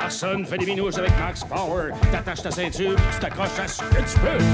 Personne 0.00 0.46
fait 0.46 0.56
des 0.56 0.66
minouches 0.66 0.96
avec 0.96 1.12
Max 1.20 1.44
Power. 1.44 1.90
T'attaches 2.10 2.42
ta 2.42 2.50
ceinture, 2.50 2.96
tu 2.96 3.20
t'accroches 3.20 3.58
à 3.62 3.68
ce 3.68 3.82
que 3.82 3.96
tu 3.96 4.18
peux. 4.18 4.44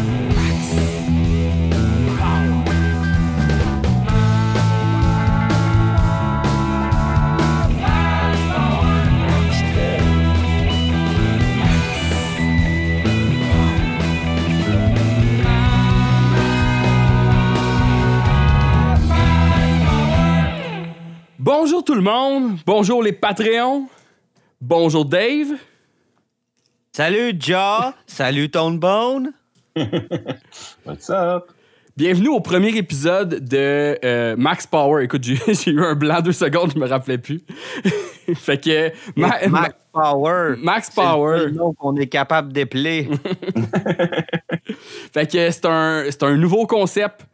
Bonjour 21.39 21.85
tout 21.85 21.95
le 21.95 22.03
monde, 22.03 22.59
bonjour 22.67 23.03
les 23.03 23.13
Patreons, 23.13 23.87
bonjour 24.61 25.05
Dave. 25.05 25.49
Salut, 26.93 27.35
Ja. 27.47 27.95
Salut, 28.07 28.49
Tone 28.51 28.79
Bone. 28.79 29.33
What's 30.87 31.11
up? 31.11 31.51
Bienvenue 31.97 32.29
au 32.29 32.41
premier 32.41 32.77
épisode 32.77 33.49
de 33.49 33.99
euh, 34.05 34.37
Max 34.37 34.67
Power. 34.67 35.03
Écoute, 35.05 35.25
j'ai 35.25 35.71
eu 35.71 35.83
un 35.83 35.95
blanc 35.95 36.21
deux 36.21 36.33
secondes, 36.33 36.73
je 36.75 36.79
me 36.79 36.87
rappelais 36.87 37.19
plus. 37.19 37.43
fait 38.35 38.63
que 38.63 38.93
Ma- 39.19 39.47
Max 39.49 39.75
Power. 39.93 40.57
Ma- 40.59 40.73
Max 40.73 40.91
C'est 40.95 41.01
le 41.01 41.07
Power. 41.07 41.51
nom 41.53 41.73
qu'on 41.75 41.97
est 41.97 42.07
capable 42.07 42.53
d'épeler. 42.53 43.09
Fait 45.13 45.27
que 45.31 45.51
c'est 45.51 45.65
un, 45.67 46.05
c'est 46.11 46.23
un 46.23 46.37
nouveau 46.37 46.67
concept 46.67 47.27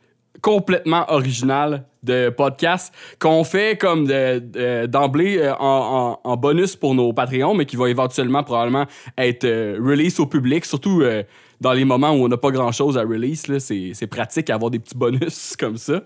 complètement 0.42 1.04
original 1.08 1.84
de 2.02 2.30
podcast 2.30 2.92
qu'on 3.20 3.44
fait 3.44 3.78
comme 3.78 4.06
de- 4.06 4.40
de- 4.40 4.86
d'emblée 4.86 5.38
euh, 5.38 5.54
en, 5.58 6.36
bonus 6.36 6.74
pour 6.76 6.94
nos 6.96 7.12
Patreons, 7.12 7.54
mais 7.54 7.64
qui 7.64 7.76
va 7.76 7.88
éventuellement 7.88 8.42
probablement 8.42 8.86
être 9.16 9.44
euh, 9.44 9.78
release 9.80 10.18
au 10.18 10.26
public, 10.26 10.64
surtout 10.64 11.00
euh, 11.02 11.22
dans 11.60 11.72
les 11.72 11.84
moments 11.84 12.10
où 12.10 12.24
on 12.24 12.28
n'a 12.28 12.36
pas 12.36 12.50
grand-chose 12.50 12.98
à 12.98 13.02
release. 13.02 13.46
c'est 13.60 14.06
pratique 14.08 14.48
d'avoir 14.48 14.70
des 14.72 14.80
petits 14.80 14.96
bonus 14.96 15.54
comme 15.58 15.76
ça. 15.76 16.02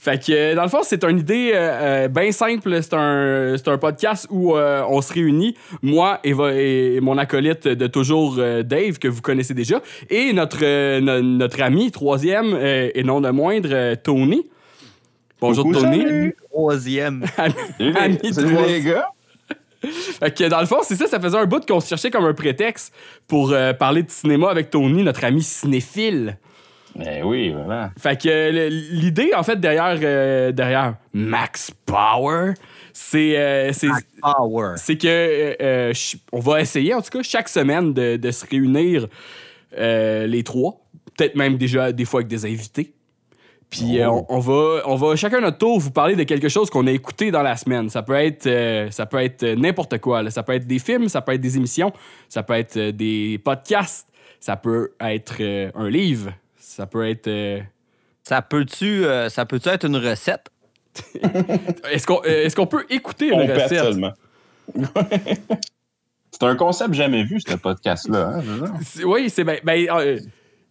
Fait 0.00 0.24
que, 0.24 0.54
dans 0.54 0.62
le 0.62 0.68
fond, 0.68 0.82
c'est 0.84 1.02
une 1.02 1.18
idée 1.18 1.50
euh, 1.52 2.04
euh, 2.04 2.08
bien 2.08 2.30
simple. 2.30 2.78
C'est 2.82 2.94
un, 2.94 3.56
c'est 3.56 3.66
un 3.68 3.78
podcast 3.78 4.28
où 4.30 4.54
euh, 4.56 4.84
on 4.88 5.02
se 5.02 5.12
réunit, 5.12 5.56
moi 5.82 6.20
et, 6.22 7.00
mon 7.00 7.18
acolyte 7.18 7.66
de 7.66 7.86
toujours, 7.88 8.36
euh, 8.38 8.62
Dave, 8.62 8.98
que 9.00 9.08
vous 9.08 9.20
connaissez 9.22 9.54
déjà, 9.54 9.82
et 10.08 10.32
notre, 10.32 10.58
euh, 10.62 11.00
no- 11.00 11.20
notre 11.20 11.60
ami, 11.62 11.90
troisième, 11.90 12.54
euh, 12.54 12.90
et 12.94 13.02
non 13.02 13.18
le 13.20 13.32
moindre, 13.32 13.70
euh, 13.72 13.96
Tony. 14.00 14.46
Bonjour, 15.40 15.64
Coucou, 15.64 15.80
Tony. 15.80 16.02
salut. 16.02 16.36
Troisième. 16.50 17.24
Ami- 17.36 17.54
Salut, 17.78 17.96
ami 17.96 18.18
les, 18.22 18.32
salut 18.32 18.54
trois- 18.54 18.66
les 18.68 18.80
gars. 18.82 19.08
Fait 20.20 20.36
que, 20.36 20.44
dans 20.48 20.60
le 20.60 20.66
fond, 20.66 20.78
c'est 20.82 20.96
ça, 20.96 21.06
ça 21.06 21.20
faisait 21.20 21.38
un 21.38 21.46
bout 21.46 21.64
qu'on 21.66 21.80
se 21.80 21.88
cherchait 21.88 22.10
comme 22.10 22.24
un 22.24 22.34
prétexte 22.34 22.92
pour 23.28 23.52
euh, 23.52 23.72
parler 23.72 24.02
de 24.04 24.10
cinéma 24.10 24.48
avec 24.50 24.70
Tony, 24.70 25.02
notre 25.02 25.24
ami 25.24 25.42
cinéphile. 25.42 26.38
Ben 26.96 27.22
oui, 27.24 27.50
voilà. 27.52 27.90
Fait 27.98 28.20
que 28.20 28.28
euh, 28.28 28.68
l'idée, 28.70 29.30
en 29.36 29.42
fait, 29.42 29.56
derrière, 29.60 29.98
euh, 30.02 30.52
derrière 30.52 30.94
Max 31.12 31.70
Power, 31.86 32.54
c'est 32.92 33.38
euh, 33.38 33.72
c'est- 33.72 33.86
que 34.96 35.56
euh, 35.62 35.92
on 36.32 36.40
va 36.40 36.60
essayer, 36.60 36.94
en 36.94 37.00
tout 37.02 37.10
cas, 37.10 37.22
chaque 37.22 37.48
semaine 37.48 37.92
de, 37.92 38.16
de 38.16 38.30
se 38.30 38.44
réunir 38.46 39.06
euh, 39.76 40.26
les 40.26 40.42
trois. 40.42 40.80
Peut-être 41.16 41.34
même 41.36 41.56
déjà 41.56 41.92
des 41.92 42.04
fois 42.04 42.20
avec 42.20 42.28
des 42.28 42.44
invités. 42.46 42.94
Puis 43.70 44.00
euh, 44.00 44.08
on, 44.10 44.24
on 44.30 44.38
va, 44.38 44.80
on 44.86 44.94
va 44.96 45.14
chacun 45.14 45.40
notre 45.40 45.58
tour 45.58 45.78
vous 45.78 45.90
parler 45.90 46.16
de 46.16 46.22
quelque 46.22 46.48
chose 46.48 46.70
qu'on 46.70 46.86
a 46.86 46.90
écouté 46.90 47.30
dans 47.30 47.42
la 47.42 47.54
semaine. 47.56 47.90
Ça 47.90 48.02
peut 48.02 48.14
être, 48.14 48.46
euh, 48.46 48.90
ça 48.90 49.04
peut 49.04 49.18
être 49.22 49.44
n'importe 49.44 49.98
quoi. 49.98 50.22
là. 50.22 50.30
Ça 50.30 50.42
peut 50.42 50.54
être 50.54 50.66
des 50.66 50.78
films, 50.78 51.08
ça 51.08 51.20
peut 51.20 51.32
être 51.34 51.40
des 51.40 51.56
émissions, 51.58 51.92
ça 52.30 52.42
peut 52.42 52.54
être 52.54 52.76
euh, 52.78 52.92
des 52.92 53.38
podcasts, 53.44 54.08
ça 54.40 54.56
peut 54.56 54.92
être 55.00 55.34
euh, 55.40 55.70
un 55.74 55.90
livre, 55.90 56.30
ça 56.78 56.86
peut 56.86 57.08
être. 57.08 57.26
euh, 57.26 57.60
Ça 58.22 58.40
peut-tu 58.40 59.04
euh, 59.04 59.28
ça 59.28 59.44
peut 59.44 59.60
être 59.64 59.84
une 59.84 59.96
recette? 59.96 60.46
Est-ce 61.90 62.06
qu'on 62.06 62.20
euh, 62.24 62.44
est-ce 62.44 62.54
qu'on 62.54 62.66
peut 62.68 62.86
écouter 62.88 63.26
une 63.28 63.40
On 63.40 63.46
recette? 63.46 63.82
seulement. 63.82 64.12
c'est 66.30 66.42
un 66.44 66.54
concept 66.54 66.94
jamais 66.94 67.24
vu, 67.24 67.40
ce 67.40 67.54
podcast-là. 67.54 68.34
Hein, 68.38 68.72
Oui, 69.04 69.28
c'est 69.28 69.42
ben, 69.42 69.58
ben, 69.64 69.86
euh, 69.90 70.20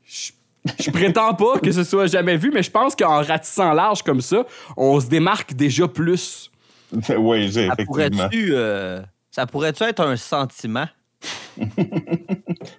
je 0.05 0.31
je 0.79 0.91
prétends 0.91 1.33
pas 1.33 1.59
que 1.59 1.71
ce 1.73 1.83
soit 1.83 2.07
jamais 2.07 2.37
vu, 2.37 2.51
mais 2.53 2.63
je 2.63 2.71
pense 2.71 2.95
qu'en 2.95 3.21
ratissant 3.21 3.73
large 3.73 4.01
comme 4.03 4.21
ça, 4.21 4.45
on 4.77 4.99
se 5.01 5.07
démarque 5.07 5.53
déjà 5.53 5.87
plus. 5.89 6.51
oui, 7.17 7.49
j'ai 7.51 7.67
effectivement. 7.67 8.29
euh, 8.33 9.01
ça 9.31 9.45
pourrait-tu 9.45 9.83
être 9.83 10.01
un 10.01 10.15
sentiment? 10.15 10.87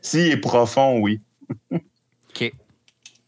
S'il 0.01 0.29
est 0.33 0.37
profond, 0.39 0.99
oui. 1.01 1.21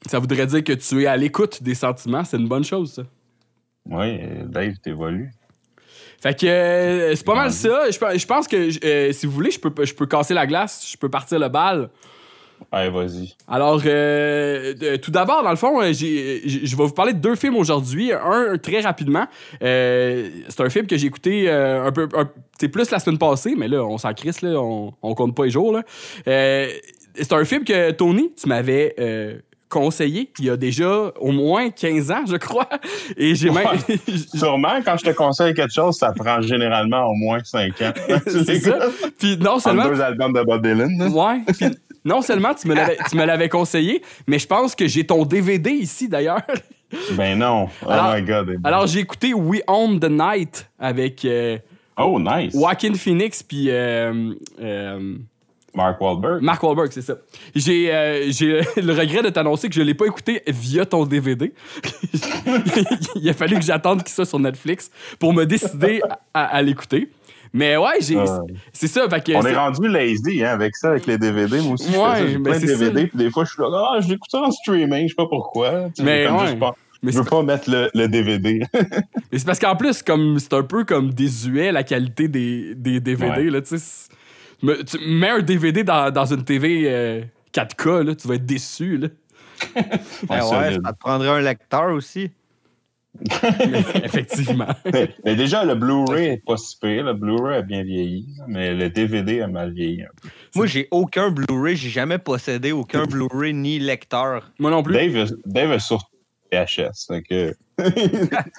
Ça 0.06 0.18
voudrait 0.18 0.46
dire 0.46 0.64
que 0.64 0.72
tu 0.72 1.02
es 1.02 1.06
à 1.06 1.16
l'écoute 1.16 1.62
des 1.62 1.74
sentiments, 1.74 2.24
c'est 2.24 2.38
une 2.38 2.48
bonne 2.48 2.64
chose, 2.64 2.94
ça. 2.94 3.02
Oui, 3.86 4.18
Dave, 4.46 4.74
t'évolues. 4.82 5.30
Fait 6.22 6.38
que 6.38 6.46
euh, 6.46 7.14
c'est 7.16 7.24
pas 7.24 7.34
mal 7.34 7.50
ça. 7.50 7.90
Je, 7.90 7.98
pe- 7.98 8.18
je 8.18 8.26
pense 8.26 8.46
que 8.46 8.84
euh, 8.84 9.12
si 9.12 9.24
vous 9.26 9.32
voulez, 9.32 9.50
je 9.50 9.58
peux, 9.58 9.72
je 9.84 9.94
peux 9.94 10.06
casser 10.06 10.34
la 10.34 10.46
glace, 10.46 10.86
je 10.90 10.96
peux 10.98 11.08
partir 11.08 11.38
le 11.38 11.48
bal. 11.48 11.88
Allez, 12.70 12.90
vas-y. 12.90 13.34
Alors, 13.48 13.80
euh, 13.86 14.98
tout 14.98 15.10
d'abord, 15.10 15.42
dans 15.42 15.50
le 15.50 15.56
fond, 15.56 15.80
euh, 15.80 15.94
je 15.94 16.76
vais 16.76 16.84
vous 16.84 16.92
parler 16.92 17.14
de 17.14 17.18
deux 17.18 17.36
films 17.36 17.56
aujourd'hui. 17.56 18.12
Un, 18.12 18.58
très 18.58 18.80
rapidement. 18.82 19.26
C'est 19.60 20.60
un 20.60 20.68
film 20.68 20.86
que 20.86 20.98
j'ai 20.98 21.06
écouté 21.06 21.50
un 21.50 21.90
peu. 21.90 22.06
C'est 22.58 22.68
plus 22.68 22.90
la 22.90 22.98
semaine 22.98 23.18
passée, 23.18 23.54
mais 23.56 23.66
là, 23.66 23.82
on 23.82 23.96
s'en 23.96 24.12
crisse, 24.12 24.42
là, 24.42 24.60
on, 24.60 24.92
on 25.00 25.14
compte 25.14 25.34
pas 25.34 25.44
les 25.46 25.50
jours. 25.50 25.72
Là. 25.72 25.84
C'est 26.26 27.32
un 27.32 27.44
film 27.46 27.64
que, 27.64 27.92
Tony, 27.92 28.30
tu 28.34 28.46
m'avais 28.46 28.94
conseillé 29.70 30.30
il 30.38 30.44
y 30.44 30.50
a 30.50 30.56
déjà 30.58 31.12
au 31.18 31.32
moins 31.32 31.70
15 31.70 32.10
ans, 32.10 32.24
je 32.28 32.36
crois. 32.36 32.68
Et 33.16 33.34
j'ai 33.34 33.50
même. 33.50 33.66
Sûrement, 34.34 34.80
quand 34.84 34.96
je 34.98 35.04
te 35.04 35.10
conseille 35.10 35.54
quelque 35.54 35.72
chose, 35.72 35.96
ça 35.96 36.12
prend 36.12 36.42
généralement 36.42 37.06
au 37.06 37.14
moins 37.14 37.38
5 37.42 37.80
ans. 37.82 37.92
c'est 38.26 38.60
ça. 38.60 38.78
Puis 39.18 39.36
non 39.38 39.58
seulement. 39.58 39.88
deux 39.88 40.00
albums 40.00 40.32
de 40.34 40.42
Bob 40.42 40.62
Dylan. 40.66 41.08
Ouais. 41.12 41.40
Puis 41.58 41.68
non 42.04 42.20
seulement 42.20 42.52
tu 42.54 42.68
me 42.68 42.74
l'avais- 42.74 42.98
tu 43.08 43.16
me 43.16 43.24
l'avais 43.24 43.48
conseillé, 43.48 44.02
mais 44.26 44.38
je 44.38 44.46
pense 44.46 44.74
que 44.74 44.86
j'ai 44.86 45.06
ton 45.06 45.24
DVD 45.24 45.70
ici 45.70 46.08
d'ailleurs. 46.08 46.42
Ben 47.12 47.38
non. 47.38 47.68
Oh 47.86 47.88
Alors- 47.88 48.14
my 48.16 48.22
God. 48.22 48.56
Alors 48.64 48.86
j'ai 48.88 48.98
écouté 48.98 49.32
We 49.32 49.62
Own 49.68 50.00
the 50.00 50.10
Night 50.10 50.68
avec 50.76 51.24
euh, 51.24 51.56
oh, 51.96 52.18
nice. 52.18 52.52
Joaquin 52.52 52.94
Phoenix 52.94 53.44
puis 53.44 53.70
euh, 53.70 54.32
euh, 54.60 55.14
Mark 55.74 56.00
Wahlberg. 56.00 56.42
Mark 56.42 56.62
Wahlberg, 56.62 56.90
c'est 56.92 57.02
ça. 57.02 57.14
J'ai 57.54 57.92
euh, 57.94 58.26
j'ai 58.30 58.60
le 58.82 58.92
regret 58.92 59.22
de 59.22 59.28
t'annoncer 59.30 59.68
que 59.68 59.74
je 59.74 59.82
l'ai 59.82 59.94
pas 59.94 60.06
écouté 60.06 60.42
via 60.48 60.84
ton 60.86 61.04
DVD. 61.06 61.52
Il 63.16 63.28
a 63.28 63.34
fallu 63.34 63.56
que 63.56 63.62
j'attende 63.64 64.02
qu'il 64.02 64.12
soit 64.12 64.24
sur 64.26 64.38
Netflix 64.38 64.90
pour 65.18 65.32
me 65.32 65.44
décider 65.44 66.00
à, 66.34 66.44
à 66.44 66.62
l'écouter. 66.62 67.10
Mais 67.52 67.76
ouais, 67.76 68.00
j'ai 68.00 68.16
c'est 68.72 68.86
ça. 68.86 69.08
Fait 69.08 69.24
que 69.24 69.32
On 69.32 69.42
est 69.44 69.54
rendu 69.56 69.88
lazy 69.88 70.44
hein, 70.44 70.50
avec 70.52 70.76
ça, 70.76 70.90
avec 70.90 71.06
les 71.06 71.18
DVD. 71.18 71.60
Moi 71.60 71.72
aussi, 71.72 71.92
je 71.92 71.98
Ouais, 71.98 72.14
fais. 72.16 72.28
J'ai 72.28 72.38
ben 72.38 72.42
plein 72.44 72.60
de 72.60 72.66
DVD, 72.66 73.06
puis 73.08 73.18
des 73.18 73.30
fois, 73.30 73.44
je 73.44 73.50
suis 73.52 73.60
là, 73.62 73.88
ah, 73.92 74.00
je 74.00 74.08
l'écoute 74.08 74.32
en 74.34 74.50
streaming, 74.52 75.04
je 75.04 75.08
sais 75.08 75.14
pas 75.16 75.26
pourquoi. 75.26 75.88
Tu 75.96 76.02
Mais 76.04 76.28
ouais. 76.30 76.56
pas- 76.56 76.76
je 77.02 77.18
veux 77.18 77.24
pas 77.24 77.42
mettre 77.42 77.68
le, 77.70 77.90
le 77.94 78.06
DVD. 78.08 78.60
Mais 79.32 79.38
c'est 79.38 79.46
parce 79.46 79.58
qu'en 79.58 79.74
plus, 79.74 80.00
comme 80.02 80.38
c'est 80.38 80.52
un 80.52 80.62
peu 80.62 80.84
comme 80.84 81.12
désuet 81.12 81.72
la 81.72 81.82
qualité 81.82 82.28
des, 82.28 82.74
des 82.76 83.00
DVD. 83.00 83.30
Ouais. 83.30 83.50
Là, 83.50 83.62
tu 83.62 83.78
sais, 83.78 84.09
me- 84.62 84.82
tu 84.84 84.98
mets 84.98 85.30
un 85.30 85.40
DVD 85.42 85.84
dans, 85.84 86.10
dans 86.10 86.26
une 86.26 86.44
TV 86.44 86.84
euh, 86.86 87.22
4K, 87.52 88.02
là, 88.04 88.14
tu 88.14 88.28
vas 88.28 88.34
être 88.36 88.46
déçu. 88.46 88.96
Là. 88.98 89.08
Ben 90.28 90.42
ouais, 90.42 90.78
ça 90.84 90.92
te 90.92 90.98
prendrait 90.98 91.28
un 91.28 91.40
lecteur 91.40 91.92
aussi. 91.92 92.30
Mais 93.28 93.80
effectivement. 94.04 94.68
mais, 94.92 95.14
mais 95.24 95.34
déjà, 95.36 95.64
le 95.64 95.74
Blu-ray 95.74 96.26
est 96.28 96.44
pas 96.46 96.56
si 96.56 96.78
pire. 96.78 97.04
Le 97.04 97.12
Blu-ray 97.14 97.56
a 97.58 97.62
bien 97.62 97.82
vieilli, 97.82 98.26
mais 98.46 98.72
le 98.74 98.88
DVD 98.88 99.42
a 99.42 99.48
mal 99.48 99.72
vieilli 99.72 100.02
un 100.02 100.08
peu. 100.22 100.28
Moi, 100.54 100.66
j'ai 100.66 100.88
aucun 100.90 101.30
Blu-ray, 101.30 101.76
j'ai 101.76 101.90
jamais 101.90 102.18
possédé 102.18 102.72
aucun 102.72 103.04
Blu-ray 103.04 103.52
ni 103.52 103.78
lecteur. 103.78 104.50
Moi 104.58 104.70
non 104.70 104.82
plus. 104.82 104.94
Dave, 104.94 105.30
Dave 105.44 105.72
est 105.72 105.78
sur 105.80 106.08
VHS. 106.52 107.08
donc, 107.10 107.24
euh, 107.32 107.52
La 107.78 107.84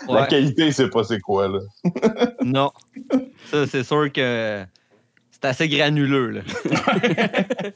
Ouais. 0.07 0.27
qualité, 0.29 0.71
c'est 0.71 0.89
pas 0.89 1.03
c'est 1.03 1.19
quoi, 1.19 1.47
là. 1.47 1.59
Non. 2.43 2.71
Ça, 3.45 3.65
c'est 3.67 3.83
sûr 3.83 4.11
que 4.11 4.63
c'est 5.41 5.47
assez 5.47 5.67
granuleux. 5.69 6.29
Là. 6.29 6.41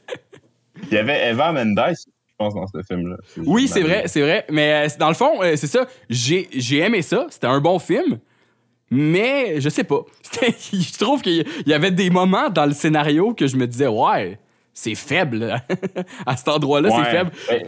Il 0.90 0.94
y 0.94 0.98
avait 0.98 1.30
Eva 1.30 1.52
Mendes, 1.52 1.80
je 1.96 2.04
pense, 2.38 2.54
dans 2.54 2.66
ce 2.66 2.78
film-là. 2.86 3.16
Oui, 3.38 3.66
c'est 3.66 3.80
vrai, 3.82 4.04
c'est 4.06 4.20
vrai. 4.20 4.44
Mais 4.50 4.86
euh, 4.86 4.88
dans 4.98 5.08
le 5.08 5.14
fond, 5.14 5.42
euh, 5.42 5.56
c'est 5.56 5.66
ça. 5.66 5.86
J'ai 6.08 6.48
j'ai 6.52 6.78
aimé 6.78 7.02
ça. 7.02 7.26
C'était 7.30 7.46
un 7.46 7.60
bon 7.60 7.78
film. 7.78 8.18
Mais 8.90 9.60
je 9.60 9.68
sais 9.68 9.84
pas. 9.84 10.00
C'était- 10.22 10.54
Je 10.72 10.98
trouve 10.98 11.22
qu'il 11.22 11.44
y 11.66 11.72
avait 11.74 11.90
des 11.90 12.10
moments 12.10 12.50
dans 12.50 12.66
le 12.66 12.72
scénario 12.72 13.34
que 13.34 13.46
je 13.48 13.56
me 13.56 13.66
disais, 13.66 13.88
ouais, 13.88 14.38
c'est 14.72 14.94
faible. 14.94 15.60
à 16.26 16.36
cet 16.36 16.48
endroit-là, 16.48 16.90
c'est 16.90 17.10
faible. 17.10 17.30
Ben, 17.48 17.66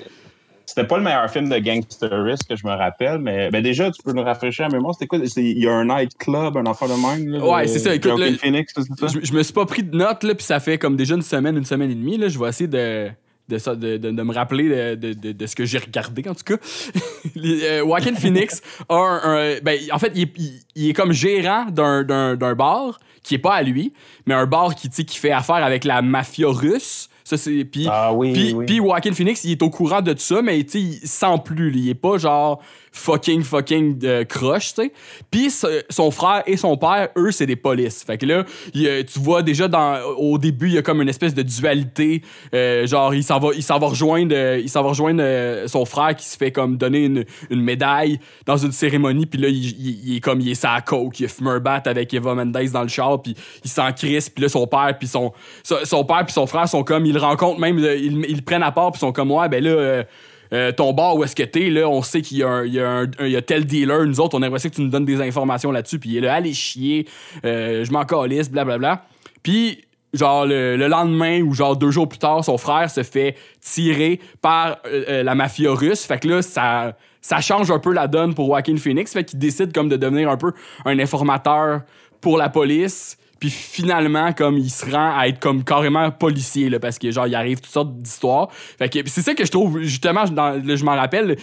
C'était 0.68 0.84
pas 0.86 0.98
le 0.98 1.02
meilleur 1.02 1.30
film 1.30 1.48
de 1.48 1.56
gangsterist 1.58 2.46
que 2.46 2.54
je 2.54 2.66
me 2.66 2.72
rappelle, 2.72 3.18
mais 3.20 3.50
ben 3.50 3.62
déjà, 3.62 3.90
tu 3.90 4.02
peux 4.02 4.12
nous 4.12 4.22
rafraîchir 4.22 4.68
la 4.68 4.74
mémoire. 4.76 4.92
C'était 4.94 5.06
quoi? 5.06 5.18
Il 5.18 5.58
y 5.58 5.66
a 5.66 5.72
un 5.72 5.86
nightclub, 5.86 6.58
un 6.58 6.66
enfant 6.66 6.86
de 6.86 6.92
même. 6.92 7.26
là, 7.26 7.42
Ouais, 7.42 7.66
c'est 7.66 7.78
ça, 7.78 7.94
écoute, 7.94 8.18
le- 8.18 8.36
Phoenix, 8.36 8.74
ça? 8.74 9.06
Je, 9.06 9.20
je 9.26 9.32
me 9.32 9.42
suis 9.42 9.54
pas 9.54 9.64
pris 9.64 9.82
de 9.82 9.96
notes, 9.96 10.24
là, 10.24 10.34
puis 10.34 10.44
ça 10.44 10.60
fait 10.60 10.76
comme 10.76 10.94
déjà 10.94 11.14
une 11.14 11.22
semaine, 11.22 11.56
une 11.56 11.64
semaine 11.64 11.90
et 11.90 11.94
demie. 11.94 12.18
Là. 12.18 12.28
Je 12.28 12.38
vais 12.38 12.48
essayer 12.50 12.68
de, 12.68 13.08
de, 13.48 13.56
ça- 13.56 13.74
de, 13.74 13.96
de- 13.96 14.10
de 14.10 14.22
me 14.22 14.34
rappeler 14.34 14.68
de, 14.68 14.94
de- 14.94 15.12
de- 15.14 15.32
de 15.32 15.46
ce 15.46 15.56
que 15.56 15.64
j'ai 15.64 15.78
regardé, 15.78 16.28
en 16.28 16.34
tout 16.34 16.44
cas. 16.44 16.56
Euh, 17.36 17.80
Joaquin 17.80 18.14
Phoenix 18.14 18.60
a 18.90 18.94
un. 18.94 19.20
un- 19.24 19.58
ben, 19.62 19.78
en 19.92 19.98
fait, 19.98 20.12
il 20.14 20.22
est, 20.24 20.32
il- 20.36 20.60
il 20.74 20.90
est 20.90 20.92
comme 20.92 21.12
gérant 21.12 21.64
d'un, 21.70 22.02
d'un, 22.04 22.36
d'un 22.36 22.54
bar 22.54 22.98
qui 23.22 23.36
est 23.36 23.38
pas 23.38 23.54
à 23.54 23.62
lui, 23.62 23.92
mais 24.26 24.34
un 24.34 24.46
bar 24.46 24.74
qui, 24.74 24.88
qui 24.90 25.16
fait 25.18 25.30
affaire 25.32 25.56
avec 25.64 25.84
la 25.84 26.02
mafia 26.02 26.48
russe. 26.48 27.08
Ça, 27.28 27.36
c'est. 27.36 27.64
Puis, 27.66 27.86
Ah 27.90 28.12
oui, 28.14 28.32
puis, 28.32 28.52
oui. 28.54 28.64
puis 28.64 28.76
Joaquin 28.78 29.12
Phoenix, 29.12 29.44
il 29.44 29.52
est 29.52 29.62
au 29.62 29.68
courant 29.68 30.00
de 30.00 30.14
tout 30.14 30.18
ça, 30.20 30.40
mais 30.40 30.64
tu 30.64 30.70
sais, 30.70 30.80
il 30.80 31.06
sent 31.06 31.42
plus. 31.44 31.70
Il 31.76 31.90
est 31.90 31.94
pas 31.94 32.16
genre 32.16 32.62
fucking, 32.98 33.42
fucking 33.42 33.98
euh, 34.04 34.24
croche, 34.24 34.74
tu 34.74 34.82
sais. 34.82 34.92
Puis 35.30 35.50
son 35.88 36.10
frère 36.10 36.42
et 36.46 36.56
son 36.56 36.76
père, 36.76 37.08
eux, 37.16 37.30
c'est 37.30 37.46
des 37.46 37.56
polices. 37.56 38.04
Fait 38.04 38.18
que 38.18 38.26
là, 38.26 38.44
tu 38.72 39.18
vois 39.18 39.42
déjà 39.42 39.68
dans, 39.68 40.00
au 40.16 40.38
début, 40.38 40.66
il 40.68 40.74
y 40.74 40.78
a 40.78 40.82
comme 40.82 41.00
une 41.00 41.08
espèce 41.08 41.34
de 41.34 41.42
dualité. 41.42 42.22
Euh, 42.54 42.86
genre, 42.86 43.14
il 43.14 43.22
s'en 43.22 43.38
va, 43.38 43.50
il 43.54 43.62
s'en 43.62 43.78
va 43.78 43.86
rejoindre, 43.86 44.34
euh, 44.34 44.58
il 44.58 44.68
s'en 44.68 44.82
va 44.82 44.90
rejoindre 44.90 45.22
euh, 45.22 45.68
son 45.68 45.84
frère 45.84 46.14
qui 46.14 46.26
se 46.26 46.36
fait 46.36 46.50
comme 46.50 46.76
donner 46.76 47.04
une, 47.50 47.62
médaille 47.62 48.18
dans 48.46 48.56
une 48.56 48.72
cérémonie. 48.72 49.26
Puis 49.26 49.40
là, 49.40 49.48
il, 49.48 50.16
est 50.16 50.20
comme, 50.20 50.40
il 50.40 50.50
est 50.50 50.54
sa 50.54 50.80
coke. 50.80 51.20
Il 51.20 51.26
a 51.26 51.28
fumé 51.28 51.50
un 51.50 51.60
bat 51.60 51.82
avec 51.86 52.12
Eva 52.12 52.34
Mendes 52.34 52.52
dans 52.52 52.82
le 52.82 52.88
char. 52.88 53.22
Puis 53.22 53.34
il 53.64 53.70
s'en 53.70 53.92
crisse. 53.92 54.28
Puis 54.28 54.42
là, 54.42 54.48
son 54.48 54.66
père, 54.66 54.96
puis 54.98 55.08
son, 55.08 55.32
son, 55.62 56.04
père, 56.04 56.24
puis 56.24 56.32
son 56.32 56.46
frère 56.46 56.68
sont 56.68 56.82
comme, 56.82 57.06
ils 57.06 57.18
rencontrent 57.18 57.60
même, 57.60 57.78
ils, 57.78 58.42
prennent 58.42 58.62
à 58.62 58.72
part. 58.72 58.92
Puis 58.92 59.00
sont 59.00 59.12
comme, 59.12 59.30
ouais, 59.30 59.48
ben 59.48 59.62
là. 59.62 60.04
Euh, 60.52 60.72
ton 60.72 60.92
bar 60.92 61.16
où 61.16 61.24
est-ce 61.24 61.36
que 61.36 61.42
t'es, 61.42 61.70
là, 61.70 61.88
on 61.88 62.02
sait 62.02 62.22
qu'il 62.22 62.38
y 62.38 62.42
a, 62.42 62.48
un, 62.48 62.64
il 62.64 63.26
y 63.26 63.30
y 63.30 63.36
a 63.36 63.42
tel 63.42 63.64
dealer, 63.64 64.06
nous 64.06 64.20
autres, 64.20 64.38
on 64.38 64.42
aimerait 64.42 64.58
ça 64.58 64.68
que 64.68 64.74
tu 64.74 64.82
nous 64.82 64.88
donnes 64.88 65.04
des 65.04 65.20
informations 65.20 65.70
là-dessus, 65.70 65.98
puis 65.98 66.10
il 66.10 66.16
est 66.18 66.20
là, 66.20 66.34
allez 66.34 66.54
chier, 66.54 67.06
euh, 67.44 67.84
je 67.84 67.92
m'en 67.92 68.04
calisse, 68.04 68.50
blablabla. 68.50 69.04
Puis, 69.42 69.84
genre, 70.12 70.46
le, 70.46 70.76
le 70.76 70.88
lendemain 70.88 71.40
ou 71.42 71.54
genre 71.54 71.76
deux 71.76 71.90
jours 71.90 72.08
plus 72.08 72.18
tard, 72.18 72.44
son 72.44 72.58
frère 72.58 72.90
se 72.90 73.02
fait 73.02 73.36
tirer 73.60 74.20
par 74.40 74.78
euh, 74.86 75.04
euh, 75.08 75.22
la 75.22 75.34
mafia 75.34 75.72
russe, 75.72 76.04
fait 76.04 76.18
que 76.18 76.28
là, 76.28 76.42
ça, 76.42 76.96
ça 77.20 77.40
change 77.40 77.70
un 77.70 77.78
peu 77.78 77.92
la 77.92 78.06
donne 78.06 78.34
pour 78.34 78.46
Joaquin 78.46 78.76
Phoenix, 78.76 79.12
fait 79.12 79.24
qu'il 79.24 79.38
décide 79.38 79.72
comme 79.72 79.88
de 79.88 79.96
devenir 79.96 80.30
un 80.30 80.36
peu 80.36 80.52
un 80.84 80.98
informateur 80.98 81.82
pour 82.20 82.38
la 82.38 82.48
police. 82.48 83.18
Puis 83.38 83.50
finalement, 83.50 84.32
comme 84.32 84.58
il 84.58 84.70
se 84.70 84.84
rend 84.90 85.16
à 85.16 85.28
être 85.28 85.38
comme 85.38 85.64
carrément 85.64 86.10
policier, 86.10 86.68
là, 86.68 86.80
parce 86.80 86.98
que 86.98 87.10
genre, 87.10 87.26
il 87.26 87.34
arrive 87.34 87.60
toutes 87.60 87.72
sortes 87.72 87.96
d'histoires. 87.96 88.48
Fait 88.50 88.88
que 88.88 89.08
c'est 89.08 89.22
ça 89.22 89.34
que 89.34 89.44
je 89.44 89.50
trouve, 89.50 89.80
justement, 89.82 90.24
je 90.26 90.84
m'en 90.84 90.96
rappelle, 90.96 91.36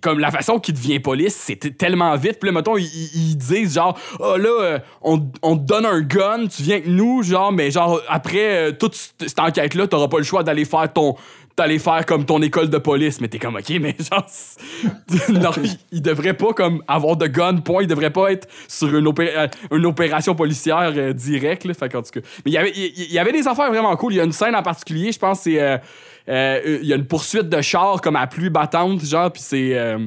comme 0.00 0.18
la 0.18 0.30
façon 0.30 0.58
qu'il 0.58 0.74
devient 0.74 1.00
police, 1.00 1.34
c'était 1.34 1.70
tellement 1.70 2.14
vite. 2.16 2.38
Puis 2.40 2.48
là, 2.50 2.52
mettons, 2.52 2.76
ils, 2.76 3.36
disent 3.36 3.74
genre, 3.74 3.98
oh 4.18 4.36
là, 4.36 4.48
euh, 4.48 4.78
on, 5.02 5.28
on 5.42 5.56
te 5.56 5.64
donne 5.64 5.86
un 5.86 6.00
gun, 6.00 6.46
tu 6.48 6.62
viens 6.62 6.76
avec 6.76 6.88
nous, 6.88 7.22
genre, 7.22 7.52
mais 7.52 7.70
genre, 7.70 8.00
après 8.08 8.68
euh, 8.68 8.72
toute 8.72 8.94
cette 8.94 9.38
enquête-là, 9.38 9.86
t'auras 9.86 10.08
pas 10.08 10.18
le 10.18 10.24
choix 10.24 10.42
d'aller 10.42 10.64
faire 10.64 10.92
ton 10.92 11.16
d'aller 11.56 11.78
faire 11.78 12.04
comme 12.04 12.24
ton 12.24 12.42
école 12.42 12.68
de 12.68 12.78
police 12.78 13.20
mais 13.20 13.28
t'es 13.28 13.38
comme 13.38 13.56
ok 13.56 13.70
mais 13.80 13.96
genre 13.98 14.26
non, 15.30 15.50
il, 15.64 15.78
il 15.90 16.02
devrait 16.02 16.34
pas 16.34 16.52
comme 16.52 16.82
avoir 16.86 17.16
de 17.16 17.26
gun 17.26 17.56
point 17.56 17.82
il 17.82 17.88
devrait 17.88 18.12
pas 18.12 18.30
être 18.32 18.46
sur 18.68 18.94
une, 18.94 19.10
euh, 19.18 19.48
une 19.70 19.86
opération 19.86 20.34
policière 20.34 20.92
euh, 20.94 21.12
directe 21.12 21.64
là. 21.64 21.72
fait 21.72 21.88
qu'en 21.88 22.02
tout 22.02 22.10
cas 22.10 22.20
mais 22.44 22.50
il 22.50 22.52
y 22.52 22.58
avait 22.58 22.72
il, 22.76 22.92
il 23.08 23.12
y 23.12 23.18
avait 23.18 23.32
des 23.32 23.48
affaires 23.48 23.70
vraiment 23.70 23.96
cool 23.96 24.12
il 24.12 24.16
y 24.16 24.20
a 24.20 24.24
une 24.24 24.32
scène 24.32 24.54
en 24.54 24.62
particulier 24.62 25.12
je 25.12 25.18
pense 25.18 25.40
c'est 25.40 25.60
euh, 25.60 25.78
il 26.28 26.84
y 26.84 26.92
a 26.92 26.96
une 26.96 27.06
poursuite 27.06 27.48
de 27.48 27.60
char 27.60 28.00
comme 28.00 28.16
à 28.16 28.26
pluie 28.26 28.50
battante 28.50 29.04
genre 29.04 29.32
puis 29.32 29.42
c'est 29.42 29.78
euh, 29.78 29.98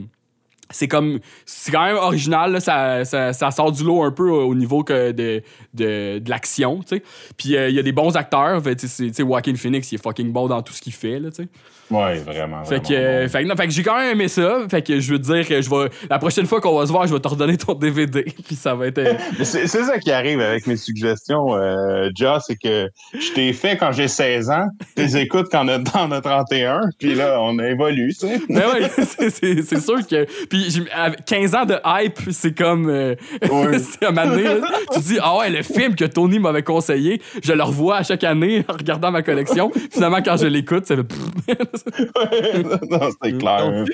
c'est 0.72 0.88
comme 0.88 1.20
c'est 1.46 1.72
quand 1.72 1.86
même 1.86 1.96
original 1.98 2.52
là, 2.52 2.60
ça, 2.60 3.06
ça, 3.06 3.34
ça 3.34 3.52
sort 3.52 3.72
du 3.72 3.84
lot 3.84 4.04
un 4.04 4.12
peu 4.12 4.30
au 4.30 4.54
niveau 4.56 4.84
que 4.84 5.12
de, 5.12 5.42
de, 5.74 6.20
de 6.20 6.30
l'action 6.30 6.80
tu 6.82 6.98
sais 6.98 7.04
puis 7.38 7.56
euh, 7.56 7.70
il 7.70 7.76
y 7.76 7.80
a 7.80 7.84
des 7.84 7.92
bons 7.92 8.16
acteurs 8.16 8.62
fait, 8.62 8.76
tu 8.76 8.88
Joaquin 9.18 9.56
Phoenix 9.56 9.92
il 9.92 9.96
est 9.96 10.04
fucking 10.04 10.32
bon 10.32 10.48
dans 10.48 10.62
tout 10.62 10.74
ce 10.74 10.82
qu'il 10.82 10.94
fait 10.94 11.20
là 11.20 11.30
tu 11.30 11.44
sais 11.44 11.50
Ouais, 11.92 12.20
vraiment. 12.20 12.64
fait 12.66 12.82
que, 12.88 12.94
euh, 12.94 13.28
fait, 13.28 13.44
non, 13.46 13.56
fait 13.56 13.66
que 13.66 13.74
j'ai 13.74 13.82
quand 13.82 13.98
même 13.98 14.12
aimé 14.12 14.28
ça. 14.28 14.60
Fait 14.70 14.84
que 14.84 15.00
je 15.00 15.12
veux 15.12 15.20
te 15.20 15.24
dire 15.34 15.48
que 15.48 15.60
je 15.60 15.68
vais. 15.68 15.90
La 16.08 16.20
prochaine 16.20 16.46
fois 16.46 16.62
qu'on 16.62 16.78
va 16.78 16.86
se 16.86 16.92
voir, 16.92 17.08
je 17.08 17.14
vais 17.16 17.20
te 17.20 17.28
redonner 17.28 17.58
ton 17.58 17.74
DVD. 17.74 18.24
Puis 18.46 18.56
ça 18.56 18.76
va 18.76 18.86
être. 18.88 19.00
euh, 19.00 19.14
C'est 19.44 19.66
ça 19.66 19.98
qui 19.98 20.12
arrive 20.12 20.40
avec 20.40 20.68
mes 20.68 20.78
suggestions, 20.78 21.56
euh, 21.56 22.10
c'est 22.46 22.58
que 22.58 22.90
je 23.20 23.34
t'ai 23.34 23.54
fait 23.54 23.76
quand 23.76 23.92
j'ai 23.92 24.08
16 24.08 24.52
ans, 24.52 24.68
tu 24.96 25.02
les 25.02 25.18
écoutes 25.22 25.48
quand 25.52 25.66
on 25.66 25.70
a, 25.70 25.80
on 26.08 26.12
a 26.12 26.22
31, 26.22 26.80
puis 27.00 27.16
là, 27.16 27.40
on 27.42 27.58
évolue, 27.58 28.14
tu 28.14 28.28
sais. 28.28 28.40
Mais 28.50 28.66
ouais, 28.68 28.88
c'est- 29.32 29.80
sûr 29.80 30.06
que. 30.08 30.28
Puis 30.48 30.59
j'ai- 30.70 30.92
avec 30.92 31.26
15 31.26 31.56
ans 31.56 31.66
de 31.66 31.76
hype, 31.86 32.20
c'est 32.32 32.58
comme. 32.58 32.90
euh, 32.90 33.16
Ouais. 33.50 33.80
c'est 33.80 34.06
à 34.06 34.10
un 34.10 34.12
moment 34.12 34.28
donné, 34.32 34.44
là, 34.44 34.56
tu 34.94 35.00
te 35.00 35.06
dis, 35.06 35.18
ah 35.22 35.38
ouais, 35.38 35.50
le 35.50 35.64
film 35.64 35.96
que 35.96 36.06
Tony 36.06 36.40
m'avait 36.40 36.64
conseillé, 36.64 37.22
je 37.44 37.54
le 37.54 37.64
revois 37.64 37.98
à 37.98 38.04
chaque 38.04 38.24
année 38.24 38.66
en 38.70 38.74
regardant 38.74 39.12
ma 39.12 39.22
collection. 39.22 39.72
Finalement, 39.92 40.22
quand 40.24 40.38
je 40.38 40.48
l'écoute, 40.48 40.86
ça 40.86 40.96
fait. 41.46 42.64
non, 42.90 43.10
c'était 43.12 43.38
clair. 43.38 43.86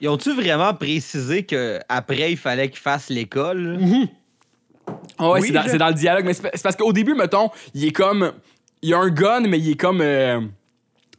Ils 0.00 0.08
ont-tu 0.08 0.32
vraiment 0.34 0.74
précisé 0.74 1.44
qu'après, 1.44 2.32
il 2.32 2.36
fallait 2.36 2.68
qu'il 2.68 2.80
fasse 2.80 3.08
l'école? 3.08 3.78
Ah 5.18 5.30
ouais, 5.30 5.40
Oui, 5.40 5.46
c'est 5.48 5.52
dans, 5.52 5.62
je- 5.62 5.68
c'est 5.68 5.78
dans 5.78 5.88
le 5.88 5.94
dialogue. 5.94 6.24
Mais 6.24 6.34
c'est 6.34 6.42
pa- 6.42 6.50
c'est 6.54 6.62
parce 6.62 6.74
qu'au 6.76 6.92
début, 6.92 7.14
mettons, 7.14 7.50
il 7.74 7.84
est 7.84 7.92
comme. 7.92 8.32
Il 8.82 8.88
y 8.88 8.94
a 8.94 8.98
un 8.98 9.10
gun, 9.10 9.42
mais 9.42 9.58
il 9.60 9.70
est 9.70 9.80
comme. 9.80 10.00
euh, 10.00 10.40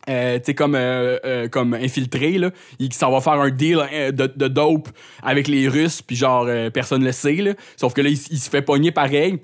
euh, 0.09 0.37
tu 0.39 0.45
sais, 0.45 0.53
comme, 0.53 0.75
euh, 0.75 1.17
euh, 1.25 1.47
comme 1.47 1.73
infiltré, 1.73 2.37
là. 2.37 2.51
Il 2.79 2.91
s'en 2.93 3.11
va 3.11 3.21
faire 3.21 3.33
un 3.33 3.49
deal 3.49 3.79
euh, 3.91 4.11
de, 4.11 4.47
dope 4.47 4.89
avec 5.21 5.47
les 5.47 5.67
Russes, 5.67 6.01
puis 6.01 6.15
genre, 6.15 6.45
euh, 6.47 6.69
personne 6.69 7.03
le 7.03 7.11
sait, 7.11 7.35
là. 7.35 7.53
Sauf 7.77 7.93
que 7.93 8.01
là, 8.01 8.09
il, 8.09 8.17
se 8.17 8.49
fait 8.49 8.61
pogner 8.61 8.91
pareil. 8.91 9.39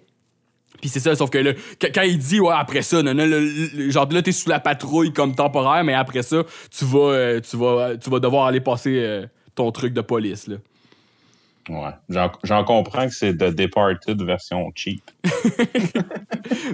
Puis 0.81 0.89
c'est 0.89 0.99
ça, 0.99 1.15
sauf 1.15 1.29
que 1.29 1.37
là, 1.37 1.53
qu- 1.53 1.91
quand 1.93 2.03
il 2.03 2.17
dit, 2.17 2.39
ouais, 2.39 2.53
après 2.55 2.81
ça, 2.81 3.01
non, 3.03 3.13
non, 3.13 3.25
le- 3.25 3.89
genre 3.89 4.07
là, 4.11 4.21
t'es 4.21 4.31
sous 4.31 4.49
la 4.49 4.59
patrouille 4.59 5.11
comme 5.13 5.35
temporaire, 5.35 5.83
mais 5.83 5.93
après 5.93 6.23
ça, 6.23 6.43
tu 6.77 6.85
vas, 6.85 7.11
euh, 7.11 7.41
tu 7.41 7.57
vas, 7.57 7.97
tu 7.97 8.09
vas 8.09 8.19
devoir 8.19 8.45
aller 8.47 8.61
passer 8.61 9.23
ton 9.55 9.71
truc 9.71 9.93
de 9.93 10.01
police, 10.01 10.47
là. 10.47 10.55
Ouais. 11.69 11.91
J'en- 12.09 12.31
J'en 12.43 12.63
comprends 12.63 13.07
que 13.07 13.13
c'est 13.13 13.33
The 13.37 13.53
Departed 13.55 14.21
version 14.23 14.69
cheap. 14.75 15.03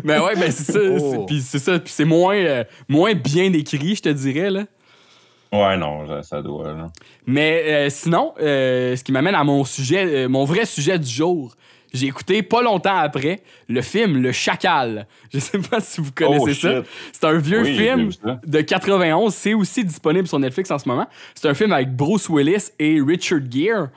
Ben 0.03 0.21
ouais, 0.21 0.35
ben 0.35 0.51
c'est 0.51 0.71
ça. 0.71 0.79
Oh. 0.81 0.97
c'est- 1.11 1.25
Puis 1.27 1.41
c'est 1.41 1.59
ça. 1.59 1.79
Puis 1.79 1.91
c'est 1.93 2.05
moins, 2.05 2.35
euh, 2.37 2.63
moins 2.87 3.13
bien 3.13 3.51
écrit, 3.53 3.95
je 3.95 4.01
te 4.01 4.09
dirais, 4.09 4.49
là. 4.49 4.63
Ouais, 5.51 5.77
non, 5.77 6.07
ça- 6.07 6.23
ça 6.23 6.41
doit. 6.41 6.73
là. 6.73 6.87
Mais 7.25 7.63
euh, 7.65 7.89
sinon, 7.89 8.33
euh, 8.41 8.95
ce 8.95 9.03
qui 9.03 9.11
m'amène 9.11 9.35
à 9.35 9.43
mon 9.43 9.63
sujet, 9.63 10.05
euh, 10.25 10.29
mon 10.29 10.45
vrai 10.45 10.65
sujet 10.65 10.97
du 10.99 11.09
jour. 11.09 11.55
J'ai 11.93 12.07
écouté 12.07 12.43
pas 12.43 12.61
longtemps 12.61 12.97
après 12.97 13.39
le 13.69 13.81
film 13.81 14.21
Le 14.21 14.33
Chacal. 14.33 15.07
Je 15.33 15.39
sais 15.39 15.59
pas 15.59 15.79
si 15.79 16.01
vous 16.01 16.11
connaissez 16.13 16.67
Oh, 16.67 16.83
ça. 16.83 16.83
C'est 17.13 17.23
un 17.25 17.37
vieux 17.37 17.61
Oui, 17.61 17.77
film 17.77 18.09
de 18.45 18.61
91. 18.61 19.33
C'est 19.33 19.53
aussi 19.53 19.85
disponible 19.85 20.27
sur 20.27 20.37
Netflix 20.39 20.69
en 20.71 20.77
ce 20.79 20.89
moment. 20.89 21.07
C'est 21.35 21.47
un 21.47 21.53
film 21.53 21.71
avec 21.71 21.95
Bruce 21.95 22.27
Willis 22.27 22.69
et 22.79 22.99
Richard 23.01 23.39
Gere. 23.49 23.87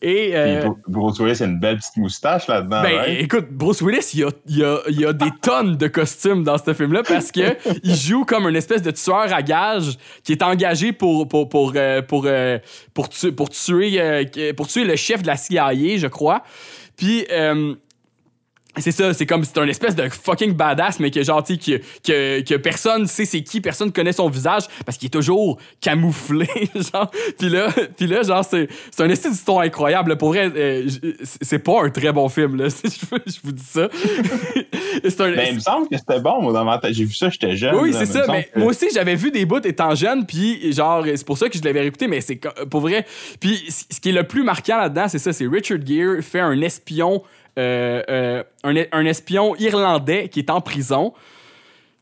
Et 0.00 0.30
euh, 0.36 0.62
Bru- 0.64 0.76
Bruce 0.86 1.18
Willis 1.20 1.42
a 1.42 1.46
une 1.46 1.58
belle 1.58 1.76
petite 1.78 1.96
moustache 1.96 2.46
là-dedans. 2.46 2.82
Ben, 2.82 3.16
écoute, 3.18 3.46
Bruce 3.50 3.80
Willis, 3.82 4.10
il 4.14 4.20
y 4.20 4.24
a, 4.24 4.30
il 4.46 4.64
a- 4.64 4.80
il 4.88 5.06
a 5.06 5.12
des 5.12 5.30
tonnes 5.42 5.76
de 5.76 5.88
costumes 5.88 6.44
dans 6.44 6.56
ce 6.58 6.72
film-là 6.72 7.02
parce 7.02 7.32
que 7.32 7.56
il 7.82 7.94
joue 7.96 8.24
comme 8.24 8.48
une 8.48 8.56
espèce 8.56 8.82
de 8.82 8.90
tueur 8.92 9.32
à 9.32 9.42
gages 9.42 9.96
qui 10.22 10.32
est 10.32 10.42
engagé 10.42 10.92
pour, 10.92 11.26
pour, 11.26 11.48
pour, 11.48 11.72
euh, 11.74 12.00
pour, 12.02 12.24
euh, 12.26 12.58
pour, 12.94 13.08
tu- 13.08 13.32
pour 13.32 13.50
tuer, 13.50 13.98
pour 14.56 14.68
tuer 14.68 14.84
le 14.84 14.96
chef 14.96 15.22
de 15.22 15.26
la 15.26 15.36
CIA, 15.36 15.72
je 15.96 16.06
crois. 16.06 16.42
Puis, 16.96 17.26
c'est 18.76 18.92
ça, 18.92 19.12
c'est 19.12 19.26
comme 19.26 19.44
c'est 19.44 19.58
un 19.58 19.66
espèce 19.66 19.96
de 19.96 20.08
fucking 20.08 20.52
badass, 20.52 21.00
mais 21.00 21.10
que 21.10 21.22
genre, 21.24 21.42
tu 21.42 21.58
que, 21.58 21.78
que, 22.04 22.42
que 22.42 22.54
personne 22.56 23.06
sait 23.06 23.24
c'est 23.24 23.42
qui, 23.42 23.60
personne 23.60 23.90
connaît 23.90 24.12
son 24.12 24.28
visage 24.28 24.64
parce 24.86 24.96
qu'il 24.98 25.06
est 25.06 25.10
toujours 25.10 25.58
camouflé, 25.80 26.46
genre. 26.92 27.10
Puis 27.38 27.48
là, 27.48 27.68
puis 27.96 28.06
là 28.06 28.22
genre, 28.22 28.44
c'est, 28.44 28.68
c'est 28.90 29.02
un 29.02 29.08
estime 29.08 29.32
d'histoire 29.32 29.60
incroyable. 29.60 30.16
Pour 30.16 30.28
vrai, 30.28 30.52
euh, 30.54 30.88
c'est 31.42 31.58
pas 31.58 31.82
un 31.84 31.90
très 31.90 32.12
bon 32.12 32.28
film, 32.28 32.56
là. 32.56 32.68
je, 32.84 33.36
vous- 33.42 33.52
dis 33.52 33.64
ça. 33.64 33.88
c'est 35.02 35.20
un, 35.20 35.32
Ben, 35.32 35.46
il 35.50 35.54
me 35.56 35.60
semble 35.60 35.88
que 35.88 35.96
c'était 35.96 36.20
bon, 36.20 36.42
moi, 36.42 36.52
dans 36.52 36.64
ma 36.64 36.78
tête. 36.78 36.94
J'ai 36.94 37.04
vu 37.04 37.14
ça, 37.14 37.28
j'étais 37.30 37.56
jeune. 37.56 37.74
oui, 37.76 37.92
c'est 37.92 38.06
ça. 38.06 38.26
Mais 38.28 38.44
que- 38.52 38.58
moi 38.60 38.68
aussi, 38.68 38.86
j'avais 38.92 39.14
vu 39.16 39.30
des 39.30 39.44
bouts 39.44 39.58
étant 39.66 39.94
jeune, 39.94 40.24
puis 40.26 40.72
genre, 40.72 41.04
c'est 41.06 41.26
pour 41.26 41.38
ça 41.38 41.48
que 41.48 41.58
je 41.58 41.62
l'avais 41.64 41.80
réécouté, 41.80 42.06
mais 42.06 42.20
c'est 42.20 42.38
pour 42.70 42.80
vrai. 42.80 43.04
Puis 43.40 43.64
ce 43.68 43.98
qui 44.00 44.10
est 44.10 44.12
le 44.12 44.24
plus 44.24 44.42
marquant 44.44 44.78
là-dedans, 44.78 45.08
c'est 45.08 45.18
ça, 45.18 45.32
c'est 45.32 45.46
Richard 45.46 45.78
Gere 45.84 46.22
fait 46.22 46.40
un 46.40 46.60
espion, 46.60 47.22
un, 47.58 48.74
un 48.92 49.04
espion 49.06 49.54
irlandais 49.56 50.28
qui 50.28 50.40
est 50.40 50.50
en 50.50 50.60
prison. 50.60 51.12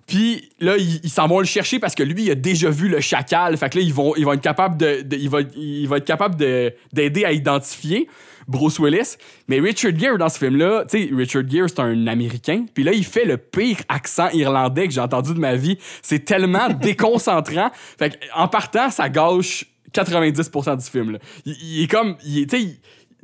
Puis 0.06 0.50
là, 0.60 0.76
ils 0.76 1.10
s'en 1.10 1.26
vont 1.26 1.40
le 1.40 1.46
chercher 1.46 1.80
parce 1.80 1.96
que 1.96 2.04
lui, 2.04 2.24
il 2.26 2.30
a 2.30 2.36
déjà 2.36 2.70
vu 2.70 2.88
le 2.88 3.00
chacal. 3.00 3.56
Fait 3.56 3.68
que 3.70 3.78
là, 3.78 3.84
ils 3.84 3.92
vont, 3.92 4.14
ils 4.14 4.24
vont 4.24 4.34
être 4.34 4.40
capables 4.40 4.76
de, 4.76 5.04
il 5.16 5.28
va, 5.28 5.96
être 5.96 6.04
capable 6.04 6.36
de- 6.36 6.72
d'aider 6.92 7.24
à 7.24 7.32
identifier 7.32 8.06
Bruce 8.46 8.78
Willis. 8.78 9.16
Mais 9.48 9.58
Richard 9.58 9.98
Gere, 9.98 10.16
dans 10.16 10.28
ce 10.28 10.38
film-là, 10.38 10.84
tu 10.88 11.08
sais, 11.08 11.10
Richard 11.12 11.48
Gere, 11.50 11.68
c'est 11.68 11.80
un 11.80 12.06
Américain. 12.06 12.66
Puis 12.72 12.84
là, 12.84 12.92
il 12.92 13.04
fait 13.04 13.24
le 13.24 13.36
pire 13.36 13.78
accent 13.88 14.28
irlandais 14.30 14.86
que 14.86 14.94
j'ai 14.94 15.00
entendu 15.00 15.34
de 15.34 15.40
ma 15.40 15.56
vie. 15.56 15.76
C'est 16.02 16.24
tellement 16.24 16.68
déconcentrant. 16.80 17.72
Fait 17.98 18.10
que, 18.10 18.16
en 18.36 18.46
partant, 18.46 18.90
ça 18.90 19.08
gâche 19.08 19.64
90% 19.92 20.76
du 20.76 20.88
film. 20.88 21.12
là. 21.14 21.18
Il, 21.46 21.82
est 21.82 21.90
comme, 21.90 22.16
il 22.24 22.46
il- 22.54 22.76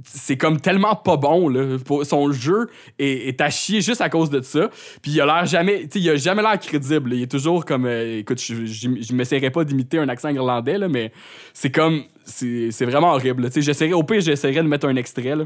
c'est 0.05 0.37
comme 0.37 0.61
tellement 0.61 0.97
pas 0.97 1.17
bon 1.17 1.49
là. 1.49 1.77
Son 2.05 2.33
jeu 2.33 2.69
est, 2.99 3.29
est 3.29 3.41
à 3.41 3.51
chier 3.51 3.81
juste 3.81 4.01
à 4.01 4.09
cause 4.09 4.31
de 4.31 4.41
ça 4.41 4.71
puis 5.03 5.13
il 5.13 5.21
a 5.21 5.27
l'air 5.27 5.47
jamais 5.47 5.89
il 5.95 6.11
a 6.11 6.17
jamais 6.17 6.43
l'air 6.43 6.59
crédible 6.59 7.13
il 7.15 7.23
est 7.23 7.31
toujours 7.31 7.65
comme 7.65 7.87
euh, 7.87 8.19
écoute 8.19 8.41
je, 8.41 9.15
m'essaierai 9.15 9.51
pas 9.51 9.65
d'imiter 9.65 9.99
un 9.99 10.09
accent 10.09 10.29
irlandais 10.29 10.79
là, 10.79 10.89
mais 10.89 11.13
c'est 11.53 11.71
comme 11.71 12.05
c'est 12.25 12.85
vraiment 12.85 13.13
horrible 13.13 13.49
au 13.93 14.03
pire 14.03 14.21
j'essaierai 14.21 14.63
de 14.63 14.69
mettre 14.69 14.87
un 14.87 14.97
extrait 14.97 15.37
là. 15.37 15.45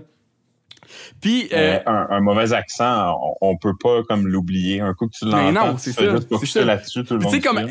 Puis 1.20 1.48
euh, 1.52 1.78
un, 1.86 2.06
un 2.10 2.20
mauvais 2.20 2.52
accent, 2.52 3.16
on, 3.40 3.50
on 3.52 3.56
peut 3.56 3.74
pas 3.80 4.02
comme 4.08 4.26
l'oublier. 4.26 4.80
Un 4.80 4.94
coup 4.94 5.06
que 5.06 5.16
tu 5.16 5.24
Mais 5.26 5.52
l'entends, 5.52 5.72
non, 5.72 5.78
c'est 5.78 5.92
ça, 5.92 6.02
juste 6.10 6.22
c'est 6.22 6.28
focuser 6.34 6.60
ça. 6.60 6.64
là-dessus 6.64 7.04
tout 7.04 7.14
le 7.14 7.20
Puis 7.20 7.24
long 7.26 7.30
tu 7.30 7.36
sais, 7.36 7.42
comme. 7.42 7.68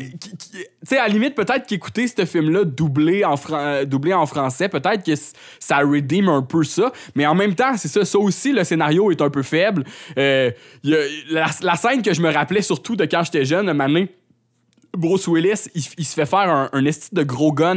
Tu 0.88 0.96
à 0.96 1.02
la 1.02 1.08
limite, 1.08 1.34
peut-être 1.34 1.66
qu'écouter 1.66 2.06
ce 2.08 2.24
film-là 2.24 2.64
doublé 2.64 3.24
en, 3.24 3.36
fran- 3.36 3.58
euh, 3.58 3.84
doublé 3.84 4.12
en 4.14 4.26
français, 4.26 4.68
peut-être 4.68 5.04
que 5.04 5.14
c- 5.16 5.32
ça 5.58 5.78
redeem 5.78 6.28
un 6.28 6.42
peu 6.42 6.62
ça. 6.64 6.92
Mais 7.14 7.26
en 7.26 7.34
même 7.34 7.54
temps, 7.54 7.76
c'est 7.76 7.88
ça. 7.88 8.04
Ça 8.04 8.18
aussi, 8.18 8.52
le 8.52 8.64
scénario 8.64 9.10
est 9.10 9.20
un 9.20 9.30
peu 9.30 9.42
faible. 9.42 9.84
Euh, 10.18 10.50
y 10.84 10.94
a- 10.94 10.98
la, 11.30 11.46
la 11.62 11.76
scène 11.76 12.02
que 12.02 12.14
je 12.14 12.20
me 12.22 12.32
rappelais 12.32 12.62
surtout 12.62 12.96
de 12.96 13.04
quand 13.04 13.22
j'étais 13.24 13.44
jeune, 13.44 13.66
donné, 13.66 14.08
Bruce 14.96 15.26
Willis, 15.28 15.68
il, 15.74 15.82
il 15.98 16.04
se 16.04 16.14
fait 16.14 16.24
faire 16.26 16.48
un, 16.48 16.70
un 16.72 16.84
esti 16.86 17.14
de 17.14 17.22
gros 17.22 17.52
gun 17.52 17.76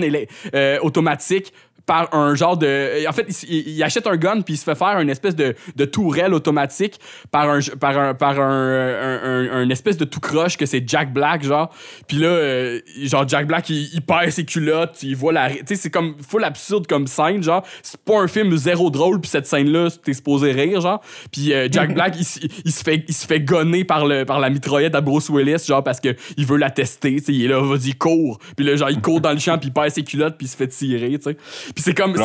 euh, 0.53 0.79
automatique 0.81 1.53
par 1.89 2.13
un 2.13 2.35
genre 2.35 2.55
de... 2.55 3.07
En 3.07 3.11
fait, 3.13 3.25
il, 3.49 3.81
achète 3.81 4.05
un 4.05 4.15
gun 4.15 4.41
puis 4.41 4.53
il 4.53 4.57
se 4.57 4.63
fait 4.63 4.75
faire 4.75 4.99
une 4.99 5.09
espèce 5.09 5.35
de, 5.35 5.55
de 5.75 5.85
tourelle 5.85 6.35
automatique 6.35 6.99
par 7.31 7.49
un 7.49 7.61
par 7.79 7.97
un 7.97 8.13
par 8.13 8.39
un, 8.39 8.43
un, 8.43 9.19
un- 9.23 9.51
un 9.63 9.69
espèce 9.71 9.97
de 9.97 10.05
tout 10.05 10.19
croche 10.19 10.55
que 10.55 10.67
c'est 10.67 10.87
Jack 10.87 11.11
Black 11.11 11.43
genre. 11.43 11.73
Puis 12.07 12.17
là, 12.17 12.27
euh, 12.27 12.79
genre 13.05 13.27
Jack 13.27 13.47
Black 13.47 13.71
il, 13.71 13.89
il 13.91 14.03
perd 14.03 14.29
ses 14.29 14.45
culottes, 14.45 15.01
il 15.01 15.15
voit 15.15 15.33
la... 15.33 15.49
Tu 15.49 15.63
sais, 15.65 15.75
c'est 15.77 15.89
comme 15.89 16.15
full 16.21 16.43
absurde 16.43 16.85
comme 16.85 17.07
scène 17.07 17.41
genre. 17.41 17.65
C'est 17.81 17.99
pas 18.01 18.19
un 18.19 18.27
film 18.27 18.55
zéro 18.55 18.91
drôle 18.91 19.19
puis 19.19 19.31
cette 19.31 19.47
scène 19.47 19.71
là 19.71 19.87
t'es 19.89 20.13
supposé 20.13 20.51
rire 20.51 20.81
genre. 20.81 21.01
Puis 21.31 21.53
euh, 21.53 21.69
Jack 21.71 21.91
Black 21.95 22.17
il 22.19 22.71
se 22.71 22.83
fait 22.83 23.03
il 23.07 23.15
se 23.15 23.25
fait 23.25 23.39
gonner 23.41 23.83
par 23.83 24.05
le 24.05 24.25
par 24.25 24.39
la 24.39 24.51
mitraillette 24.51 24.93
à 24.93 25.01
Bruce 25.01 25.29
Willis 25.29 25.65
genre 25.67 25.83
parce 25.83 25.99
que 25.99 26.15
il 26.37 26.45
veut 26.45 26.57
la 26.57 26.69
tester, 26.69 27.15
tu 27.15 27.23
sais, 27.23 27.33
il 27.33 27.45
est 27.45 27.47
là 27.47 27.59
vas-y 27.63 27.93
cours. 27.95 28.37
Puis 28.55 28.63
là 28.63 28.75
genre 28.75 28.91
il 28.91 29.01
court 29.01 29.21
dans 29.21 29.31
le 29.31 29.39
champ 29.39 29.57
puis 29.57 29.69
il 29.69 29.73
perd 29.73 29.89
ses 29.89 30.03
culottes 30.03 30.37
puis 30.37 30.45
il 30.45 30.49
se 30.49 30.55
fait 30.55 30.67
tirer, 30.67 31.17
tu 31.17 31.23
sais. 31.31 31.37
Puis 31.79 31.83
c'est 31.85 31.93
comme 31.93 32.15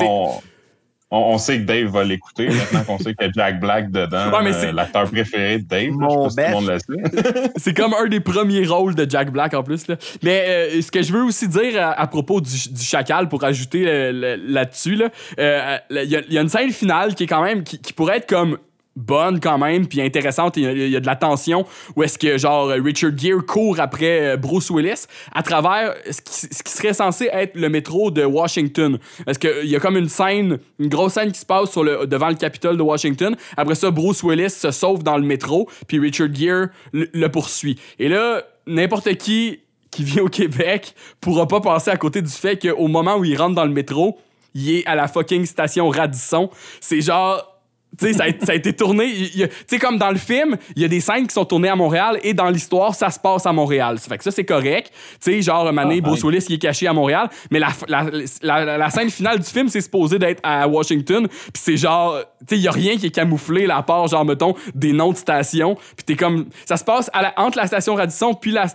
on, 1.16 1.38
sait 1.38 1.58
que 1.60 1.64
Dave 1.64 1.86
va 1.92 2.02
l'écouter 2.02 2.48
maintenant 2.48 2.82
qu'on 2.82 2.98
sait 2.98 3.14
qu'il 3.14 3.26
y 3.26 3.28
a 3.28 3.32
Jack 3.32 3.60
Black 3.60 3.92
dedans. 3.92 4.32
Ouais, 4.32 4.50
euh, 4.50 4.52
c'est- 4.60 4.72
l'acteur 4.72 5.08
préféré 5.08 5.58
de 5.58 5.64
Dave. 5.64 5.90
Mon 5.92 6.24
je 6.28 6.30
sais 6.30 6.42
pas 6.42 6.48
si 6.48 6.52
tout 6.54 6.60
le 6.60 6.98
monde 6.98 7.12
le 7.22 7.32
sait. 7.44 7.50
C'est 7.56 7.74
comme 7.74 7.94
un 7.94 8.06
des 8.08 8.18
premiers 8.18 8.66
rôles 8.66 8.96
de 8.96 9.08
Jack 9.08 9.30
Black 9.30 9.54
en 9.54 9.62
plus. 9.62 9.86
Là. 9.86 9.94
Mais 10.24 10.44
euh, 10.48 10.82
ce 10.82 10.90
que 10.90 11.02
je 11.02 11.12
veux 11.12 11.22
aussi 11.22 11.46
dire 11.46 11.80
à, 11.80 11.92
à 11.92 12.06
propos 12.08 12.40
du, 12.40 12.50
du 12.68 12.82
chacal, 12.82 13.28
pour 13.28 13.44
ajouter 13.44 13.84
euh, 13.86 14.36
là-dessus, 14.44 14.96
là, 14.96 15.08
euh, 15.38 15.76
il 15.90 16.10
y, 16.10 16.16
a- 16.16 16.22
il 16.26 16.32
y 16.32 16.38
a 16.38 16.40
une 16.40 16.48
scène 16.48 16.72
finale 16.72 17.14
qui 17.14 17.24
est 17.24 17.28
quand 17.28 17.44
même 17.44 17.62
qui, 17.62 17.78
qui 17.78 17.92
pourrait 17.92 18.16
être 18.16 18.28
comme 18.28 18.58
bonne 18.96 19.40
quand 19.40 19.58
même 19.58 19.86
puis 19.86 20.00
intéressante. 20.00 20.56
Il 20.56 20.88
y, 20.88 20.96
a, 20.96 21.00
de 21.00 21.06
la 21.06 21.16
tension 21.16 21.66
où 21.96 22.02
est-ce 22.02 22.18
que 22.18 22.38
genre 22.38 22.68
Richard 22.68 23.16
Gere 23.16 23.44
court 23.44 23.80
après 23.80 24.34
euh, 24.34 24.36
Bruce 24.36 24.70
Willis 24.70 25.06
à 25.34 25.42
travers 25.42 25.94
ce 26.10 26.20
qui, 26.20 26.70
serait 26.70 26.94
censé 26.94 27.28
être 27.32 27.56
le 27.56 27.68
métro 27.68 28.10
de 28.10 28.24
Washington. 28.24 28.98
Parce 29.24 29.38
que 29.38 29.64
il 29.64 29.70
y 29.70 29.76
a 29.76 29.80
comme 29.80 29.96
une 29.96 30.08
scène 30.08 30.58
une 30.78 30.88
grosse 30.88 31.14
scène 31.14 31.32
qui 31.32 31.40
se 31.40 31.46
passe 31.46 31.70
sur 31.70 31.84
le, 31.84 32.06
devant 32.06 32.28
le 32.28 32.34
Capitole 32.34 32.76
de 32.76 32.82
Washington. 32.82 33.36
Après 33.56 33.74
ça 33.74 33.90
Bruce 33.90 34.22
Willis 34.22 34.50
se 34.50 34.70
sauve 34.70 35.02
dans 35.02 35.16
le 35.16 35.24
métro 35.24 35.68
puis 35.86 35.98
Richard 35.98 36.32
Gere 36.34 36.68
le, 36.92 37.08
le 37.12 37.28
poursuit. 37.28 37.78
Et 37.98 38.08
là 38.08 38.42
n'importe 38.66 39.14
qui 39.16 39.60
qui 39.90 40.02
vient 40.02 40.24
au 40.24 40.28
Québec 40.28 40.94
pourra 41.20 41.46
pas 41.46 41.60
passer 41.60 41.90
à 41.90 41.96
côté 41.96 42.20
du 42.22 42.30
fait 42.30 42.60
qu'au 42.60 42.88
moment 42.88 43.16
où 43.16 43.24
il 43.24 43.36
rentre 43.36 43.54
dans 43.54 43.64
le 43.64 43.72
métro 43.72 44.18
il 44.54 44.70
est 44.70 44.86
à 44.86 44.94
la 44.94 45.08
fucking 45.08 45.44
station 45.46 45.88
Radisson. 45.88 46.48
C'est 46.80 47.00
genre 47.00 47.53
tu 47.98 48.06
sais, 48.06 48.12
ça, 48.12 48.24
a- 48.24 48.44
ça 48.46 48.52
a 48.52 48.54
été 48.54 48.72
tourné. 48.72 49.12
Tu 49.12 49.48
sais, 49.66 49.78
comme 49.78 49.98
dans 49.98 50.10
le 50.10 50.16
film, 50.16 50.56
il 50.76 50.82
y 50.82 50.84
a 50.84 50.88
des 50.88 51.00
scènes 51.00 51.26
qui 51.26 51.34
sont 51.34 51.44
tournées 51.44 51.68
à 51.68 51.76
Montréal 51.76 52.18
et 52.22 52.34
dans 52.34 52.48
l'histoire, 52.48 52.94
ça 52.94 53.10
se 53.10 53.18
passe 53.18 53.46
à 53.46 53.52
Montréal. 53.52 53.98
Ça 53.98 54.08
fait 54.08 54.18
que 54.18 54.24
ça, 54.24 54.30
c'est 54.30 54.44
correct. 54.44 54.90
Tu 55.22 55.32
sais, 55.32 55.42
genre, 55.42 55.72
Mané, 55.72 56.00
Ah, 56.02 56.08
Bruce. 56.08 56.22
Willis, 56.24 56.46
il 56.48 56.54
est 56.56 56.58
caché 56.58 56.86
à 56.86 56.92
Montréal. 56.92 57.28
Mais 57.50 57.58
la, 57.58 57.68
la, 57.88 58.06
la, 58.42 58.76
la 58.78 58.90
scène 58.90 59.10
finale 59.10 59.38
du 59.38 59.46
film, 59.50 59.68
c'est 59.68 59.80
supposé 59.80 60.18
d'être 60.18 60.40
à 60.42 60.66
Washington. 60.68 61.26
Puis 61.28 61.62
c'est 61.62 61.76
genre, 61.76 62.18
tu 62.40 62.46
sais, 62.48 62.56
il 62.56 62.62
y 62.62 62.68
a 62.68 62.72
rien 62.72 62.96
qui 62.96 63.06
est 63.06 63.10
camouflé, 63.14 63.66
là, 63.66 63.76
à 63.78 63.82
part, 63.82 64.06
genre, 64.08 64.24
mettons, 64.24 64.54
des 64.74 64.92
noms 64.92 65.12
de 65.12 65.16
stations. 65.16 65.74
Puis 65.96 66.04
t'es 66.06 66.16
comme. 66.16 66.46
Ça 66.66 66.76
se 66.76 66.84
passe 66.84 67.10
à 67.12 67.32
entre 67.42 67.58
la 67.58 67.66
station 67.66 67.94
Radisson 67.94 68.34
puis 68.34 68.50
la, 68.52 68.66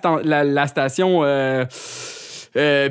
la 0.44 0.68
station. 0.68 1.22
Euh, 1.24 1.66
euh, 2.56 2.90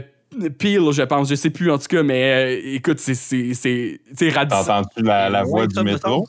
Peel, 0.59 0.93
je 0.93 1.03
pense, 1.03 1.29
je 1.29 1.35
sais 1.35 1.51
plus 1.51 1.71
en 1.71 1.79
tout 1.79 1.87
cas, 1.89 2.03
mais 2.03 2.57
euh, 2.57 2.61
écoute, 2.75 2.99
c'est. 2.99 3.15
c'est- 3.15 3.55
c'est- 3.55 4.01
Tu 4.11 4.17
sais, 4.17 4.29
Radisson. 4.31 4.63
T'entends-tu 4.65 5.03
la, 5.03 5.31
la 5.31 5.43
Ouais, 5.45 5.49
voix 5.49 5.67
du 5.67 5.83
métro? 5.83 6.27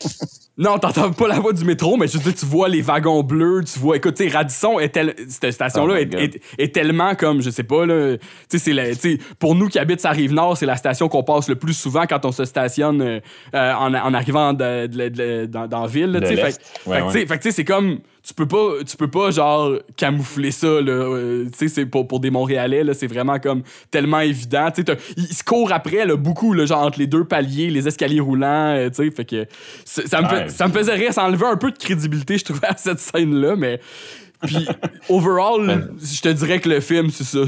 Non, 0.58 0.76
t'entends 0.78 1.10
pas 1.12 1.26
la 1.26 1.40
voix 1.40 1.54
du 1.54 1.64
métro, 1.64 1.96
mais 1.96 2.06
je 2.06 2.18
veux 2.18 2.22
dire, 2.24 2.34
tu 2.34 2.44
vois 2.44 2.68
les 2.68 2.82
wagons 2.82 3.22
bleus, 3.22 3.62
tu 3.64 3.78
vois. 3.78 3.96
Écoute, 3.96 4.16
tu 4.16 4.28
sais, 4.28 4.36
Radisson, 4.36 4.78
est 4.78 4.90
tel- 4.90 5.14
cette 5.26 5.52
station-là 5.54 5.94
Oh 5.96 5.96
est, 5.96 6.04
God. 6.06 6.20
est- 6.20 6.40
est 6.58 6.74
tellement 6.74 7.14
comme, 7.14 7.40
je 7.40 7.48
sais 7.48 7.62
pas, 7.62 7.86
là. 7.86 8.18
Tu 8.18 8.26
sais, 8.50 8.58
c'est 8.58 8.72
la- 8.74 8.94
tu 8.94 9.12
sais, 9.12 9.18
pour 9.38 9.54
nous 9.54 9.68
qui 9.68 9.78
habitent 9.78 10.02
sa 10.02 10.10
rive 10.10 10.34
nord, 10.34 10.58
c'est 10.58 10.66
la 10.66 10.76
station 10.76 11.08
qu'on 11.08 11.22
passe 11.22 11.48
le 11.48 11.54
plus 11.54 11.72
souvent 11.72 12.04
quand 12.06 12.26
on 12.26 12.32
se 12.32 12.44
stationne 12.44 13.00
euh, 13.00 13.20
euh, 13.54 13.72
en, 13.72 13.94
en 13.94 14.12
arrivant 14.12 14.52
de- 14.52 14.86
de- 14.86 15.08
de- 15.08 15.46
dans, 15.46 15.66
dans 15.66 15.80
la 15.82 15.86
ville, 15.88 16.12
là, 16.12 16.20
De 16.20 16.26
tu. 16.28 16.36
Fait, 16.36 16.52
fait 16.52 16.90
Ouais, 16.90 17.10
sais, 17.10 17.26
fait 17.26 17.38
que, 17.38 17.42
tu 17.42 17.48
sais, 17.50 17.52
c'est 17.56 17.64
comme. 17.64 18.00
Tu 18.22 18.34
peux 18.34 18.46
pas, 18.46 18.72
tu 18.86 18.96
peux 18.98 19.08
pas 19.08 19.30
genre 19.30 19.72
camoufler 19.96 20.50
ça 20.50 20.66
là. 20.66 20.92
euh, 20.92 21.44
tu 21.46 21.56
sais, 21.56 21.68
c'est 21.68 21.86
pour, 21.86 22.06
pour 22.06 22.20
des 22.20 22.30
Montréalais 22.30 22.84
là, 22.84 22.92
c'est 22.92 23.06
vraiment 23.06 23.38
comme 23.38 23.62
tellement 23.90 24.20
évident. 24.20 24.70
Tu 24.70 24.82
sais, 24.86 24.96
ils 25.16 25.34
se 25.34 25.42
courent 25.42 25.72
après 25.72 26.04
là, 26.04 26.16
beaucoup 26.16 26.52
là, 26.52 26.66
genre 26.66 26.82
entre 26.84 26.98
les 26.98 27.06
deux 27.06 27.24
paliers, 27.24 27.70
les 27.70 27.88
escaliers 27.88 28.20
roulants. 28.20 28.74
euh, 28.76 28.90
tu 28.90 29.04
sais, 29.06 29.10
fait 29.10 29.24
que 29.24 29.46
ça, 29.86 30.20
me 30.20 30.28
Ouais. 30.28 30.48
ça 30.50 30.68
me 30.68 30.72
faisait 30.72 30.94
rire, 30.94 31.14
ça 31.14 31.24
enlevait 31.24 31.46
un 31.46 31.56
peu 31.56 31.70
de 31.70 31.78
crédibilité, 31.78 32.36
je 32.36 32.44
trouvais, 32.44 32.66
à 32.66 32.76
cette 32.76 33.00
scène-là, 33.00 33.56
mais. 33.56 33.80
Puis, 34.42 34.66
overall, 35.08 35.90
je 36.00 36.20
te 36.20 36.28
dirais 36.28 36.60
que 36.60 36.68
le 36.68 36.80
film, 36.80 37.10
c'est 37.10 37.24
ça. 37.24 37.40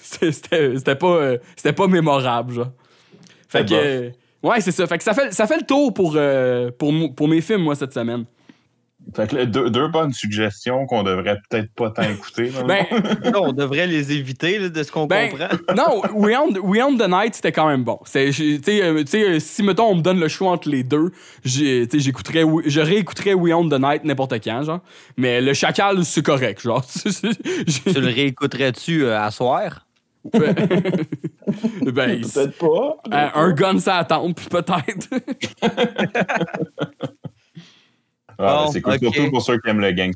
C'était 0.00 0.76
c'était 0.76 0.94
pas, 0.94 1.06
euh, 1.16 1.38
c'était 1.56 1.72
pas 1.74 1.86
mémorable, 1.86 2.52
genre. 2.54 2.68
Fait 3.48 3.66
que. 3.68 4.10
ouais, 4.42 4.60
c'est 4.60 4.72
ça. 4.72 4.86
Fait 4.86 4.98
que 4.98 5.04
ça 5.04 5.14
fait, 5.14 5.32
ça 5.32 5.46
fait 5.46 5.58
le 5.58 5.66
tour 5.66 5.92
pour, 5.92 6.14
euh, 6.16 6.70
pour, 6.78 6.92
pour 7.14 7.28
mes 7.28 7.40
films, 7.40 7.62
moi, 7.62 7.74
cette 7.74 7.92
semaine. 7.92 8.24
Fait 9.16 9.26
que 9.30 9.36
là, 9.36 9.46
deux, 9.46 9.70
deux 9.70 9.88
bonnes 9.88 10.12
suggestions 10.12 10.84
qu'on 10.86 11.02
devrait 11.02 11.38
peut-être 11.48 11.72
pas 11.74 11.90
tant 11.90 12.02
écouter. 12.02 12.52
Ben, 12.66 12.84
on 13.40 13.52
devrait 13.52 13.86
les 13.86 14.12
éviter 14.12 14.58
là, 14.58 14.68
de 14.68 14.82
ce 14.82 14.92
qu'on 14.92 15.06
Ben, 15.06 15.30
comprend. 15.30 15.48
non, 15.76 16.02
We 16.14 16.36
Own 16.82 16.98
the 16.98 17.08
Night, 17.08 17.34
c'était 17.34 17.52
quand 17.52 17.66
même 17.68 17.84
bon. 17.84 17.98
C'est- 18.04 18.32
j'ai- 18.32 18.58
Tu 18.60 18.64
sais, 18.72 18.82
euh, 18.82 19.00
tu 19.02 19.06
sais, 19.12 19.22
euh, 19.28 19.38
si, 19.40 19.62
mettons, 19.62 19.86
on 19.88 19.94
me 19.94 20.02
donne 20.02 20.20
le 20.20 20.28
choix 20.28 20.50
entre 20.50 20.68
les 20.68 20.82
deux, 20.82 21.10
j'ai- 21.44 21.88
tu 21.88 21.98
sais, 21.98 22.04
j'écouterais, 22.04 22.44
je 22.66 22.80
réécouterais 22.80 23.32
We 23.34 23.54
Own 23.54 23.70
the 23.70 23.80
Night 23.80 24.04
n'importe 24.04 24.34
quand, 24.44 24.62
genre. 24.62 24.80
Mais 25.16 25.40
le 25.40 25.54
chacal, 25.54 26.04
c'est 26.04 26.22
correct, 26.22 26.60
genre. 26.62 26.84
Tu 26.94 28.00
le 28.00 28.06
réécouterais-tu 28.08 29.04
euh, 29.04 29.18
à 29.20 29.30
soir? 29.30 29.86
ben, 30.32 30.54
ben, 31.82 32.20
peut-être 32.20 32.58
pas. 32.58 32.96
euh, 33.14 33.28
un 33.34 33.52
gun, 33.52 33.78
ça 33.78 33.96
attend, 33.96 34.30
peut-être. 34.32 35.08
Ah, 38.38 38.64
Bon, 38.66 38.72
c'est 38.72 38.80
cool, 38.80 38.98
surtout 38.98 39.30
pour 39.30 39.42
ceux 39.42 39.58
qui 39.58 39.68
aiment 39.68 39.80
le 39.80 39.90
gang. 39.92 40.12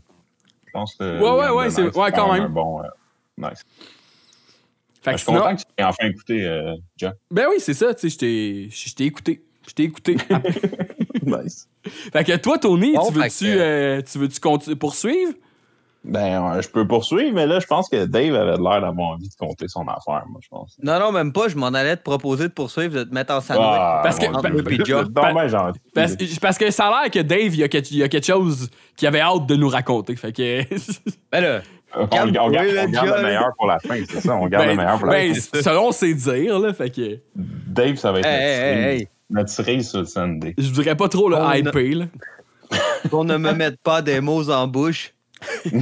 Je 0.66 0.70
pense 0.72 0.94
que 0.94 1.04
Ouais, 1.04 1.20
ouais, 1.20 1.30
William 1.30 1.56
ouais, 1.56 1.70
c'est- 1.70 1.82
Nice, 1.84 1.94
ouais, 1.96 2.12
quand 2.12 2.32
même. 2.32 2.46
bon. 2.48 2.80
euh, 2.80 2.86
nice. 3.36 3.62
Fait 5.02 5.12
Je 5.12 5.16
suis 5.16 5.26
sinon, 5.26 5.40
content 5.40 5.56
que 5.56 5.60
tu 5.62 5.66
aies 5.78 5.84
enfin 5.84 6.06
écouté, 6.06 6.44
euh, 6.46 6.74
John. 6.96 7.12
ben 7.30 7.46
oui, 7.50 7.56
c'est 7.58 7.74
ça, 7.74 7.92
tu 7.92 8.02
sais, 8.02 8.08
je 8.10 8.18
t'ai- 8.18 8.68
je 8.70 8.94
t'ai 8.94 9.04
écouté. 9.04 9.42
Je 9.66 9.72
t'ai 9.74 9.82
écouté. 9.84 10.16
nice. 11.26 11.68
fait 12.12 12.24
que 12.24 12.36
toi, 12.36 12.58
Tony, 12.58 12.94
Bon, 12.94 13.06
tu 13.08 13.12
fait 13.14 13.18
veux-tu 13.20 13.44
que- 13.44 13.58
euh, 13.58 14.02
tu 14.02 14.18
veux-tu 14.18 14.40
conti- 14.40 14.74
poursuivre? 14.76 15.32
Ben, 16.04 16.60
je 16.60 16.68
peux 16.68 16.84
poursuivre, 16.86 17.32
mais 17.32 17.46
là, 17.46 17.60
je 17.60 17.66
pense 17.66 17.88
que 17.88 18.06
Dave 18.06 18.34
avait 18.34 18.56
l'air 18.56 18.80
d'avoir 18.80 19.10
envie 19.10 19.28
de 19.28 19.34
compter 19.38 19.68
son 19.68 19.82
affaire, 19.82 20.24
moi, 20.28 20.40
je 20.42 20.48
pense. 20.48 20.76
Non, 20.82 20.98
non, 20.98 21.12
même 21.12 21.32
pas. 21.32 21.46
Je 21.46 21.56
m'en 21.56 21.68
allais 21.68 21.96
te 21.96 22.02
proposer 22.02 22.48
de 22.48 22.52
poursuivre, 22.52 22.92
de 22.94 23.04
te 23.04 23.14
mettre 23.14 23.32
en 23.32 23.40
sandwich. 23.40 23.64
Ah, 23.64 24.00
Parce 24.02 24.18
que-. 24.18 24.26
Parce, 25.94 26.38
parce 26.40 26.58
que 26.58 26.70
ça 26.72 26.88
a 26.88 27.02
l'air 27.02 27.10
que 27.10 27.20
Dave, 27.20 27.54
il 27.54 27.56
y, 27.56 27.62
a 27.62 27.68
quelque, 27.68 27.90
il 27.92 27.98
y 27.98 28.02
a 28.02 28.08
quelque 28.08 28.26
chose 28.26 28.68
qu'il 28.96 29.06
avait 29.06 29.20
hâte 29.20 29.46
de 29.46 29.54
nous 29.54 29.68
raconter. 29.68 30.16
Fait 30.16 30.32
que. 30.32 30.62
Ben 31.30 31.40
là, 31.40 31.62
On, 31.94 32.06
garde, 32.06 32.30
là, 32.30 32.44
on 32.44 32.50
garde 32.50 32.68
le 32.68 33.22
meilleur 33.22 33.52
pour 33.56 33.66
la 33.66 33.78
fin, 33.78 33.96
c'est 34.10 34.20
ça. 34.20 34.34
On 34.34 34.48
garde 34.48 34.66
le 34.66 34.70
ben, 34.72 34.76
meilleur 34.78 34.98
pour 34.98 35.06
la 35.06 35.12
ben, 35.14 35.34
fin. 35.34 35.62
selon 35.62 35.92
ses 35.92 36.14
dires, 36.14 36.58
là. 36.58 36.74
Fait 36.74 36.90
que. 36.90 37.20
Dave, 37.36 37.96
ça 37.96 38.12
va 38.12 38.18
être 38.18 38.26
hey, 38.26 38.34
notre, 38.34 38.42
hey, 38.42 38.74
cerise, 38.74 38.84
hey, 38.84 39.00
hey. 39.00 39.08
notre 39.30 39.48
cerise 39.50 39.88
sur 39.88 40.00
le 40.00 40.06
Sunday. 40.06 40.54
Je 40.58 40.68
voudrais 40.72 40.96
pas 40.96 41.08
trop 41.08 41.28
le 41.28 41.36
hyper, 41.56 41.96
là. 41.96 42.06
Qu'on 43.10 43.24
ne 43.24 43.36
me 43.36 43.52
mette 43.52 43.80
pas 43.82 44.02
des 44.02 44.20
mots 44.20 44.50
en 44.50 44.66
bouche. 44.66 45.14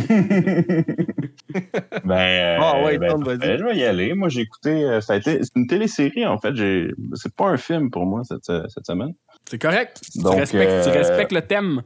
Ben, 2.04 2.16
euh, 2.16 2.56
Ah 2.60 2.82
ouais, 2.84 2.98
ben, 2.98 3.16
je 3.26 3.64
vais 3.64 3.76
y 3.76 3.84
aller. 3.84 4.14
Moi, 4.14 4.28
j'ai 4.28 4.42
écouté. 4.42 4.70
euh, 4.84 5.00
ça 5.00 5.14
a 5.14 5.16
été. 5.16 5.42
C'est 5.42 5.56
une 5.56 5.66
télésérie, 5.66 6.26
en 6.26 6.38
fait. 6.38 6.54
J'ai. 6.54 6.90
C'est 7.14 7.34
pas 7.34 7.46
un 7.48 7.56
film 7.56 7.90
pour 7.90 8.06
moi 8.06 8.22
cette, 8.24 8.44
cette 8.44 8.86
semaine. 8.86 9.14
C'est 9.48 9.60
correct. 9.60 10.00
Donc, 10.16 10.34
tu, 10.34 10.40
respectes, 10.40 10.84
tu 10.84 10.88
euh, 10.90 10.92
respectes 10.92 11.32
le 11.32 11.42
thème. 11.42 11.82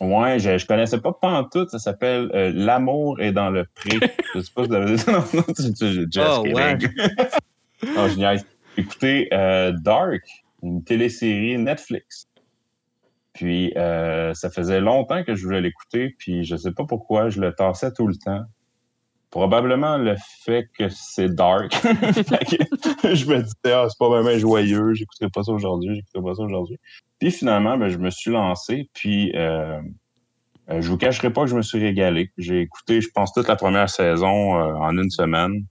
Ouais, 0.00 0.38
je, 0.38 0.58
je 0.58 0.66
connaissais 0.66 0.98
pas 0.98 1.18
tout. 1.52 1.66
Ça 1.68 1.78
s'appelle 1.78 2.30
euh, 2.34 2.50
L'amour 2.54 3.20
est 3.20 3.32
dans 3.32 3.50
le 3.50 3.64
pré. 3.74 3.98
je 4.34 4.40
sais 4.40 4.50
pas 4.54 4.62
si 4.64 4.68
vous 4.68 4.74
avez 4.74 4.92
non, 5.12 5.24
non, 5.34 5.42
tu- 5.54 5.74
tu- 5.74 6.06
just 6.10 6.18
Oh, 6.38 6.42
ouais. 6.42 6.76
kidding. 6.78 7.94
non, 7.94 8.08
je 8.08 8.16
niaise. 8.16 8.44
Écoutez, 8.78 9.28
euh, 9.32 9.72
Dark, 9.82 10.22
une 10.62 10.82
télésérie 10.84 11.56
Netflix. 11.58 12.26
Puis, 13.36 13.70
euh, 13.76 14.32
ça 14.32 14.48
faisait 14.48 14.80
longtemps 14.80 15.22
que 15.22 15.34
je 15.34 15.44
voulais 15.44 15.60
l'écouter, 15.60 16.16
puis 16.18 16.42
je 16.44 16.56
sais 16.56 16.72
pas 16.72 16.86
pourquoi, 16.86 17.28
je 17.28 17.38
le 17.38 17.52
tassais 17.52 17.92
tout 17.92 18.06
le 18.06 18.16
temps. 18.16 18.40
Probablement 19.28 19.98
le 19.98 20.14
fait 20.42 20.70
que 20.78 20.88
c'est 20.88 21.28
dark. 21.28 21.70
Je 21.84 23.26
me 23.26 23.42
disais, 23.42 23.74
ah, 23.74 23.86
c'est 23.90 23.98
pas 23.98 24.08
vraiment 24.08 24.38
joyeux, 24.38 24.94
j'écouterai 24.94 25.28
pas 25.28 25.42
ça 25.42 25.52
aujourd'hui, 25.52 25.96
j'écouterai 25.96 26.22
pas 26.22 26.34
ça 26.36 26.42
aujourd'hui. 26.44 26.78
Puis 27.18 27.30
finalement, 27.30 27.76
ben, 27.76 27.88
je 27.90 27.98
me 27.98 28.08
suis 28.08 28.30
lancé, 28.30 28.88
puis 28.94 29.32
euh, 29.34 29.78
euh, 30.70 30.80
je 30.80 30.88
vous 30.88 30.96
cacherai 30.96 31.30
pas 31.30 31.42
que 31.42 31.48
je 31.48 31.56
me 31.56 31.62
suis 31.62 31.78
régalé. 31.78 32.30
J'ai 32.38 32.62
écouté, 32.62 33.02
je 33.02 33.10
pense, 33.14 33.34
toute 33.34 33.48
la 33.48 33.56
première 33.56 33.90
saison 33.90 34.56
euh, 34.56 34.74
en 34.76 34.96
une 34.96 35.10
semaine. 35.10 35.66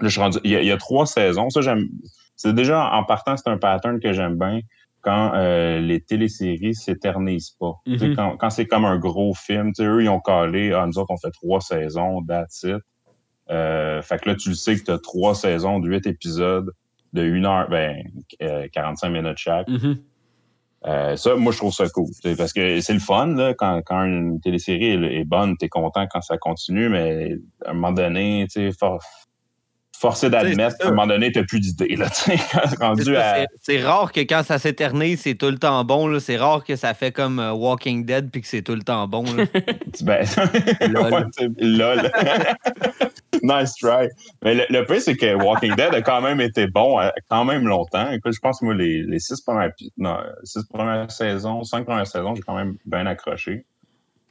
Là, 0.00 0.08
je 0.08 0.08
suis 0.08 0.20
rendu- 0.20 0.40
il, 0.42 0.50
y 0.50 0.56
a, 0.56 0.62
il 0.62 0.66
y 0.66 0.72
a 0.72 0.76
trois 0.76 1.06
saisons. 1.06 1.50
Ça, 1.50 1.60
j'aime. 1.60 1.86
C'est 2.34 2.54
déjà 2.54 2.90
en 2.92 3.04
partant, 3.04 3.36
c'est 3.36 3.48
un 3.48 3.58
pattern 3.58 4.00
que 4.00 4.12
j'aime 4.12 4.36
bien 4.36 4.60
quand 5.06 5.34
euh, 5.34 5.78
les 5.78 6.00
téléséries 6.00 6.74
s'éternisent 6.74 7.52
pas. 7.60 7.74
Mhm. 7.86 8.16
Quand, 8.16 8.36
quand 8.36 8.50
c'est 8.50 8.66
comme 8.66 8.84
un 8.84 8.98
gros 8.98 9.34
film, 9.34 9.70
eux, 9.78 10.02
ils 10.02 10.08
ont 10.08 10.18
calé, 10.18 10.72
ah, 10.72 10.84
nous 10.84 10.98
autres, 10.98 11.12
on 11.12 11.16
fait 11.16 11.30
trois 11.30 11.60
saisons, 11.60 12.24
that's 12.26 12.64
it. 12.64 12.82
Euh, 13.48 14.02
fait 14.02 14.20
que 14.20 14.30
là, 14.30 14.34
tu 14.34 14.48
le 14.48 14.56
sais 14.56 14.74
que 14.74 14.82
tu 14.82 14.90
as 14.90 14.98
trois 14.98 15.36
saisons 15.36 15.78
de 15.78 15.88
huit 15.88 16.04
épisodes 16.08 16.72
de 17.12 17.22
une 17.22 17.46
heure, 17.46 17.68
ben, 17.70 18.02
euh, 18.42 18.66
45 18.72 19.08
minutes 19.10 19.38
chaque. 19.38 19.68
Mhm. 19.68 19.96
Euh, 20.86 21.14
ça, 21.14 21.36
moi, 21.36 21.52
je 21.52 21.58
trouve 21.58 21.72
ça 21.72 21.88
cool. 21.88 22.10
Parce 22.36 22.52
que 22.52 22.80
c'est 22.80 22.92
le 22.92 22.98
fun, 22.98 23.28
là, 23.28 23.54
quand, 23.54 23.82
quand 23.86 24.02
une 24.02 24.40
télésérie 24.40 24.86
est, 24.86 25.20
est 25.20 25.24
bonne, 25.24 25.56
t'es 25.56 25.68
content 25.68 26.08
quand 26.10 26.20
ça 26.20 26.36
continue, 26.36 26.88
mais 26.88 27.36
à 27.64 27.70
un 27.70 27.74
moment 27.74 27.92
donné, 27.92 28.44
tu 28.50 28.72
sais, 28.72 28.76
forcé 29.98 30.30
d'admettre 30.30 30.76
ça. 30.80 30.88
un 30.88 30.90
moment 30.90 31.06
donné, 31.06 31.32
t'as 31.32 31.44
plus 31.44 31.60
d'idées, 31.60 31.96
tu 32.24 32.32
C'est 33.60 33.82
à... 33.82 33.88
rare 33.88 34.12
que 34.12 34.20
quand 34.20 34.42
ça 34.42 34.58
s'éternise, 34.58 35.20
c'est 35.22 35.34
tout 35.34 35.50
le 35.50 35.58
temps 35.58 35.84
bon. 35.84 36.18
C'est 36.20 36.36
rare 36.36 36.64
que 36.64 36.76
ça 36.76 36.94
fait 36.94 37.12
comme 37.12 37.38
euh, 37.38 37.52
Walking 37.52 38.04
Dead 38.04 38.30
puis 38.30 38.42
que 38.42 38.46
c'est 38.48 38.62
tout 38.62 38.74
le 38.74 38.82
temps 38.82 39.06
bon. 39.08 39.24
là. 39.34 39.44
Ben, 40.02 40.26
Lol. 41.58 42.10
nice 43.42 43.74
try. 43.80 44.08
Mais 44.42 44.54
le, 44.54 44.64
le 44.68 44.84
pire, 44.84 45.00
c'est 45.00 45.16
que 45.16 45.34
Walking 45.34 45.74
Dead 45.74 45.94
a 45.94 46.02
quand 46.02 46.20
même 46.20 46.40
été 46.40 46.66
bon 46.66 47.00
euh, 47.00 47.08
quand 47.30 47.44
même 47.44 47.66
longtemps. 47.66 48.10
Écoute, 48.10 48.34
je 48.34 48.40
pense 48.40 48.60
que 48.60 48.66
moi, 48.66 48.74
les, 48.74 49.02
les 49.02 49.18
six, 49.18 49.40
premières, 49.40 49.72
non, 49.96 50.18
six 50.44 50.64
premières 50.66 51.10
saisons, 51.10 51.64
cinq 51.64 51.86
premières 51.86 52.06
saisons, 52.06 52.34
j'ai 52.34 52.42
quand 52.42 52.56
même 52.56 52.76
bien 52.84 53.06
accroché. 53.06 53.64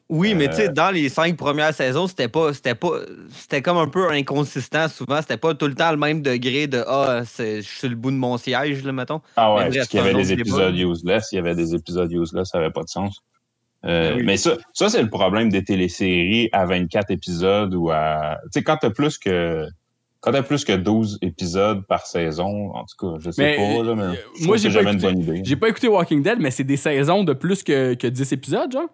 Oui, 0.08 0.36
mais 0.36 0.48
tu 0.50 0.56
sais, 0.58 0.70
Euh, 0.70 0.72
dans 0.72 0.92
les 0.92 1.10
cinq 1.10 1.36
premières 1.36 1.74
saisons, 1.74 2.06
c'était 2.06 2.28
pas. 2.28 2.54
C'était 2.54 2.76
pas. 2.76 2.92
C'était 3.32 3.64
comme 3.64 3.78
un 3.78 3.88
peu 3.88 4.08
inconsistant 4.12 4.88
souvent. 4.88 5.20
C'était 5.22 5.38
pas 5.38 5.56
tout 5.56 5.66
le 5.66 5.74
temps 5.74 5.90
le 5.90 5.98
même 5.98 6.22
degré 6.22 6.68
de 6.68 6.84
Ah, 6.88 7.22
c'est- 7.26 7.64
je 7.64 7.68
suis 7.68 7.88
le 7.90 7.96
bout 7.96 8.12
de 8.12 8.16
mon 8.16 8.38
siège, 8.38 8.84
là, 8.84 8.92
mettons. 8.92 9.22
Ah 9.36 9.54
ouais, 9.56 9.70
parce 9.74 9.88
qu'il 9.88 10.00
y 10.00 10.04
avait 10.04 10.14
des 10.14 10.32
épisodes 10.34 10.76
débat. 10.76 10.92
useless, 10.92 11.30
il 11.32 11.36
y 11.38 11.40
avait 11.40 11.56
des 11.56 11.74
épisodes 11.74 12.12
useless, 12.12 12.50
ça 12.50 12.60
n'avait 12.60 12.72
pas 12.72 12.84
de 12.84 12.88
sens. 12.90 13.22
Euh, 13.84 14.12
Ben 14.12 14.18
oui. 14.18 14.24
Mais 14.26 14.38
ça, 14.38 14.58
ça 14.74 14.90
c'est 14.90 15.02
le 15.02 15.10
problème 15.10 15.50
des 15.50 15.64
téléséries 15.64 16.50
à 16.52 16.66
24 16.68 17.10
épisodes 17.10 17.74
ou 17.74 17.90
à. 17.90 18.38
Tu 18.46 18.60
sais, 18.60 18.64
quand 18.64 18.78
t'as 18.78 18.92
plus 18.92 19.18
que. 19.18 19.66
Quand 20.22 20.32
t'as 20.32 20.42
plus 20.44 20.66
que 20.66 20.74
12 20.74 21.20
épisodes 21.22 21.86
par 21.88 22.06
saison, 22.08 22.72
en 22.76 22.84
tout 22.86 22.96
cas, 23.14 23.18
je 23.24 23.30
sais 23.32 23.42
Mais, 23.44 23.56
pas, 23.58 23.84
là, 23.84 23.96
mais 23.96 24.02
euh, 24.04 24.14
je 24.40 24.46
moi, 24.46 24.58
j'ai 24.58 24.72
jamais 24.72 24.92
une 24.94 24.98
écouté- 25.00 25.14
bonne 25.14 25.22
idée. 25.38 25.42
J'ai 25.46 25.56
pas 25.56 25.70
écouté 25.70 25.88
Walking 25.88 26.24
Dead, 26.24 26.40
mais 26.40 26.50
c'est 26.50 26.64
des 26.64 26.78
saisons 26.78 27.24
de 27.24 27.34
plus 27.34 27.62
que, 27.64 27.94
que 27.96 28.08
10 28.08 28.32
épisodes, 28.32 28.72
genre. 28.72 28.90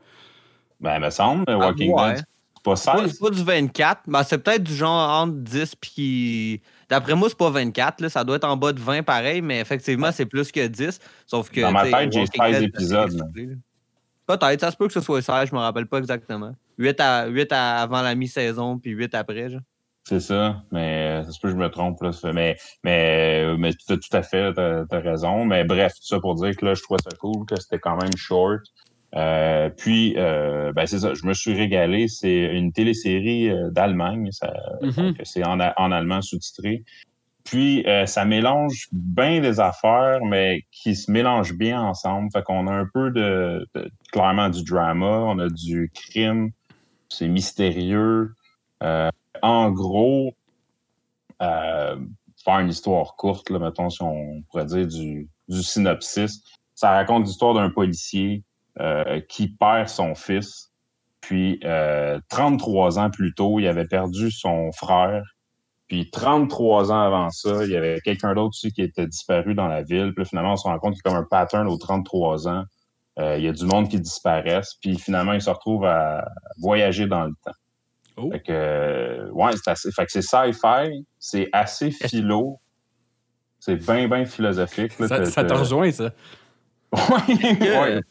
Ben, 0.82 1.00
me 1.00 1.10
semble, 1.10 1.46
Walking 1.48 1.94
Ah, 1.98 2.08
ouais. 2.08 2.14
Dead, 2.16 2.26
c'est 2.56 2.64
pas 2.64 2.76
C'est 2.76 2.92
pas, 2.92 2.98
16. 3.00 3.12
c'est 3.14 3.20
pas 3.20 3.30
du 3.30 3.44
24, 3.44 4.00
mais 4.08 4.24
c'est 4.24 4.38
peut-être 4.40 4.64
du 4.64 4.76
genre 4.76 5.10
entre 5.22 5.36
10 5.38 5.76
puis. 5.76 6.62
D'après 6.90 7.16
moi, 7.16 7.30
c'est 7.30 7.38
pas 7.38 7.50
24, 7.50 8.02
là, 8.02 8.10
ça 8.10 8.24
doit 8.26 8.36
être 8.36 8.44
en 8.44 8.58
bas 8.58 8.74
de 8.74 8.80
20 8.80 9.04
pareil, 9.04 9.42
mais 9.42 9.62
effectivement, 9.62 10.12
c'est 10.12 10.26
plus 10.26 10.52
que 10.52 10.68
10. 10.68 11.00
Sauf 11.26 11.50
que. 11.50 11.62
Dans 11.62 11.72
ma 11.72 11.84
tête, 11.84 12.12
j'ai 12.12 12.20
Walking 12.20 12.44
16 12.44 12.60
Dead, 12.60 12.70
épisodes. 12.76 13.32
Peut-être, 14.28 14.62
ça 14.62 14.72
se 14.72 14.78
peut 14.78 14.88
que 14.88 14.94
ce 14.94 15.02
soit 15.02 15.22
16, 15.22 15.50
je 15.50 15.56
me 15.56 15.60
rappelle 15.60 15.88
pas 15.88 15.98
exactement. 16.00 16.54
8, 16.78 17.00
à, 17.00 17.26
8 17.28 17.52
à- 17.52 17.82
avant 17.82 18.01
la 18.01 18.16
mi-saison, 18.16 18.77
puis 18.77 18.92
8 18.92 19.14
après. 19.16 19.50
Genre. 19.50 19.62
C'est 20.03 20.20
ça, 20.20 20.64
mais 20.72 21.22
euh, 21.22 21.24
ça 21.25 21.32
se 21.32 21.40
peut 21.40 21.50
que 21.50 21.53
je 21.53 21.60
me 21.60 21.70
trompe. 21.70 22.01
Là, 22.01 22.12
mais 22.34 22.58
mais, 22.84 23.55
mais 23.58 23.74
tu 23.74 23.94
as 23.94 23.98
tout 23.98 24.18
à 24.18 24.24
fait 24.24 24.53
t'as, 24.53 24.86
t'as 24.86 25.00
raison. 25.00 25.46
Mais 25.46 25.64
bref, 25.64 25.94
tout 25.94 26.05
ça 26.08 26.20
pour 26.20 26.36
dire 26.36 26.55
que 26.55 26.66
là, 26.66 26.74
je 26.74 26.82
trouvais 26.82 27.00
ça 27.03 27.16
cool, 27.20 27.46
que 27.46 27.60
c'était 27.60 27.79
quand 27.79 27.98
même 28.01 28.16
short. 28.16 28.62
Euh, 29.16 29.70
puis, 29.70 30.16
euh, 30.18 30.72
ben 30.74 30.86
c'est 30.86 31.00
ça, 31.00 31.14
je 31.14 31.26
me 31.26 31.34
suis 31.34 31.54
régalé. 31.54 32.08
C'est 32.08 32.46
une 32.56 32.72
télésérie 32.72 33.50
euh, 33.50 33.70
d'Allemagne. 33.70 34.30
Donc, 34.82 35.18
c'est 35.24 35.46
en, 35.46 35.60
allemand 35.60 36.22
sous-titré. 36.22 36.84
Puis, 37.44 37.86
ça 38.06 38.24
mélange 38.24 38.88
bien 38.92 39.42
des 39.42 39.60
affaires, 39.60 40.24
mais 40.24 40.62
qui 40.72 40.96
se 40.96 41.12
mélangent 41.12 41.58
bien 41.58 41.82
ensemble. 41.82 42.30
Fait 42.32 42.44
qu'on 42.44 42.68
a 42.68 42.72
un 42.72 42.88
peu 42.94 43.10
de, 43.12 43.68
de- 43.74 43.92
clairement 44.12 44.50
du 44.50 44.64
drama, 44.64 45.08
on 45.08 45.40
a 45.40 45.50
du 45.50 45.92
crime, 45.94 46.52
c'est 47.10 47.28
mystérieux. 47.28 48.34
En 49.42 49.72
gros, 49.72 50.36
faire 51.40 52.60
une 52.60 52.70
histoire 52.70 53.16
courte, 53.16 53.50
là, 53.50 53.58
mettons, 53.58 53.90
si 53.90 54.04
on 54.04 54.44
pourrait 54.50 54.66
dire 54.66 54.88
du, 54.88 55.28
du 55.50 55.64
synopsis, 55.64 56.44
ça 56.76 56.92
raconte 56.92 57.26
l'histoire 57.26 57.56
d'un 57.56 57.72
policier 57.72 58.44
qui 59.27 59.48
perd 59.50 59.90
son 59.90 60.16
fils. 60.16 60.72
Puis, 61.22 61.60
euh, 61.64 62.20
33 62.29 63.00
ans 63.00 63.10
plus 63.10 63.34
tôt, 63.34 63.60
il 63.60 63.68
avait 63.68 63.86
perdu 63.86 64.31
son 64.31 64.72
frère. 64.72 65.24
Puis, 65.88 66.10
33 66.10 66.92
ans 66.92 67.01
avant 67.01 67.29
ça, 67.29 67.64
il 67.64 67.72
y 67.72 67.77
avait 67.77 68.00
quelqu'un 68.01 68.34
d'autre 68.34 68.50
aussi 68.50 68.72
qui 68.72 68.81
était 68.81 69.07
disparu 69.07 69.53
dans 69.53 69.68
la 69.68 69.84
ville. 69.84 70.14
Puis, 70.14 70.24
là, 70.24 70.25
finalement, 70.25 70.53
on 70.53 70.57
se 70.57 70.64
rend 70.64 70.77
compte 70.79 70.96
qu'il 70.96 71.01
y 71.05 71.07
a 71.07 71.12
comme 71.12 71.24
un 71.24 71.27
pattern 71.29 71.68
aux 71.68 71.77
33 71.77 72.48
ans. 72.48 72.64
Euh, 73.20 73.38
il 73.38 73.44
y 73.44 73.48
a 73.48 73.51
du 73.51 73.66
monde 73.66 73.88
qui 73.88 74.00
disparaissent. 74.00 74.75
Puis, 74.81 74.98
finalement, 74.98 75.34
il 75.34 75.42
se 75.42 75.50
retrouve 75.50 75.86
à 75.86 76.27
voyager 76.60 77.07
dans 77.07 77.25
le 77.25 77.34
temps. 77.46 77.51
Oh. 78.18 78.31
Fait 78.31 78.40
que, 78.40 78.51
euh, 78.51 79.29
ouais, 79.31 79.51
c'est 79.64 79.72
assez. 79.72 79.92
Fait 79.92 80.05
que 80.05 80.12
c'est 80.12 80.22
sci-fi, 80.22 81.05
c'est 81.20 81.50
assez 81.53 81.92
philo. 81.92 82.60
C'est 83.60 83.75
bien, 83.75 84.07
bien 84.07 84.25
philosophique. 84.25 84.98
là. 84.98 85.25
Ça, 85.25 85.44
te 85.44 85.53
rejoint, 85.53 85.92
ça? 85.92 86.12
Ouais, 86.94 87.57
ouais. 87.62 88.01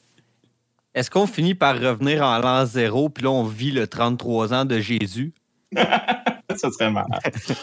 Est-ce 0.94 1.10
qu'on 1.10 1.26
finit 1.26 1.54
par 1.54 1.78
revenir 1.78 2.22
en 2.24 2.38
l'an 2.38 2.66
zéro, 2.66 3.08
puis 3.08 3.24
là, 3.24 3.30
on 3.30 3.44
vit 3.44 3.70
le 3.70 3.86
33 3.86 4.52
ans 4.54 4.64
de 4.64 4.80
Jésus? 4.80 5.32
ça 5.76 6.70
serait 6.70 6.90
malade. 6.90 7.20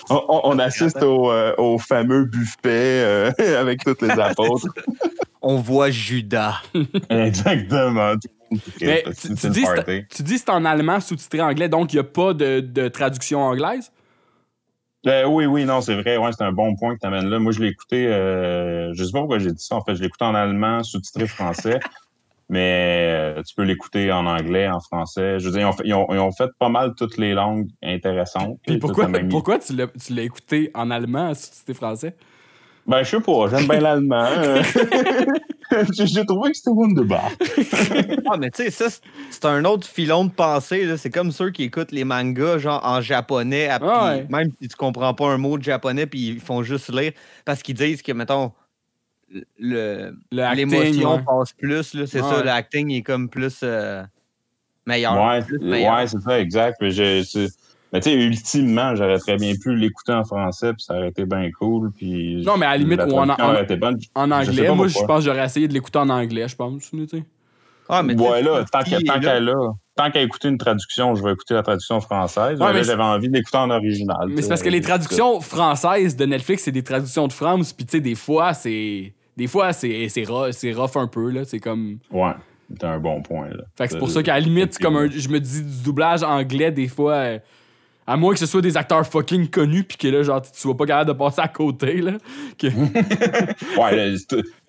On, 0.09 0.23
on- 0.29 0.41
on 0.45 0.59
assiste 0.59 1.03
au, 1.03 1.29
euh, 1.31 1.53
au 1.57 1.77
fameux 1.77 2.23
buffet 2.25 2.61
euh, 2.65 3.31
avec 3.59 3.83
tous 3.83 3.97
les 4.01 4.11
apôtres. 4.11 4.67
On 5.41 5.57
voit 5.57 5.91
Judas. 5.91 6.55
Exactement. 7.09 8.13
Mais 8.81 9.03
tu, 9.21 9.49
dis, 9.49 9.63
tu 10.09 10.23
dis 10.23 10.33
que 10.33 10.39
c'est 10.39 10.49
en 10.49 10.65
allemand 10.65 10.99
sous-titré 10.99 11.41
anglais, 11.41 11.69
donc 11.69 11.93
il 11.93 11.97
n'y 11.97 11.99
a 11.99 12.03
pas 12.03 12.33
de, 12.33 12.59
de 12.59 12.87
traduction 12.87 13.41
anglaise? 13.43 13.91
Euh, 15.05 15.25
oui, 15.27 15.45
oui, 15.45 15.63
non, 15.63 15.79
c'est 15.81 15.95
vrai. 16.01 16.17
Ouais, 16.17 16.31
c'est 16.35 16.43
un 16.43 16.51
bon 16.51 16.75
point 16.75 16.95
que 16.95 16.99
tu 17.01 17.07
amènes 17.07 17.29
là. 17.29 17.39
Moi, 17.39 17.51
je 17.53 17.59
l'ai 17.61 17.69
écouté, 17.69 18.07
euh, 18.07 18.91
je 18.93 19.03
sais 19.03 19.11
pas 19.11 19.19
pourquoi 19.19 19.39
j'ai 19.39 19.51
dit 19.51 19.63
ça. 19.63 19.75
En 19.75 19.83
fait, 19.83 19.95
je 19.95 20.01
l'ai 20.01 20.07
écouté 20.07 20.25
en 20.25 20.33
allemand, 20.35 20.83
sous-titré 20.83 21.27
français. 21.27 21.79
Mais 22.49 23.35
euh, 23.37 23.43
tu 23.43 23.53
peux 23.55 23.63
l'écouter 23.63 24.11
en 24.11 24.25
anglais, 24.25 24.67
en 24.69 24.79
français. 24.79 25.39
Je 25.39 25.45
veux 25.45 25.51
dire, 25.51 25.61
ils 25.61 25.65
ont 25.65 25.71
fait, 25.73 25.83
ils 25.85 25.93
ont- 25.93 26.07
ils 26.11 26.19
ont 26.19 26.31
fait 26.31 26.49
pas 26.59 26.69
mal 26.69 26.93
toutes 26.97 27.17
les 27.17 27.33
langues 27.33 27.67
intéressantes. 27.83 28.57
Puis 28.65 28.77
pourquoi, 28.77 29.07
pourquoi 29.29 29.59
tu 29.59 29.73
l'as 29.75 29.87
tu 29.87 30.13
l'as 30.13 30.23
écouté 30.23 30.71
en 30.73 30.89
allemand 30.91 31.33
sous-titré 31.33 31.73
français? 31.73 32.15
Ben, 32.85 33.03
je 33.03 33.09
sais 33.09 33.19
pas, 33.19 33.47
j'aime 33.49 33.67
bien 33.67 33.81
l'allemand. 33.81 34.27
J'ai 35.91 36.25
trouvé 36.25 36.51
que 36.51 36.57
c'était 36.57 36.69
wunderbar. 36.71 37.29
Ah, 38.31 38.37
mais 38.39 38.49
tu 38.51 38.63
sais, 38.63 38.69
ça, 38.71 38.89
c'est- 38.89 39.01
c'est 39.29 39.43
un 39.45 39.65
autre 39.65 39.85
filon 39.85 40.23
de 40.25 40.31
pensée. 40.31 40.85
là. 40.85 40.95
C'est 40.95 41.09
comme 41.09 41.31
ceux 41.33 41.49
qui 41.51 41.63
écoutent 41.63 41.91
les 41.91 42.05
mangas 42.05 42.59
genre 42.59 42.81
en 42.85 43.01
japonais, 43.01 43.67
à- 43.67 43.79
Ah 43.81 44.13
ouais. 44.15 44.27
même 44.29 44.49
si 44.61 44.69
tu 44.69 44.75
comprends 44.77 45.13
pas 45.13 45.27
un 45.27 45.37
mot 45.37 45.57
de 45.57 45.63
japonais, 45.63 46.05
puis 46.05 46.27
ils 46.29 46.39
font 46.39 46.63
juste 46.63 46.89
lire 46.93 47.11
parce 47.43 47.61
qu'ils 47.61 47.75
disent 47.75 48.01
que, 48.01 48.13
mettons, 48.13 48.53
le- 49.59 50.11
Le 50.31 50.55
l'émotion 50.55 51.15
ouais. 51.15 51.23
passe 51.25 51.53
plus. 51.53 51.93
là. 51.93 52.07
C'est 52.07 52.21
Ouais. 52.21 52.29
ça, 52.29 52.43
l'acting 52.43 52.91
est 52.91 53.01
comme 53.01 53.29
plus 53.29 53.59
euh, 53.63 54.03
meilleur. 54.85 55.15
Ouais, 55.15 56.07
c'est 56.07 56.21
ça, 56.21 56.39
exact. 56.39 56.77
Mais, 56.81 56.91
je- 56.91 57.47
mais 57.93 57.99
tu 57.99 58.09
sais, 58.09 58.15
ultimement, 58.15 58.95
j'aurais 58.95 59.19
très 59.19 59.37
bien 59.37 59.53
pu 59.61 59.75
l'écouter 59.75 60.13
en 60.13 60.23
français, 60.23 60.73
puis 60.73 60.83
ça 60.83 60.95
aurait 60.95 61.09
été 61.09 61.25
bien 61.25 61.49
cool. 61.59 61.91
Puis 61.91 62.43
Non, 62.45 62.57
mais 62.57 62.65
à 62.65 62.71
la 62.71 62.77
limite, 62.77 62.99
la 62.99 63.07
ou 63.07 63.17
en- 63.17 63.29
en- 63.29 63.63
bonne. 63.77 63.99
Anglais, 64.15 64.69
moi, 64.73 64.87
je 64.87 64.99
pense 65.05 65.19
que 65.19 65.25
j'aurais 65.25 65.45
essayé 65.45 65.67
de 65.67 65.73
l'écouter 65.73 65.99
en 65.99 66.09
anglais, 66.09 66.47
je 66.47 66.55
pense. 66.55 66.89
tu 66.89 67.07
sais. 67.07 67.23
Ah, 67.89 68.03
mais 68.03 68.15
Ouais, 68.19 68.41
là, 68.43 68.65
tant 68.69 68.81
qu'elle 68.81 69.01
est 69.01 69.05
tant 69.05 69.13
là? 69.13 69.19
qu'elle 69.21 69.47
a, 69.49 69.71
tant 69.95 70.11
qu'à 70.11 70.21
écouter 70.21 70.49
une 70.49 70.57
traduction, 70.57 71.15
je 71.15 71.23
vais 71.23 71.31
écouter 71.31 71.53
la 71.53 71.63
traduction 71.63 72.01
française. 72.01 72.59
Ouais, 72.59 72.83
j'avais 72.83 73.01
envie 73.01 73.29
d'écouter 73.29 73.57
en 73.57 73.69
original. 73.69 74.27
Mais 74.27 74.41
c'est 74.41 74.49
parce 74.49 74.61
que 74.61 74.67
les 74.67 74.81
traductions 74.81 75.39
françaises 75.39 76.17
de 76.17 76.25
Netflix, 76.25 76.63
c'est 76.63 76.73
des 76.73 76.83
traductions 76.83 77.27
de 77.29 77.33
France, 77.33 77.71
puis 77.71 77.85
tu 77.85 77.91
sais, 77.91 77.99
des 78.01 78.15
fois, 78.15 78.53
c'est. 78.53 79.13
Des 79.37 79.47
fois, 79.47 79.71
c'est 79.71 80.09
rough, 80.27 80.95
un 80.97 81.07
peu, 81.07 81.29
là. 81.29 81.45
C'est 81.45 81.59
comme. 81.59 81.99
Ouais, 82.11 82.31
c'est 82.71 82.83
un 82.85 82.99
bon 82.99 83.21
point. 83.21 83.49
Là. 83.49 83.63
Fait 83.77 83.85
que 83.87 83.93
c'est 83.93 83.99
pour 83.99 84.09
ça 84.09 84.21
qu'à 84.23 84.33
la 84.33 84.39
limite, 84.41 84.73
c'est 84.73 84.83
comme 84.83 84.97
un. 84.97 85.09
Je 85.09 85.29
me 85.29 85.39
dis 85.39 85.63
du 85.63 85.83
doublage 85.83 86.23
anglais, 86.23 86.71
des 86.71 86.87
fois. 86.87 87.13
euh, 87.13 87.39
à 88.09 88.15
moins 88.15 88.31
que 88.31 88.39
ce 88.39 88.45
soit 88.45 88.61
des 88.61 88.77
acteurs 88.77 89.05
fucking 89.05 89.49
connus, 89.49 89.83
puis 89.83 89.97
que 89.97 90.07
là, 90.07 90.23
genre, 90.23 90.41
tu 90.41 90.49
sois 90.53 90.77
pas 90.77 90.85
capable 90.85 91.09
de 91.09 91.17
passer 91.17 91.41
à 91.41 91.49
côté, 91.49 91.99
là. 91.99 92.13
Que- 92.57 92.67
Ouais, 93.77 94.11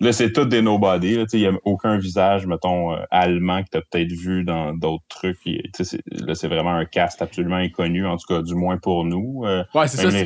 là, 0.01 0.11
c'est 0.11 0.33
tout- 0.33 0.43
des 0.45 0.61
nobody. 0.61 1.15
là, 1.15 1.23
Il 1.31 1.39
n'y 1.39 1.45
a 1.47 1.51
aucun 1.63 1.97
visage, 1.97 2.45
mettons, 2.45 2.93
euh, 2.93 2.97
allemand 3.11 3.63
que 3.63 3.69
tu 3.71 3.77
as 3.77 3.81
peut-être 3.81 4.11
vu 4.11 4.43
dans 4.43 4.73
d'autres 4.73 5.05
trucs. 5.07 5.37
Et, 5.45 5.63
Là, 6.11 6.35
c'est 6.35 6.49
vraiment 6.49 6.73
un 6.75 6.83
cast 6.83 7.21
absolument 7.21 7.55
inconnu, 7.55 8.05
en 8.05 8.17
tout 8.17 8.27
cas, 8.27 8.41
du 8.41 8.55
moins 8.55 8.77
pour 8.77 9.05
nous. 9.05 9.43
Euh, 9.45 9.63
Ouais, 9.73 9.87
c'est 9.87 9.97
ça. 9.97 10.09
les 10.09 10.23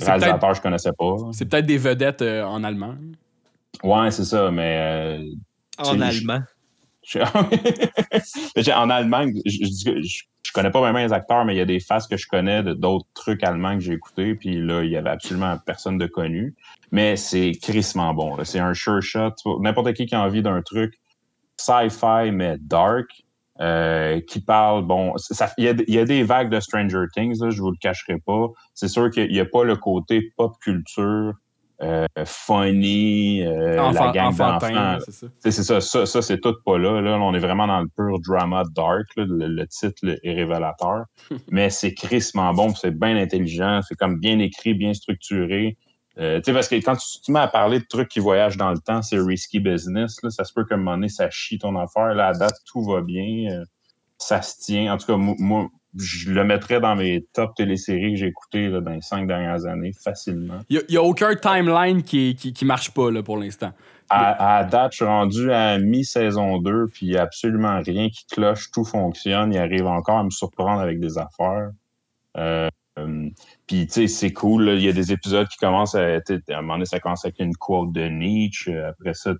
réalisateurs, 0.00 0.54
je 0.54 0.62
connaissais 0.62 0.92
pas. 0.98 1.14
C'est 1.32 1.44
peut-être 1.50 1.66
des 1.66 1.76
vedettes 1.78 2.22
euh, 2.22 2.42
en 2.44 2.64
allemand. 2.64 2.94
Ouais, 3.82 4.10
c'est 4.10 4.24
ça, 4.24 4.50
mais. 4.50 5.18
euh, 5.20 5.24
En 5.78 6.00
allemand. 6.00 6.40
je- 7.04 7.18
en 8.74 8.90
Allemagne, 8.90 9.40
je, 9.44 10.00
je 10.02 10.52
connais 10.52 10.70
pas 10.70 10.80
vraiment 10.80 10.98
les 11.00 11.12
acteurs, 11.12 11.44
mais 11.44 11.54
il 11.54 11.58
y 11.58 11.60
a 11.60 11.64
des 11.66 11.80
faces 11.80 12.06
que 12.06 12.16
je 12.16 12.26
connais 12.26 12.62
de 12.62 12.72
d'autres 12.72 13.06
trucs 13.14 13.44
allemands 13.44 13.74
que 13.74 13.80
j'ai 13.80 13.92
écoutés, 13.92 14.34
puis 14.34 14.58
là, 14.60 14.82
il 14.82 14.90
y 14.90 14.96
avait 14.96 15.10
absolument 15.10 15.56
personne 15.64 15.98
de 15.98 16.06
connu. 16.06 16.54
Mais 16.92 17.16
c'est 17.16 17.52
crissement 17.60 18.14
bon. 18.14 18.42
C'est 18.44 18.58
un 18.60 18.72
sure 18.74 19.02
shot. 19.02 19.32
N'importe 19.60 19.92
qui 19.94 20.06
qui 20.06 20.14
a 20.14 20.22
envie 20.22 20.42
d'un 20.42 20.62
truc 20.62 20.94
sci-fi, 21.56 22.30
mais 22.32 22.56
dark, 22.60 23.06
euh, 23.60 24.20
qui 24.28 24.40
parle, 24.40 24.84
bon, 24.84 25.16
ça- 25.16 25.52
il 25.58 25.64
y, 25.64 25.68
a, 25.68 25.74
il 25.88 25.94
y 25.94 25.98
a 25.98 26.04
des 26.04 26.22
vagues 26.22 26.50
de 26.50 26.60
Stranger 26.60 27.04
Things, 27.14 27.40
là, 27.40 27.50
je 27.50 27.60
vous 27.60 27.70
le 27.70 27.78
cacherai 27.80 28.18
pas. 28.24 28.48
C'est 28.74 28.88
sûr 28.88 29.10
qu'il 29.10 29.30
n'y 29.30 29.40
a 29.40 29.46
pas 29.46 29.64
le 29.64 29.76
côté 29.76 30.30
pop 30.36 30.52
culture, 30.60 31.32
euh, 31.82 32.06
funny, 32.24 33.42
euh, 33.44 33.78
Enfant- 33.80 34.06
la 34.06 34.12
gang 34.12 34.34
d'enfants. 34.36 34.98
c'est 35.40 35.52
ça. 35.52 35.80
Ça, 35.80 36.06
ça, 36.06 36.22
c'est 36.22 36.40
tout 36.40 36.54
pas 36.64 36.78
là. 36.78 37.00
Là, 37.00 37.18
on 37.20 37.34
est 37.34 37.38
vraiment 37.38 37.66
dans 37.66 37.80
le 37.80 37.88
pur 37.88 38.18
drama 38.20 38.62
dark. 38.74 39.06
là. 39.16 39.24
Le, 39.28 39.46
le 39.48 39.66
titre 39.66 40.02
est 40.22 40.32
révélateur. 40.34 41.04
Mais 41.50 41.70
c'est 41.70 41.92
crissement 41.94 42.52
bon, 42.54 42.74
c'est 42.74 42.92
bien 42.98 43.16
intelligent, 43.16 43.80
c'est 43.86 43.94
comme 43.96 44.18
bien 44.18 44.38
écrit, 44.38 44.74
bien 44.74 44.94
structuré. 44.94 45.76
Euh, 46.18 46.38
tu 46.38 46.44
sais, 46.44 46.52
parce 46.54 46.68
que 46.68 46.76
quand 46.76 46.96
tu 46.96 47.20
tu 47.22 47.30
mets 47.32 47.40
à 47.40 47.48
parler 47.48 47.78
de 47.78 47.84
trucs 47.86 48.08
qui 48.08 48.20
voyagent 48.20 48.56
dans 48.56 48.70
le 48.70 48.78
temps, 48.78 49.02
c'est 49.02 49.18
risky 49.18 49.60
business. 49.60 50.16
Là. 50.22 50.30
Ça 50.30 50.44
se 50.44 50.52
peut 50.54 50.64
qu'à 50.64 50.76
un 50.76 50.78
moment 50.78 50.92
donné, 50.96 51.08
ça 51.10 51.28
chie 51.30 51.58
ton 51.58 51.76
affaire. 51.78 52.14
Là, 52.14 52.28
à 52.28 52.32
date, 52.32 52.56
tout 52.66 52.82
va 52.82 53.02
bien. 53.02 53.52
euh, 53.52 53.64
ça 54.18 54.40
se 54.40 54.58
tient. 54.62 54.94
En 54.94 54.96
tout 54.96 55.04
cas, 55.06 55.16
mo- 55.18 55.36
moi, 55.38 55.68
je 55.98 56.30
le 56.30 56.44
mettrais 56.44 56.80
dans 56.80 56.96
mes 56.96 57.26
top 57.32 57.54
téléséries 57.54 58.12
que 58.14 58.18
j'ai 58.18 58.26
écoutées 58.26 58.68
là, 58.68 58.80
dans 58.80 58.92
les 58.92 59.00
cinq 59.00 59.26
dernières 59.26 59.66
années, 59.66 59.92
facilement. 59.92 60.60
Il 60.68 60.82
n'y 60.88 60.96
a, 60.96 61.02
aucun 61.02 61.34
timeline 61.34 62.02
qui, 62.02 62.34
qui, 62.34 62.52
qui 62.52 62.64
marche 62.64 62.90
pas 62.92 63.10
là, 63.10 63.22
pour 63.22 63.38
l'instant. 63.38 63.72
À, 64.08 64.58
à 64.58 64.64
date, 64.64 64.92
je 64.92 64.96
suis 64.96 65.04
rendu 65.04 65.52
à 65.52 65.78
mi-saison 65.78 66.58
2, 66.58 66.88
puis 66.92 67.06
il 67.06 67.10
n'y 67.10 67.16
a 67.16 67.22
absolument 67.22 67.80
rien 67.80 68.08
qui 68.08 68.24
cloche, 68.26 68.70
tout 68.70 68.84
fonctionne. 68.84 69.52
Il 69.52 69.58
arrive 69.58 69.86
encore 69.86 70.18
à 70.18 70.24
me 70.24 70.30
surprendre 70.30 70.80
avec 70.80 71.00
des 71.00 71.18
affaires. 71.18 71.70
Euh, 72.36 72.68
euh, 72.98 73.28
puis, 73.66 73.86
tu 73.86 73.92
sais, 73.92 74.06
c'est 74.06 74.32
cool. 74.32 74.68
Il 74.68 74.82
y 74.82 74.88
a 74.88 74.92
des 74.92 75.12
épisodes 75.12 75.48
qui 75.48 75.56
commencent 75.58 75.94
à... 75.94 76.04
À 76.04 76.20
un 76.50 76.60
moment 76.60 76.74
donné, 76.74 76.86
ça 76.86 77.00
commence 77.00 77.24
avec 77.24 77.40
une 77.40 77.54
quote 77.54 77.92
de 77.92 78.08
Nietzsche. 78.08 78.72
Euh, 78.72 78.90
Après 78.90 79.14
ça, 79.14 79.34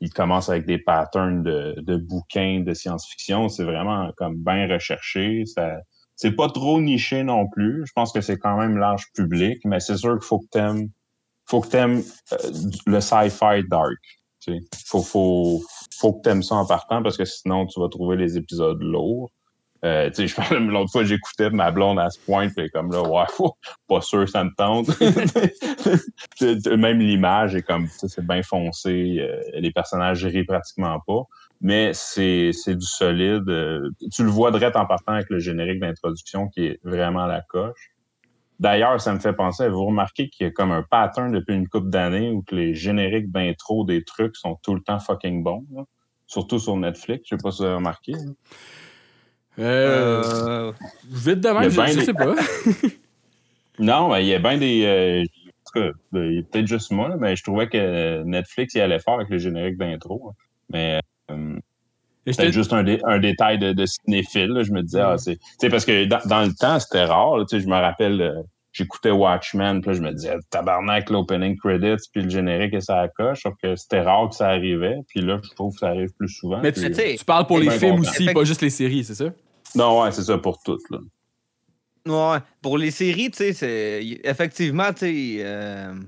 il 0.00 0.12
commence 0.12 0.48
avec 0.48 0.66
des 0.66 0.78
patterns 0.78 1.42
de, 1.42 1.74
de 1.78 1.96
bouquins 1.96 2.60
de 2.60 2.74
science-fiction. 2.74 3.48
C'est 3.48 3.64
vraiment 3.64 4.10
comme 4.16 4.36
bien 4.36 4.68
recherché. 4.68 5.44
Ça, 5.46 5.78
c'est 6.16 6.32
pas 6.32 6.48
trop 6.48 6.80
niché 6.80 7.22
non 7.22 7.48
plus. 7.48 7.84
Je 7.86 7.92
pense 7.94 8.12
que 8.12 8.20
c'est 8.20 8.38
quand 8.38 8.56
même 8.56 8.78
large 8.78 9.04
public, 9.14 9.58
mais 9.64 9.80
c'est 9.80 9.96
sûr 9.96 10.18
qu'il 10.18 10.26
faut 10.26 10.40
que 10.40 10.48
t'aimes 10.50 10.88
faut 11.48 11.60
que 11.60 11.68
t'aimes 11.68 12.02
euh, 12.32 12.36
le 12.86 13.00
sci-fi 13.00 13.62
dark. 13.68 13.98
Tu 14.40 14.52
sais. 14.52 14.60
Faut, 14.86 15.02
faut, 15.02 15.62
faut 15.98 16.14
que 16.14 16.22
t'aimes 16.22 16.42
ça 16.42 16.56
en 16.56 16.66
partant 16.66 17.02
parce 17.02 17.16
que 17.16 17.24
sinon 17.24 17.66
tu 17.66 17.80
vas 17.80 17.88
trouver 17.88 18.16
les 18.16 18.36
épisodes 18.36 18.80
lourds. 18.80 19.30
Euh, 19.86 20.10
tu 20.10 20.26
sais, 20.28 20.42
je 20.50 20.54
l'autre 20.54 20.90
fois, 20.90 21.04
j'écoutais 21.04 21.50
ma 21.50 21.70
blonde 21.70 21.98
à 22.00 22.10
ce 22.10 22.18
point, 22.18 22.48
puis 22.48 22.68
comme 22.70 22.90
là, 22.90 23.02
ouais, 23.02 23.24
faut- 23.30 23.56
pas 23.88 24.00
sûr, 24.00 24.28
ça 24.28 24.42
me 24.42 24.50
tente. 24.56 24.88
Même 26.76 26.98
l'image 26.98 27.54
est 27.54 27.62
comme, 27.62 27.86
c'est 27.88 28.26
bien 28.26 28.42
foncé, 28.42 29.18
euh, 29.20 29.40
les 29.54 29.70
personnages 29.70 30.24
rient 30.24 30.44
pratiquement 30.44 30.98
pas, 31.06 31.22
mais 31.60 31.92
c'est 31.94 32.50
c'est 32.52 32.74
du 32.74 32.86
solide. 32.86 33.48
euh, 33.48 33.90
tu 34.12 34.24
le 34.24 34.30
vois 34.30 34.50
direct 34.50 34.74
en 34.76 34.86
partant 34.86 35.12
avec 35.12 35.30
le 35.30 35.38
générique 35.38 35.78
d'introduction 35.80 36.48
qui 36.48 36.66
est 36.66 36.80
vraiment 36.82 37.26
la 37.26 37.42
coche. 37.42 37.92
D'ailleurs, 38.58 39.00
ça 39.00 39.12
me 39.12 39.18
fait 39.20 39.34
penser, 39.34 39.68
vous 39.68 39.84
remarquez 39.84 40.30
qu'il 40.30 40.46
y 40.46 40.48
a 40.48 40.50
comme 40.50 40.72
un 40.72 40.82
pattern 40.82 41.30
depuis 41.30 41.54
une 41.54 41.68
couple 41.68 41.90
d'années 41.90 42.30
où 42.30 42.42
que 42.42 42.54
les 42.54 42.74
génériques 42.74 43.30
d'intro 43.30 43.84
des 43.84 44.02
trucs 44.02 44.34
sont 44.36 44.58
tout 44.62 44.74
le 44.74 44.80
temps 44.80 44.98
fucking 44.98 45.42
bons, 45.44 45.64
là? 45.74 45.84
surtout 46.26 46.58
sur 46.58 46.76
Netflix. 46.76 47.24
Je 47.30 47.36
sais 47.36 47.42
pas 47.42 47.50
si 47.52 47.58
vous 47.58 47.64
avez 47.66 47.74
remarqué. 47.76 48.12
là. 48.12 48.32
Euh, 49.58 50.68
Euh, 50.68 50.72
Vite 51.10 51.40
de 51.40 51.48
même, 51.48 51.70
je, 51.70 51.98
des- 51.98 52.04
sais 52.04 52.12
pas. 52.14 52.34
Non, 53.78 54.10
mais 54.10 54.22
il 54.24 54.28
y 54.28 54.34
a 54.34 54.38
bien 54.38 54.56
des. 54.56 54.84
euh, 54.84 55.22
en 55.22 55.70
tout 55.80 55.80
cas, 55.80 55.98
ben, 56.12 56.24
il 56.30 56.36
y 56.36 56.38
a 56.38 56.42
peut-être 56.42 56.66
juste 56.66 56.90
moi, 56.92 57.08
là, 57.08 57.16
mais 57.18 57.36
je 57.36 57.42
trouvais 57.42 57.68
que 57.68 58.22
Netflix 58.22 58.74
y 58.74 58.80
allait 58.80 58.98
fort 59.00 59.14
avec 59.16 59.28
les 59.28 59.38
génériques 59.38 59.76
d'intro. 59.76 60.30
hein. 60.30 60.32
Mais 60.70 61.00
euh, 61.30 61.58
C'était 62.26 62.46
te- 62.46 62.52
juste 62.52 62.72
un, 62.72 62.82
dé- 62.84 63.00
un 63.04 63.18
détail 63.18 63.58
de, 63.58 63.72
de 63.72 63.84
cinéphile. 63.86 64.48
là. 64.48 64.62
Je 64.62 64.72
me 64.72 64.82
disais, 64.82 65.00
ah, 65.00 65.18
c'est. 65.18 65.36
Tu 65.36 65.42
sais, 65.60 65.68
parce 65.68 65.84
que 65.84 66.06
dans, 66.06 66.20
dans 66.26 66.42
le 66.44 66.54
temps, 66.54 66.78
c'était 66.80 67.04
rare. 67.04 67.36
là. 67.36 67.44
Tu 67.48 67.56
sais, 67.56 67.62
je 67.62 67.68
me 67.68 67.74
rappelle, 67.74 68.20
euh, 68.22 68.42
j'écoutais 68.72 69.10
Watchmen, 69.10 69.82
puis 69.82 69.90
là, 69.90 69.96
je 69.96 70.02
me 70.02 70.12
disais, 70.12 70.34
tabarnak, 70.50 71.10
l'opening 71.10 71.58
credits, 71.58 72.08
puis 72.12 72.22
le 72.22 72.30
générique 72.30 72.72
et 72.72 72.80
ça 72.80 73.06
coche. 73.14 73.42
Sauf 73.42 73.54
que 73.62 73.76
c'était 73.76 74.00
rare 74.00 74.30
que 74.30 74.34
ça 74.36 74.48
arrivait. 74.48 74.96
Puis 75.08 75.20
là, 75.20 75.38
je 75.44 75.50
trouve 75.54 75.74
que 75.74 75.80
ça 75.80 75.88
arrive 75.88 76.10
plus 76.18 76.28
souvent. 76.30 76.60
Mais 76.62 76.72
tu, 76.72 76.80
tu 76.80 76.94
sais, 76.94 77.14
tu 77.18 77.24
parles 77.26 77.46
pour 77.46 77.58
les 77.58 77.70
films 77.70 77.96
content. 77.96 78.08
aussi, 78.08 78.32
pas 78.32 78.44
juste 78.44 78.62
les 78.62 78.70
séries, 78.70 79.04
c'est 79.04 79.14
ça? 79.16 79.26
Non, 79.76 80.02
ouais, 80.02 80.10
c'est 80.10 80.22
ça 80.24 80.38
pour 80.38 80.58
toutes. 80.62 80.88
Là. 80.90 80.98
ouais. 82.06 82.38
Pour 82.62 82.78
les 82.78 82.90
séries, 82.90 83.30
tu 83.30 83.52
sais, 83.52 84.18
effectivement, 84.24 84.92
tu 84.92 85.00
sais, 85.00 85.36
euh, 85.40 85.92
Tu 85.94 86.00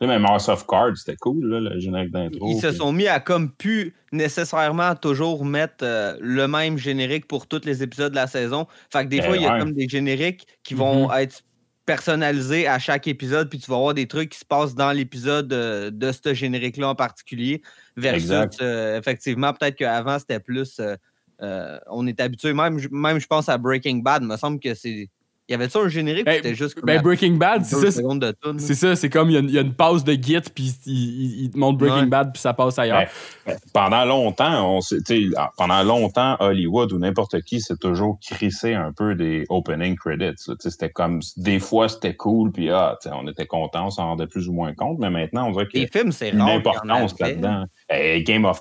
sais, 0.00 0.06
même 0.06 0.26
House 0.26 0.48
of 0.48 0.66
Cards, 0.66 0.96
c'était 0.96 1.16
cool, 1.16 1.46
là, 1.46 1.60
le 1.60 1.78
générique 1.78 2.10
d'intro. 2.10 2.48
ils 2.50 2.60
se 2.60 2.72
sont 2.72 2.92
mis 2.92 3.06
à 3.06 3.20
comme 3.20 3.52
plus 3.52 3.94
nécessairement 4.12 4.94
toujours 4.96 5.44
mettre 5.44 5.84
euh, 5.84 6.16
le 6.20 6.48
même 6.48 6.78
générique 6.78 7.28
pour 7.28 7.46
tous 7.46 7.64
les 7.64 7.82
épisodes 7.82 8.10
de 8.10 8.16
la 8.16 8.26
saison. 8.26 8.66
Fait 8.90 9.04
que 9.04 9.08
des 9.08 9.18
Ben 9.20 9.26
fois, 9.26 9.36
il 9.36 9.42
y 9.42 9.46
a 9.46 9.58
comme 9.58 9.72
des 9.72 9.88
génériques 9.88 10.46
qui 10.64 10.74
vont 10.74 11.12
être 11.12 11.42
personnalisés 11.84 12.66
à 12.66 12.80
chaque 12.80 13.06
épisode, 13.06 13.48
puis 13.48 13.60
tu 13.60 13.70
vas 13.70 13.76
avoir 13.76 13.94
des 13.94 14.08
trucs 14.08 14.30
qui 14.30 14.40
se 14.40 14.44
passent 14.44 14.74
dans 14.74 14.90
l'épisode 14.90 15.52
euh, 15.52 15.92
de 15.92 16.10
ce 16.10 16.34
générique-là 16.34 16.88
en 16.88 16.94
particulier. 16.96 17.62
Versus, 17.96 18.48
euh, 18.60 18.98
effectivement, 18.98 19.52
peut-être 19.52 19.76
qu'avant, 19.76 20.18
c'était 20.18 20.40
plus. 20.40 20.80
Euh, 21.42 21.78
on 21.90 22.06
est 22.06 22.20
habitué, 22.20 22.52
même, 22.52 22.78
même 22.90 23.18
je 23.18 23.26
pense 23.26 23.48
à 23.48 23.58
Breaking 23.58 23.98
Bad, 23.98 24.22
il 24.22 24.28
me 24.28 24.36
semble 24.36 24.58
que 24.60 24.74
c'est. 24.74 25.08
Y 25.48 25.54
avait-tu 25.54 25.78
un 25.78 25.86
générique 25.86 26.22
ou 26.22 26.24
Ben, 26.24 26.36
c'était 26.38 26.56
juste 26.56 26.74
comme 26.74 26.86
Ben, 26.86 26.96
la 26.96 27.02
Breaking 27.02 27.34
Bad, 27.34 27.64
c'est 27.64 27.76
ça. 27.92 28.02
C'est 28.58 28.74
ça, 28.74 28.96
c'est 28.96 29.08
comme 29.08 29.30
il 29.30 29.34
y 29.34 29.36
a 29.36 29.38
une- 29.38 29.48
il 29.48 29.54
y, 29.54 29.58
a 29.58 29.60
une 29.60 29.74
pause 29.74 30.02
de 30.02 30.14
Git, 30.14 30.40
puis 30.52 30.74
il, 30.86 30.92
il- 30.92 31.44
il 31.44 31.50
te 31.52 31.56
montre 31.56 31.78
Breaking 31.78 32.00
Ouais. 32.00 32.06
Bad, 32.06 32.32
puis 32.32 32.42
ça 32.42 32.52
passe 32.52 32.76
ailleurs. 32.80 32.98
Ouais. 32.98 33.08
Ben, 33.46 33.56
Pendant 33.72 34.04
longtemps, 34.04 34.76
on 34.78 34.80
ah, 35.36 35.52
pendant 35.56 35.82
longtemps, 35.84 36.36
Hollywood 36.40 36.92
ou 36.92 36.98
n'importe 36.98 37.40
qui 37.42 37.60
s'est 37.60 37.76
toujours 37.76 38.18
crissé 38.20 38.74
un 38.74 38.92
peu 38.92 39.14
des 39.14 39.44
opening 39.48 39.94
credits. 39.94 40.34
C'était 40.58 40.90
comme 40.90 41.20
des 41.36 41.60
fois 41.60 41.88
c'était 41.88 42.16
cool, 42.16 42.50
puis 42.50 42.68
ah, 42.70 42.98
on 43.12 43.28
était 43.28 43.46
content, 43.46 43.86
on 43.86 43.90
s'en 43.90 44.06
rendait 44.06 44.26
plus 44.26 44.48
ou 44.48 44.52
moins 44.52 44.74
compte, 44.74 44.98
mais 44.98 45.10
maintenant 45.10 45.46
on 45.46 45.52
dirait 45.52 45.68
qu'il 45.68 45.78
y 45.78 45.82
Les 45.84 45.88
a 45.94 45.98
films, 46.00 46.10
c'est 46.10 46.30
une 46.30 46.42
rare. 46.42 46.60
qu'il 46.60 46.64
y 46.64 46.68
en 46.70 46.70
importance 46.90 47.14
avait. 47.20 47.34
là-dedans. 47.36 47.66
Game 48.24 48.44
of 48.46 48.58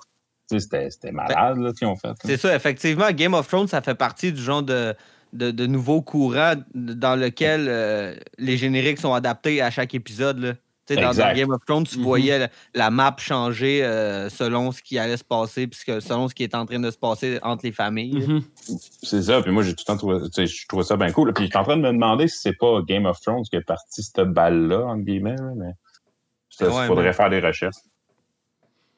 c'était 0.48 0.90
c'était 0.90 1.12
malade 1.12 1.58
là, 1.58 1.74
qu'ils 1.74 1.88
ont 1.88 1.96
fait. 1.96 2.14
C'est 2.24 2.38
ça, 2.38 2.56
effectivement, 2.56 3.10
Game 3.12 3.34
of 3.34 3.48
Thrones, 3.48 3.68
ça 3.68 3.82
fait 3.82 3.96
partie 3.96 4.32
du 4.32 4.42
genre 4.42 4.64
de, 4.64 4.94
de, 5.34 5.52
de 5.52 5.66
nouveaux 5.66 6.02
courants 6.02 6.54
dans 6.74 7.20
lequel 7.20 7.66
euh, 7.68 8.16
les 8.38 8.58
génériques 8.58 9.00
sont 9.00 9.14
adaptés 9.14 9.62
à 9.62 9.72
chaque 9.72 9.94
épisode. 9.96 10.40
là. 10.40 10.54
Tu 10.88 10.94
sais, 10.94 11.02
Dans, 11.02 11.14
dans. 11.16 11.34
Game 11.36 11.50
of 11.50 11.66
Thrones, 11.66 11.86
tu 11.86 11.98
Mhm. 11.98 12.04
voyais 12.04 12.38
la, 12.38 12.50
la 12.76 12.92
map 12.92 13.16
changer 13.18 13.84
euh, 13.84 14.30
selon 14.30 14.72
ce 14.72 14.84
qui 14.84 15.00
allait 15.00 15.18
se 15.18 15.24
passer, 15.24 15.66
puis 15.66 15.80
ce 15.80 15.84
que- 15.86 16.00
selon 16.00 16.28
ce 16.28 16.36
qui 16.36 16.44
est 16.44 16.54
en 16.54 16.64
train 16.68 16.78
de 16.80 16.92
se 16.92 16.98
passer 17.00 17.40
entre 17.42 17.66
les 17.66 17.72
familles. 17.72 18.24
Mhm. 18.28 18.44
C'est 19.02 19.24
ça, 19.24 19.42
puis 19.42 19.52
moi 19.52 19.64
j'ai 19.64 19.72
tout 19.74 19.84
le 19.88 19.94
temps 19.94 19.98
trouvé, 19.98 20.20
je 20.46 20.68
trouvais 20.68 20.84
ça 20.84 20.96
bien 20.96 21.12
cool. 21.12 21.34
Puis 21.34 21.46
je 21.46 21.50
suis 21.50 21.58
en 21.58 21.64
train 21.64 21.78
de 21.78 21.82
me 21.82 21.92
demander 21.92 22.28
si 22.28 22.38
c'est 22.40 22.54
pas 22.56 22.82
Game 22.88 23.08
of 23.08 23.20
Thrones 23.20 23.42
qui 23.50 23.56
est 23.56 23.62
parti 23.66 24.04
cette 24.04 24.28
balle-là, 24.30 24.86
entre 24.86 25.04
guillemets, 25.04 25.36
mais 25.56 25.72
il 26.62 26.68
Ouais, 26.68 26.86
faudrait 26.86 27.06
mais- 27.06 27.14
faire 27.14 27.32
des 27.32 27.40
recherches. 27.40 27.76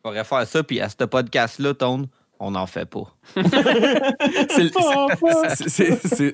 On 0.08 0.12
pourrait 0.12 0.24
faire 0.24 0.48
ça, 0.48 0.64
puis 0.64 0.80
à 0.80 0.88
ce 0.88 1.04
podcast-là, 1.04 1.74
Tone, 1.74 2.08
on 2.40 2.52
n'en 2.52 2.66
fait 2.66 2.86
pas. 2.86 3.14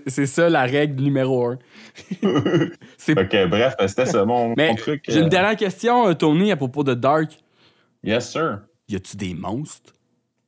C'est 0.08 0.26
ça 0.28 0.48
la 0.48 0.62
règle 0.62 1.02
numéro 1.02 1.48
un. 1.48 1.58
Ok, 2.22 3.36
bref, 3.50 3.74
ben, 3.80 3.88
c'était 3.88 4.06
ça 4.06 4.26
mon, 4.26 4.54
Mais 4.56 4.70
mon 4.70 4.76
truc. 4.76 5.04
J'ai 5.08 5.20
une 5.22 5.26
euh, 5.26 5.30
dernière 5.30 5.56
question, 5.56 6.08
euh, 6.08 6.14
Tony, 6.14 6.52
à 6.52 6.56
propos 6.56 6.84
de 6.84 6.94
Dark. 6.94 7.32
Yes, 8.04 8.32
sir. 8.32 8.60
Y 8.88 8.96
a-tu 8.98 9.18
des 9.18 9.34
monstres? 9.34 9.92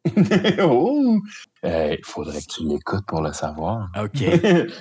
oh! 0.61 1.17
Il 1.63 1.97
faudrait 2.03 2.39
que 2.41 2.45
tu 2.45 2.63
l'écoutes 2.63 3.05
pour 3.07 3.21
le 3.21 3.33
savoir. 3.33 3.87
OK. 3.99 4.23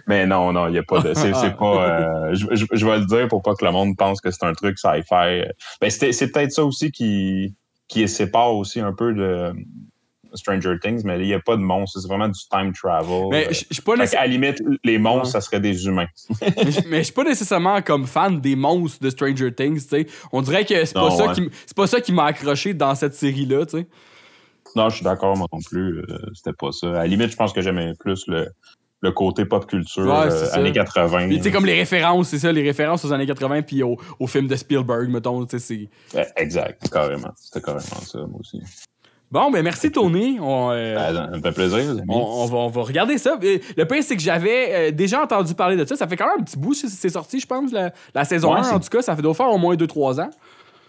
Mais 0.07 0.27
non, 0.27 0.53
non, 0.53 0.69
il 0.69 0.73
n'y 0.73 0.79
a 0.79 0.83
pas 0.83 1.01
de. 1.01 1.15
C'est 1.15 1.57
pas. 1.57 1.89
euh, 2.29 2.35
je, 2.35 2.47
je- 2.55 2.67
je 2.71 2.87
vais 2.87 2.99
le 2.99 3.07
dire 3.07 3.27
pour 3.29 3.41
pas 3.41 3.55
que 3.55 3.65
le 3.65 3.71
monde 3.71 3.97
pense 3.97 4.21
que 4.21 4.31
c'est 4.31 4.45
un 4.45 4.53
truc 4.53 4.79
sci-fi. 4.79 5.45
Ben, 5.81 5.89
c'était- 5.91 6.13
c'est 6.13 6.31
peut-être 6.31 6.53
ça 6.53 6.63
aussi 6.65 6.93
qui, 6.93 7.55
qui 7.89 8.07
sépare 8.09 8.55
aussi 8.55 8.81
un 8.81 8.93
peu 8.93 9.13
de 9.13 9.53
Stranger 10.35 10.75
Things, 10.83 11.03
mais 11.05 11.21
il 11.21 11.27
n'y 11.27 11.35
a 11.35 11.39
pas 11.41 11.57
de 11.57 11.63
monstres. 11.63 12.01
C'est 12.01 12.09
vraiment 12.09 12.27
du 12.29 12.41
time 12.51 12.73
travel. 12.73 13.29
Mais 13.31 13.45
Euh, 13.47 13.53
je 13.53 13.55
suis 13.73 13.83
pas, 13.83 13.97
qu'à 13.97 14.21
la 14.23 14.27
limite, 14.27 14.61
les 14.83 14.99
monstres, 14.99 15.27
Ouais. 15.27 15.31
ça 15.31 15.41
serait 15.41 15.61
des 15.61 15.87
humains. 15.87 16.07
mais 16.41 16.73
je- 16.73 16.81
je 16.99 17.03
suis 17.03 17.13
pas 17.13 17.23
nécessairement 17.25 17.81
comme 17.83 18.07
fan 18.07 18.41
des 18.41 18.57
monstres 18.57 19.01
de 19.03 19.11
Stranger 19.11 19.55
Things, 19.55 19.81
tu 19.83 19.89
sais. 19.89 20.07
On 20.33 20.43
dirait 20.43 20.65
que 20.65 20.85
c'est 20.85 20.93
pas, 20.95 21.09
Non, 21.09 21.17
ça 21.17 21.27
ouais. 21.29 21.35
qui 21.35 21.51
pas 21.77 21.87
ça 21.87 22.01
qui 22.01 22.13
m'a 22.13 22.25
accroché 22.25 22.75
dans 22.75 22.95
cette 22.97 23.15
série-là. 23.15 23.65
Non, 24.75 24.89
je 24.89 24.97
suis 24.97 25.05
d'accord, 25.05 25.37
moi 25.37 25.47
non 25.53 25.61
plus. 25.61 26.01
euh, 26.01 26.05
C'était 26.35 26.53
pas 26.53 26.73
ça. 26.73 26.89
À 26.89 26.93
la 26.93 27.07
limite, 27.07 27.31
je 27.31 27.37
pense 27.37 27.53
que 27.53 27.61
j'aimais 27.61 27.93
plus 28.01 28.27
le, 28.27 28.49
le 29.05 29.13
côté 29.13 29.45
pop 29.45 29.67
culture 29.67 30.03
Ouais, 30.07 30.33
euh, 30.33 30.55
années 30.55 30.73
80. 30.73 31.29
Puis 31.41 31.53
comme 31.53 31.67
les 31.67 31.75
références, 31.75 32.29
c'est 32.29 32.39
ça, 32.39 32.51
les 32.51 32.63
références 32.63 33.05
aux 33.05 33.13
années 33.13 33.27
80 33.27 33.63
puis 33.63 33.83
au, 33.83 33.97
au 34.19 34.27
film 34.27 34.47
de 34.49 34.57
Spielberg, 34.57 35.09
mettons, 35.11 35.47
c'est... 35.49 35.89
Euh, 36.17 36.25
Exact, 36.37 36.89
carrément. 36.91 37.31
C'était 37.37 37.61
carrément 37.61 37.81
ça, 37.83 38.19
moi 38.21 38.41
aussi. 38.41 38.61
Bon, 39.31 39.51
ben 39.51 39.63
merci 39.63 39.91
Tony. 39.91 40.39
On, 40.41 40.71
euh, 40.71 40.95
Ben, 40.95 41.15
ça 41.15 41.27
me 41.37 41.43
fait 41.43 41.53
plaisir, 41.53 41.79
les 41.79 41.89
amis. 41.91 42.03
on, 42.09 42.15
on 42.43 42.47
va, 42.47 42.57
on 42.59 42.69
va 42.69 42.83
regarder 42.83 43.19
ça. 43.19 43.37
Et 43.43 43.61
Le 43.77 43.85
pire, 43.85 44.03
c'est 44.03 44.17
que 44.17 44.23
j'avais 44.23 44.69
euh, 44.73 44.91
déjà 44.93 45.23
entendu 45.23 45.55
parler 45.55 45.77
de 45.77 45.85
ça. 45.85 45.97
Ça 45.97 46.07
fait 46.07 46.17
quand 46.17 46.27
même 46.29 46.41
un 46.41 46.45
petit 46.45 46.57
bout, 46.59 46.73
c'est 46.75 46.89
c'est 46.89 47.09
sorti, 47.09 47.41
je 47.41 47.47
pense, 47.47 47.73
la, 47.73 47.93
la 48.15 48.25
saison 48.25 48.55
Ouais, 48.55 48.61
1, 48.61 48.71
en 48.71 48.81
tout 48.81 48.89
cas. 48.89 49.03
Ça 49.03 49.17
fait 49.17 49.23
doit 49.23 49.35
faire 49.35 49.51
au 49.51 49.59
moins 49.59 49.75
2-3 49.75 50.21
ans. 50.21 50.31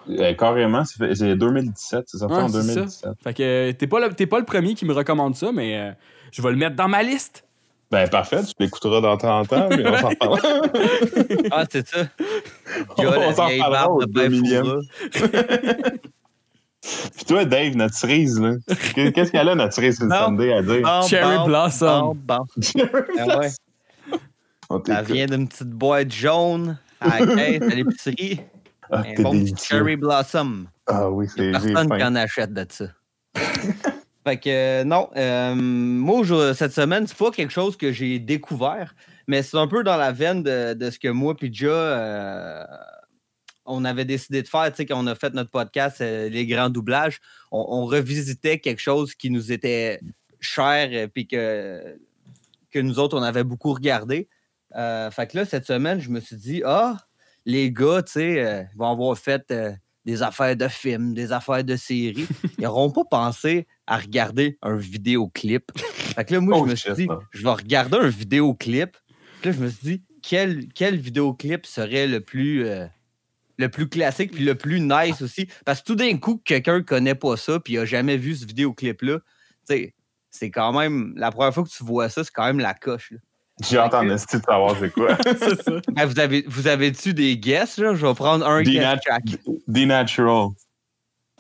Euh, 0.10 0.34
carrément, 0.36 0.86
c'est 0.86 0.98
fait- 1.00 1.16
c'est 1.16 1.36
2017. 1.36 2.04
C'est 2.06 2.18
sorti 2.20 2.36
Ouais, 2.36 2.42
en 2.44 2.48
c'est 2.50 2.62
ça. 2.62 2.74
2017. 2.74 3.10
Fait 3.24 3.34
que 3.34 3.44
euh, 3.44 3.74
t'es 3.74 3.88
pas, 3.88 4.00
le- 4.00 4.26
pas 4.28 4.38
le 4.40 4.46
premier 4.46 4.76
qui 4.76 4.86
me 4.86 4.94
recommande 4.94 5.36
ça, 5.36 5.52
mais 5.52 5.76
euh, 5.80 5.92
je 6.32 6.42
vais 6.44 6.52
le 6.52 6.58
mettre 6.58 6.76
dans 6.76 6.88
ma 6.88 7.02
liste. 7.02 7.45
Ben, 7.96 8.10
parfait, 8.10 8.44
tu 8.44 8.52
l'écouteras 8.60 9.00
dans 9.00 9.16
30 9.16 9.54
ans, 9.54 9.70
mais 9.70 9.88
on 9.88 9.98
s'en 9.98 10.10
reparlera. 10.10 10.68
Ah, 11.50 11.64
c'est 11.72 11.88
ça. 11.88 12.06
On 12.98 13.04
Gars, 13.04 13.18
la 13.18 13.34
s'en 13.34 13.48
barbe 13.72 13.92
au 14.00 14.06
de 14.06 14.12
2000e. 14.12 14.82
Foura. 15.14 15.92
Puis 17.16 17.26
toi, 17.26 17.46
Dave, 17.46 17.78
notre 17.78 17.96
cerise, 17.96 18.38
là. 18.38 18.56
Qu'est-ce 18.96 19.32
qu'elle 19.32 19.48
a, 19.48 19.56
notre 19.56 19.74
cerise 19.74 20.02
Non. 20.02 20.26
Sunday 20.26 20.52
à 20.52 20.62
dire? 20.62 20.82
Bon, 20.82 21.02
Cherry 21.08 21.38
bon, 21.38 21.46
Blossom. 21.46 22.14
bon, 22.16 22.38
bon. 22.38 22.46
Ah 23.18 23.38
ouais. 23.40 23.50
On 24.70 24.84
Ça 24.84 25.02
vient 25.02 25.26
d'une 25.28 25.48
petite 25.48 25.70
boîte 25.70 26.12
jaune 26.12 26.78
à 27.00 27.22
la 27.22 27.34
caisse 27.34 27.62
à 27.62 27.76
l'épicerie. 27.76 28.42
Ah, 28.92 29.04
Un 29.18 29.22
bon 29.22 29.32
petit 29.46 29.66
cherry 29.66 29.96
blossom. 29.96 30.68
Ah 30.86 31.10
oui, 31.10 31.28
c'est 31.34 31.50
Personne 31.52 31.90
qui 31.98 32.04
en 32.04 32.16
achète 32.16 32.54
de 32.54 32.66
ça. 32.70 32.86
fait 34.26 34.38
que 34.38 34.50
euh, 34.50 34.84
non, 34.84 35.12
euh, 35.16 35.54
moi 35.54 36.24
cette 36.56 36.72
semaine, 36.72 37.06
c'est 37.06 37.18
pas 37.18 37.30
quelque 37.30 37.54
chose 37.54 37.78
que 37.78 37.92
j'ai 37.92 38.18
découvert, 38.18 38.96
mais 39.28 39.44
c'est 39.44 39.58
un 39.58 39.68
peu 39.68 39.84
dans 39.84 39.98
la 39.98 40.12
veine 40.12 40.42
de, 40.42 40.74
de 40.74 40.90
ce 40.90 40.98
que 40.98 41.10
moi 41.10 41.36
puis 41.36 41.54
euh, 41.62 42.64
on 43.68 43.86
avait 43.86 44.06
décidé 44.06 44.42
de 44.42 44.48
faire, 44.48 44.72
tu 44.72 44.78
sais, 44.78 44.86
quand 44.88 45.00
on 45.00 45.06
a 45.06 45.14
fait 45.14 45.36
notre 45.36 45.52
podcast, 45.52 46.00
les 46.00 46.48
grands 46.48 46.72
doublages, 46.72 47.20
on, 47.52 47.86
revisitait 47.86 48.60
quelque 48.60 48.82
chose 48.82 49.14
qui 49.14 49.30
nous 49.30 49.52
était 49.52 50.00
cher 50.40 50.92
et 50.92 51.08
puis 51.08 51.28
que, 51.28 51.98
que 52.72 52.80
nous 52.80 52.98
autres, 52.98 53.18
on 53.18 53.24
avait 53.24 53.44
beaucoup 53.44 53.74
regardé. 53.74 54.28
Fait 54.72 55.28
que 55.28 55.38
là, 55.38 55.46
cette 55.46 55.66
semaine, 55.66 56.00
je 56.00 56.10
me 56.10 56.20
suis 56.20 56.36
dit, 56.36 56.62
ah, 56.64 56.98
les 57.46 57.72
gars, 57.72 58.04
tu 58.04 58.12
sais, 58.14 58.68
vont 58.76 58.92
avoir 58.92 59.18
fait 59.18 59.52
des 60.06 60.22
affaires 60.22 60.56
de 60.56 60.68
films, 60.68 61.16
des 61.16 61.32
affaires 61.32 61.64
de 61.64 61.76
séries. 61.76 62.28
Ils 62.60 62.66
n'auront 62.66 62.92
pas 62.92 63.06
pensé 63.06 63.66
à 63.88 63.98
regarder 63.98 64.58
un 64.62 64.76
vidéoclip. 64.76 65.72
Fait 65.78 66.26
que 66.26 66.34
là, 66.34 66.40
moi, 66.42 66.58
Oh, 66.60 66.66
je 66.66 66.72
me 66.72 66.76
suis 66.76 66.94
dit, 66.94 67.08
je 67.32 67.44
vais 67.44 67.50
regarder 67.52 67.98
un 67.98 68.08
vidéoclip. 68.08 68.98
Puis 69.42 69.52
là, 69.52 69.56
je 69.58 69.64
me 69.64 69.70
suis 69.70 69.84
dit, 69.98 70.04
quel, 70.22 70.68
quel 70.74 70.98
vidéoclip 70.98 71.66
serait 71.66 72.08
le 72.08 72.20
plus, 72.22 72.66
euh, 72.66 72.86
le 73.58 73.70
plus 73.70 73.88
classique 73.88 74.32
puis 74.32 74.44
le 74.44 74.56
plus 74.56 74.80
nice 74.80 75.22
aussi? 75.22 75.48
Parce 75.66 75.82
que 75.82 75.86
tout 75.86 75.96
d'un 75.96 76.18
coup, 76.18 76.42
quelqu'un 76.44 76.78
ne 76.78 76.84
connaît 76.84 77.16
pas 77.16 77.38
ça 77.38 77.60
puis 77.60 77.74
il 77.74 77.80
n'a 77.80 77.86
jamais 77.86 78.18
vu 78.18 78.36
ce 78.36 78.46
vidéoclip-là, 78.46 79.20
tu 79.20 79.24
sais, 79.66 79.94
c'est 80.32 80.50
quand 80.52 80.74
même, 80.78 81.14
la 81.16 81.32
première 81.32 81.54
fois 81.54 81.64
que 81.64 81.70
tu 81.70 81.84
vois 81.84 82.10
ça, 82.10 82.24
c'est 82.24 82.34
quand 82.34 82.46
même 82.46 82.60
la 82.60 82.74
coche. 82.74 83.12
là. 83.12 83.18
J'ai 83.64 83.78
hâte 83.78 83.94
en 83.94 84.10
esti 84.10 84.38
de 84.38 84.42
savoir 84.44 84.76
c'est 84.78 84.92
quoi. 84.92 85.18
c'est 85.40 85.62
ça. 85.64 85.72
Ben, 85.94 86.06
vous 86.06 86.20
avez 86.20 86.44
vous 86.46 86.68
avez-tu 86.68 87.14
des 87.14 87.38
guesses? 87.38 87.78
Là? 87.78 87.96
Je 87.96 88.06
vais 88.06 88.14
prendre 88.14 88.46
un 88.46 88.62
The 88.62 88.66
guess 88.66 88.82
Nat- 88.84 89.00
chaque. 89.08 89.24
The 89.46 89.86
Natural. 89.86 90.50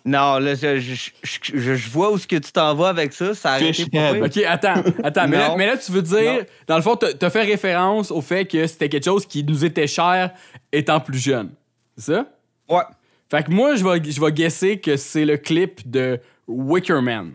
Non, 0.08 0.38
là, 0.38 0.54
je, 0.54 0.80
je, 0.80 0.94
je- 0.94 1.10
je- 1.24 1.76
je 1.76 1.90
vois 1.90 2.12
où 2.12 2.18
ce 2.20 2.28
que 2.28 2.36
tu 2.36 2.52
t'en 2.52 2.76
vas 2.76 2.90
avec 2.90 3.12
ça. 3.12 3.34
Ça 3.34 3.54
a 3.54 3.56
arrêté. 3.56 3.86
Ok, 4.22 4.38
attends, 4.48 4.84
attends. 5.04 5.28
mais, 5.28 5.38
là, 5.38 5.50
Non. 5.50 5.58
mais 5.58 5.66
là, 5.66 5.78
tu 5.78 5.92
veux 5.92 6.04
dire, 6.04 6.34
Non. 6.34 6.40
dans 6.68 6.76
le 6.76 6.82
fond, 6.84 6.96
t'as 6.96 7.14
t'as 7.14 7.30
fait 7.32 7.42
référence 7.42 8.12
au 8.12 8.22
fait 8.22 8.46
que 8.46 8.68
c'était 8.68 8.88
quelque 8.88 9.06
chose 9.06 9.26
qui 9.26 9.44
nous 9.44 9.66
était 9.66 9.88
cher 9.88 10.32
étant 10.72 11.00
plus 11.00 11.18
jeune. 11.18 11.50
C'est 11.98 12.14
ça? 12.14 12.28
Ouais. 12.70 12.84
Fait 13.32 13.44
que 13.44 13.50
moi, 13.52 13.76
je 13.76 13.84
vais, 13.84 14.12
je 14.12 14.22
vais 14.22 14.32
guesser 14.32 14.80
que 14.80 14.96
c'est 14.96 15.26
le 15.26 15.38
clip 15.38 15.90
de 15.90 16.20
Wicker 16.48 17.02
Man. 17.02 17.32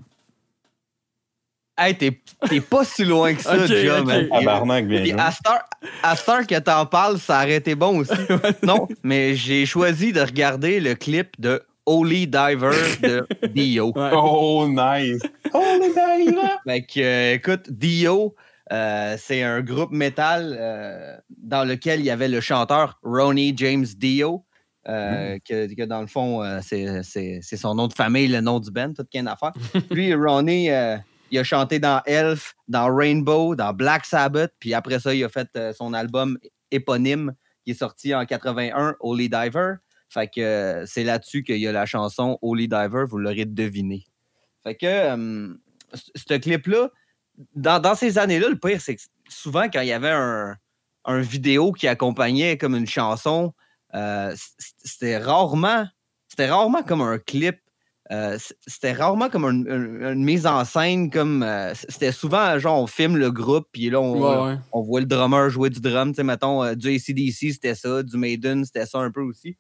Hey, 1.77 1.97
t'es 1.97 2.21
t'es 2.49 2.61
pas 2.61 2.85
si 2.85 3.05
loin 3.05 3.35
que 3.35 3.43
ça, 3.43 3.55
Ok, 3.65 3.67
John. 3.67 4.01
ok. 4.03 4.07
man. 4.07 4.29
Tabarnak, 4.29 4.87
Puis 4.87 5.01
bien 5.01 5.19
à 5.19 5.29
heure- 5.31 5.65
à 6.03 6.15
cette 6.15 6.29
heure 6.29 6.47
que 6.47 6.59
t'en 6.59 6.85
parles, 6.85 7.19
ça 7.19 7.39
aurait 7.39 7.55
été 7.57 7.75
bon 7.75 7.99
aussi. 8.01 8.13
non, 8.63 8.87
mais 9.03 9.35
j'ai 9.35 9.65
choisi 9.67 10.13
de 10.13 10.21
regarder 10.21 10.79
le 10.79 10.95
clip 10.95 11.41
de 11.41 11.63
Holy 11.91 12.27
Diver 12.27 12.71
de 13.03 13.27
Dio. 13.49 13.93
Ouais. 13.97 14.11
Oh, 14.15 14.67
nice. 14.69 15.21
Les 15.53 15.99
arrivants. 15.99 16.51
Fait 16.65 16.83
que, 16.83 17.01
euh, 17.01 17.35
écoute, 17.35 17.71
Dio, 17.71 18.35
euh, 18.73 19.17
c'est 19.19 19.43
un 19.43 19.61
groupe 19.61 19.91
métal 19.91 20.57
euh, 20.59 21.17
dans 21.37 21.65
lequel 21.69 21.99
il 22.01 22.07
y 22.07 22.11
avait 22.11 22.29
le 22.29 22.41
chanteur 22.41 22.99
Ronnie 23.03 23.53
James 23.57 23.87
Dio, 23.97 24.45
euh, 24.89 25.39
que, 25.47 25.75
que 25.75 25.83
dans 25.85 26.01
le 26.01 26.07
fond, 26.07 26.43
euh, 26.45 26.61
c'est- 26.63 27.03
son 27.57 27.75
nom 27.75 27.89
de 27.89 27.93
famille, 27.93 28.29
le 28.29 28.41
nom 28.41 28.61
du 28.61 28.71
band, 28.71 28.93
tout 28.93 29.05
qu'une 29.13 29.27
affaire. 29.29 29.53
Lui, 29.91 30.15
Ronnie, 30.15 30.71
euh, 30.71 30.97
il 31.33 31.39
a 31.39 31.45
chanté 31.45 31.79
dans 31.81 32.01
Elf, 32.07 32.55
dans 32.69 32.95
Rainbow, 32.95 33.57
dans 33.57 33.73
Black 33.73 34.05
Sabbath, 34.07 34.53
puis 34.61 34.73
après 34.75 35.01
ça, 35.01 35.13
il 35.15 35.25
a 35.25 35.29
fait 35.29 35.49
euh, 35.57 35.73
son 35.73 35.93
album 35.93 36.39
éponyme 36.71 37.33
qui 37.65 37.73
est 37.73 37.75
sorti 37.75 38.15
en 38.15 38.25
81, 38.25 38.95
Holy 39.01 39.29
Diver. 39.29 39.75
Fait 40.13 40.27
que 40.29 40.41
euh, 40.41 40.87
c'est 40.87 41.05
là-dessus 41.05 41.43
qu'il 41.45 41.59
y 41.59 41.69
a 41.69 41.73
la 41.73 41.87
chanson 41.87 42.37
Holy 42.43 42.67
Diver, 42.69 43.05
vous 43.09 43.19
l'aurez 43.19 43.45
deviné. 43.45 44.05
Fait 44.65 44.75
que 44.75 44.87
euh, 44.87 45.55
ce 45.95 46.35
clip-là, 46.37 46.91
dans, 47.55 47.81
dans 47.81 47.95
ces 47.95 48.19
années-là, 48.19 48.49
le 48.49 48.59
pire, 48.59 48.81
c'est 48.81 48.97
que 48.97 49.03
souvent, 49.29 49.69
quand 49.73 49.81
il 49.83 49.89
y 49.89 49.93
avait 49.93 50.11
un, 50.11 50.57
un 51.05 51.21
vidéo 51.21 51.73
qui 51.73 51.87
accompagnait 51.89 52.59
comme 52.59 52.75
une 52.75 52.87
chanson, 52.89 53.55
euh, 53.95 54.35
c'était 54.85 55.17
rarement, 55.19 55.87
c'était 56.29 56.49
rarement 56.51 56.83
comme 56.83 57.01
un 57.03 57.19
clip. 57.19 57.59
euh, 58.11 58.37
c'était 58.67 58.93
rarement 58.93 59.29
comme 59.31 59.45
une, 59.45 60.25
mise 60.25 60.45
en 60.47 60.65
scène, 60.65 61.11
comme 61.11 61.45
euh, 61.45 61.73
c'était 61.75 62.11
souvent 62.13 62.59
genre 62.59 62.83
on 62.83 62.87
filme 62.89 63.17
le 63.17 63.31
groupe, 63.31 63.69
puis 63.71 63.89
là 63.91 64.01
on, 64.01 64.21
Ouais, 64.21 64.51
ouais. 64.53 64.59
on 64.73 64.83
voit 64.83 65.01
le 65.01 65.07
drummer 65.07 65.49
jouer 65.51 65.71
du 65.71 65.81
drum. 65.81 66.11
Tu 66.11 66.17
sais, 66.17 66.25
mettons, 66.25 66.75
du 66.75 66.89
ACDC, 66.89 67.53
c'était 67.53 67.77
ça, 67.77 68.03
du 68.03 68.17
Maiden, 68.17 68.65
c'était 68.65 68.87
ça 68.87 68.99
un 68.99 69.11
peu 69.13 69.23
aussi. 69.23 69.57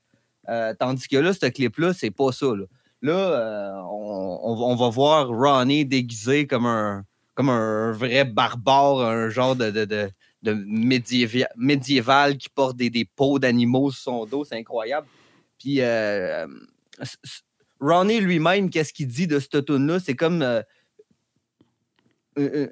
Euh, 0.50 0.74
tandis 0.78 1.06
que 1.08 1.16
là, 1.16 1.32
ce 1.32 1.46
clip-là, 1.46 1.92
c'est 1.94 2.10
pas 2.10 2.32
ça. 2.32 2.46
Là, 3.02 3.12
euh, 3.12 3.72
on, 3.90 4.74
va- 4.76 4.88
voir 4.90 5.28
Ronnie 5.28 5.86
déguisé 5.86 6.46
comme 6.46 6.66
un, 6.66 7.04
comme 7.34 7.48
un 7.48 7.92
vrai 7.92 8.24
barbare, 8.24 9.00
un 9.00 9.28
genre 9.30 9.54
de, 9.56 9.70
de, 9.70 9.84
de, 9.84 10.10
de 10.42 10.52
médiéva- 10.54 11.48
médiéval 11.56 12.36
qui 12.36 12.48
porte 12.50 12.76
des, 12.76 12.90
des 12.90 13.04
peaux 13.04 13.38
d'animaux 13.38 13.90
sur 13.90 14.02
son 14.02 14.26
dos. 14.26 14.44
C'est 14.44 14.56
incroyable. 14.56 15.06
Puis, 15.58 15.80
euh, 15.80 16.46
Ronnie 17.80 18.20
lui-même, 18.20 18.68
qu'est-ce 18.70 18.92
qu'il 18.92 19.06
dit 19.06 19.26
de 19.26 19.38
cette 19.38 19.64
tune-là? 19.64 20.00
C'est 20.00 20.16
comme. 20.16 20.42
euh, 20.42 20.62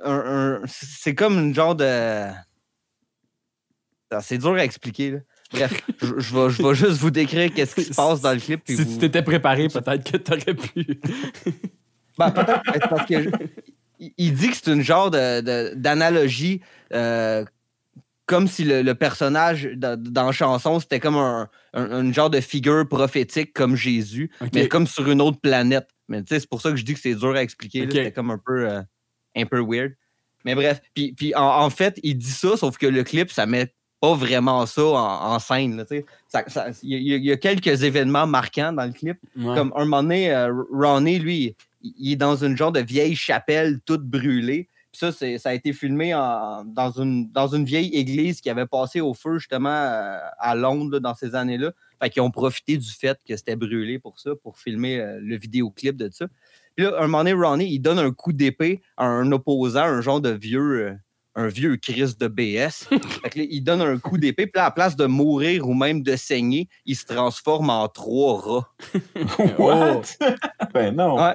un- 0.05 0.62
c'est 0.67 1.14
comme 1.14 1.38
une 1.38 1.55
genre 1.55 1.75
de. 1.75 2.29
C'est 4.21 4.38
dur 4.38 4.55
à 4.55 4.64
expliquer. 4.64 5.11
là. 5.12 5.19
Bref, 5.53 5.83
je, 6.03 6.07
je 6.19 6.35
vais, 6.35 6.51
je 6.51 6.63
vais 6.63 6.75
juste 6.75 6.99
vous 7.01 7.11
décrire 7.11 7.53
qu'est-ce 7.55 7.75
qui 7.75 7.85
se 7.85 7.95
passe 7.95 8.21
dans 8.21 8.33
le 8.33 8.39
clip. 8.41 8.63
puis 8.65 8.77
Si 8.77 8.85
vous- 8.85 8.93
tu 8.95 8.99
t'étais 8.99 9.23
préparé, 9.23 9.69
peut-être 9.69 10.11
que 10.11 10.17
t'aurais 10.19 10.55
pu. 10.55 11.01
Ben, 12.19 12.31
peut-être 12.31 12.89
parce 12.89 13.07
que 13.07 13.23
je- 13.23 13.31
il- 14.17 14.35
dit 14.35 14.49
que 14.51 14.57
c'est 14.57 14.73
une 14.73 14.83
genre 14.83 15.11
de- 15.11 15.41
de- 15.41 15.75
d'analogie, 15.75 16.61
euh, 16.93 17.45
comme 18.27 18.47
si 18.49 18.65
le, 18.65 18.83
le 18.83 18.95
personnage 18.95 19.71
dans, 19.77 19.99
dans 19.99 20.27
la 20.27 20.33
chanson, 20.33 20.81
c'était 20.81 21.01
comme 21.01 21.17
un, 21.17 21.49
un- 21.73 22.03
une 22.03 22.13
genre 22.13 22.29
de 22.29 22.41
figure 22.41 22.87
prophétique 22.87 23.53
comme 23.55 23.75
Jésus, 23.77 24.31
mais 24.55 24.69
comme 24.69 24.87
sur 24.87 25.09
une 25.11 25.23
autre 25.23 25.41
planète. 25.41 25.89
Mais 26.09 26.23
tu 26.23 26.35
sais, 26.35 26.41
c'est 26.41 26.49
pour 26.49 26.61
ça 26.61 26.71
que 26.71 26.77
je 26.77 26.85
dis 26.85 26.93
que 26.95 27.01
c'est 27.01 27.15
dur 27.15 27.35
à 27.35 27.43
expliquer. 27.43 27.81
là. 27.81 27.85
Ok. 27.87 27.93
C'était 27.93 28.13
comme 28.13 28.31
un 28.31 28.39
peu, 28.45 28.69
euh, 28.69 28.83
un 29.37 29.47
peu 29.47 29.61
weird. 29.67 29.93
Mais 30.45 30.55
bref, 30.55 30.81
puis, 30.95 31.13
puis 31.15 31.35
en, 31.35 31.43
en 31.65 31.71
fait, 31.71 31.99
il 32.03 32.17
dit 32.19 32.31
ça, 32.31 32.57
sauf 32.57 32.77
que 32.79 32.87
le 32.87 33.03
clip, 33.05 33.31
ça 33.31 33.47
met 33.47 33.73
pas 34.01 34.15
vraiment 34.15 34.65
ça 34.67 34.85
en, 34.85 35.35
en 35.35 35.39
scène. 35.39 35.85
Il 35.91 35.99
y, 36.91 36.95
a- 37.15 37.17
il 37.17 37.25
y 37.25 37.33
a 37.33 37.37
quelques 37.37 37.83
événements 37.83 38.27
marquants 38.27 38.73
dans 38.73 38.85
le 38.85 38.93
clip. 38.93 39.19
Ouais. 39.37 39.55
Comme 39.55 39.73
un 39.77 39.85
moment 39.85 40.03
donné, 40.03 40.33
euh, 40.33 40.53
Ronnie, 40.73 41.19
lui, 41.19 41.57
il 41.83 42.13
est 42.13 42.17
dans 42.17 42.37
une 42.37 42.57
genre 42.57 42.73
de 42.73 42.81
vieille 42.81 43.15
chapelle 43.17 43.81
toute 43.85 44.03
brûlée. 44.05 44.69
Puis 44.93 45.01
ça, 45.01 45.13
ça 45.13 45.51
a 45.51 45.55
été 45.55 45.73
filmé 45.73 46.15
en- 46.15 46.65
dans, 46.65 46.91
une, 46.93 47.31
dans 47.31 47.49
une 47.49 47.65
vieille 47.65 47.95
église 47.95 48.41
qui 48.41 48.49
avait 48.51 48.67
passé 48.67 49.01
au 49.01 49.13
feu 49.15 49.39
justement 49.39 49.69
euh, 49.69 50.19
à 50.39 50.55
Londres 50.55 50.93
là, 50.93 51.01
dans 51.01 51.15
ces 51.15 51.35
années-là. 51.35 51.73
Fait 52.01 52.11
qu'ils 52.11 52.23
ont 52.23 52.31
profité 52.31 52.77
du 52.79 52.89
fait 52.91 53.19
que 53.29 53.37
c'était 53.37 53.57
brûlé 53.57 53.99
pour 53.99 54.19
ça, 54.19 54.31
pour 54.43 54.59
filmer 54.59 54.99
euh, 55.01 55.19
le 55.21 55.37
vidéoclip 55.37 55.97
de 55.97 56.09
ça. 56.13 56.27
Puis 56.77 56.87
là, 56.87 56.95
un 56.99 57.03
moment 57.09 57.19
donné, 57.19 57.33
Ronnie, 57.33 57.69
il 57.73 57.81
donne 57.81 57.99
un 57.99 58.13
coup 58.13 58.33
d'épée 58.33 58.81
à 58.97 59.05
un 59.07 59.31
opposant, 59.33 59.83
un 59.83 60.01
genre 60.01 60.21
de 60.21 60.31
vieux, 60.31 60.97
un 61.38 61.46
vieux 61.46 61.77
Chris 61.77 62.14
de 62.18 62.27
BS. 62.27 62.88
fait 63.22 63.31
que 63.31 63.38
là, 63.38 63.44
il 63.48 63.62
donne 63.62 63.81
un 63.81 63.98
coup 63.98 64.18
d'épée, 64.18 64.46
puis 64.46 64.59
là, 64.59 64.64
à 64.64 64.66
la 64.66 64.70
place 64.72 64.96
de 64.96 65.07
mourir 65.07 65.68
ou 65.68 65.74
même 65.74 66.03
de 66.03 66.16
saigner, 66.16 66.68
il 66.85 66.96
se 66.96 67.07
transforme 67.07 67.70
en 67.70 67.87
trois 67.88 68.40
rats. 68.40 68.74
What? 69.59 70.03
ben 70.74 70.96
non. 70.96 71.16
Ouais. 71.16 71.35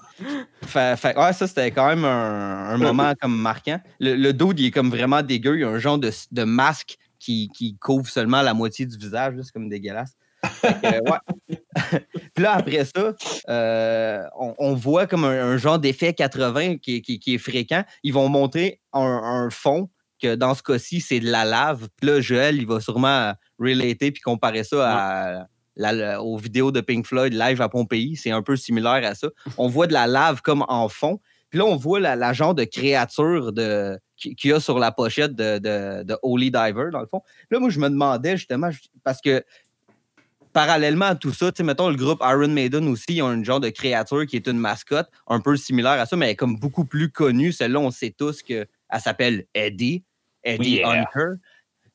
Fait, 0.65 0.97
fait- 0.97 1.17
ouais, 1.17 1.33
ça, 1.33 1.47
c'était 1.47 1.71
quand 1.71 1.87
même 1.87 2.03
un, 2.03 2.69
un 2.69 2.77
moment 2.77 3.13
comme 3.21 3.35
marquant. 3.37 3.79
Le, 3.99 4.15
le 4.15 4.33
dude, 4.33 4.59
il 4.59 4.65
est 4.67 4.71
comme 4.71 4.89
vraiment 4.89 5.21
dégueu. 5.21 5.57
Il 5.57 5.63
a 5.63 5.69
un 5.69 5.79
genre 5.79 5.97
de, 5.97 6.11
de 6.31 6.43
masque 6.43 6.97
qui, 7.17 7.49
qui 7.55 7.77
couvre 7.77 8.07
seulement 8.07 8.41
la 8.41 8.53
moitié 8.53 8.85
du 8.85 8.97
visage. 8.97 9.35
C'est 9.41 9.51
comme 9.53 9.69
dégueulasse. 9.69 10.17
Fait 10.45 10.73
que, 10.81 11.09
ouais. 11.09 11.57
Puis 12.33 12.43
là, 12.43 12.53
après 12.53 12.85
ça, 12.85 13.13
euh, 13.49 14.23
on, 14.39 14.53
on 14.57 14.73
voit 14.73 15.07
comme 15.07 15.23
un, 15.25 15.51
un 15.53 15.57
genre 15.57 15.79
d'effet 15.79 16.13
80 16.13 16.77
qui, 16.77 16.95
est- 16.97 17.01
qui- 17.01 17.19
qui 17.19 17.35
est 17.35 17.39
fréquent. 17.39 17.83
Ils 18.03 18.13
vont 18.13 18.27
montrer 18.29 18.81
un, 18.93 19.01
un 19.01 19.49
fond 19.49 19.89
que 20.21 20.35
dans 20.35 20.53
ce 20.55 20.63
cas-ci, 20.63 21.01
c'est 21.01 21.19
de 21.19 21.29
la 21.29 21.45
lave. 21.45 21.87
Puis 21.97 22.07
là, 22.09 22.21
Joël, 22.21 22.55
il 22.57 22.65
va 22.65 22.79
sûrement 22.79 23.33
relater 23.59 24.11
puis 24.11 24.21
comparer 24.21 24.63
ça 24.63 24.89
à, 24.91 25.47
la- 25.75 25.91
la- 25.93 26.21
aux 26.23 26.37
vidéos 26.37 26.71
de 26.71 26.81
Pink 26.81 27.05
Floyd 27.05 27.33
live 27.33 27.61
à 27.61 27.69
Pompéi. 27.69 28.15
C'est 28.15 28.31
un 28.31 28.41
peu 28.41 28.55
similaire 28.55 29.01
à 29.05 29.15
ça. 29.15 29.27
On 29.57 29.67
voit 29.67 29.87
de 29.87 29.93
la 29.93 30.07
lave 30.07 30.41
comme 30.41 30.63
en 30.67 30.87
fond. 30.89 31.19
Puis 31.49 31.59
là, 31.59 31.65
on 31.65 31.75
voit 31.75 31.99
la, 31.99 32.15
la 32.15 32.33
genre 32.33 32.55
de 32.55 32.63
créature 32.63 33.53
de, 33.53 33.99
qu'il 34.17 34.49
y 34.49 34.53
a 34.53 34.59
sur 34.59 34.79
la 34.79 34.91
pochette 34.91 35.35
de, 35.35 35.59
de- 35.59 36.01
de 36.03 36.17
Holy 36.23 36.49
Diver, 36.49 36.85
dans 36.91 36.99
le 37.01 37.05
fond. 37.05 37.21
Là, 37.51 37.59
moi, 37.59 37.69
je 37.69 37.79
me 37.79 37.89
demandais 37.89 38.37
justement, 38.37 38.69
parce 39.03 39.21
que 39.21 39.43
parallèlement 40.53 41.05
à 41.05 41.15
tout 41.15 41.33
ça, 41.33 41.51
tu 41.51 41.57
sais, 41.57 41.63
mettons 41.63 41.89
le 41.89 41.95
groupe 41.95 42.21
Iron 42.21 42.47
Maiden 42.47 42.87
aussi, 42.87 43.05
ils 43.15 43.21
ont 43.21 43.33
une 43.33 43.43
genre 43.43 43.59
de 43.59 43.69
créature 43.69 44.25
qui 44.25 44.35
est 44.35 44.47
une 44.47 44.59
mascotte, 44.59 45.09
un 45.27 45.39
peu 45.39 45.57
similaire 45.57 45.99
à 45.99 46.05
ça, 46.05 46.15
mais 46.15 46.25
elle 46.27 46.31
est 46.31 46.35
comme 46.35 46.57
beaucoup 46.57 46.85
plus 46.85 47.11
connue. 47.11 47.51
Celle-là, 47.51 47.79
on 47.79 47.91
sait 47.91 48.13
tous 48.17 48.41
qu'elle 48.43 48.67
s'appelle 48.99 49.45
Eddie, 49.53 50.03
Eddie 50.43 50.75
Yeah. 50.77 50.89
Hunter. 51.15 51.35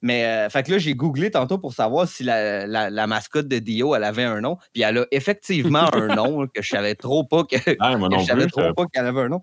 Mais, 0.01 0.25
euh, 0.27 0.49
fait 0.49 0.63
que 0.63 0.71
là, 0.71 0.79
j'ai 0.79 0.95
googlé 0.95 1.31
tantôt 1.33 1.59
pour 1.59 1.73
savoir 1.75 2.07
si 2.07 2.23
la, 2.23 2.67
la- 2.69 2.89
la 2.89 3.07
mascotte 3.09 3.49
de 3.49 3.59
Dio, 3.59 3.97
elle 3.97 4.05
avait 4.05 4.23
un 4.23 4.41
nom. 4.41 4.57
Puis 4.73 4.83
elle 4.83 4.99
a 4.99 5.07
effectivement 5.11 5.89
un 5.93 6.15
nom, 6.15 6.47
que 6.47 6.63
je 6.63 6.69
savais 6.69 6.95
trop 6.95 7.25
pas 7.25 7.43
que, 7.45 7.57
Ah, 7.81 7.97
je 7.99 8.25
savais 8.25 8.47
trop 8.47 8.73
pas 8.75 8.85
qu'elle 8.93 9.07
avait 9.07 9.23
un 9.23 9.29
nom. 9.29 9.43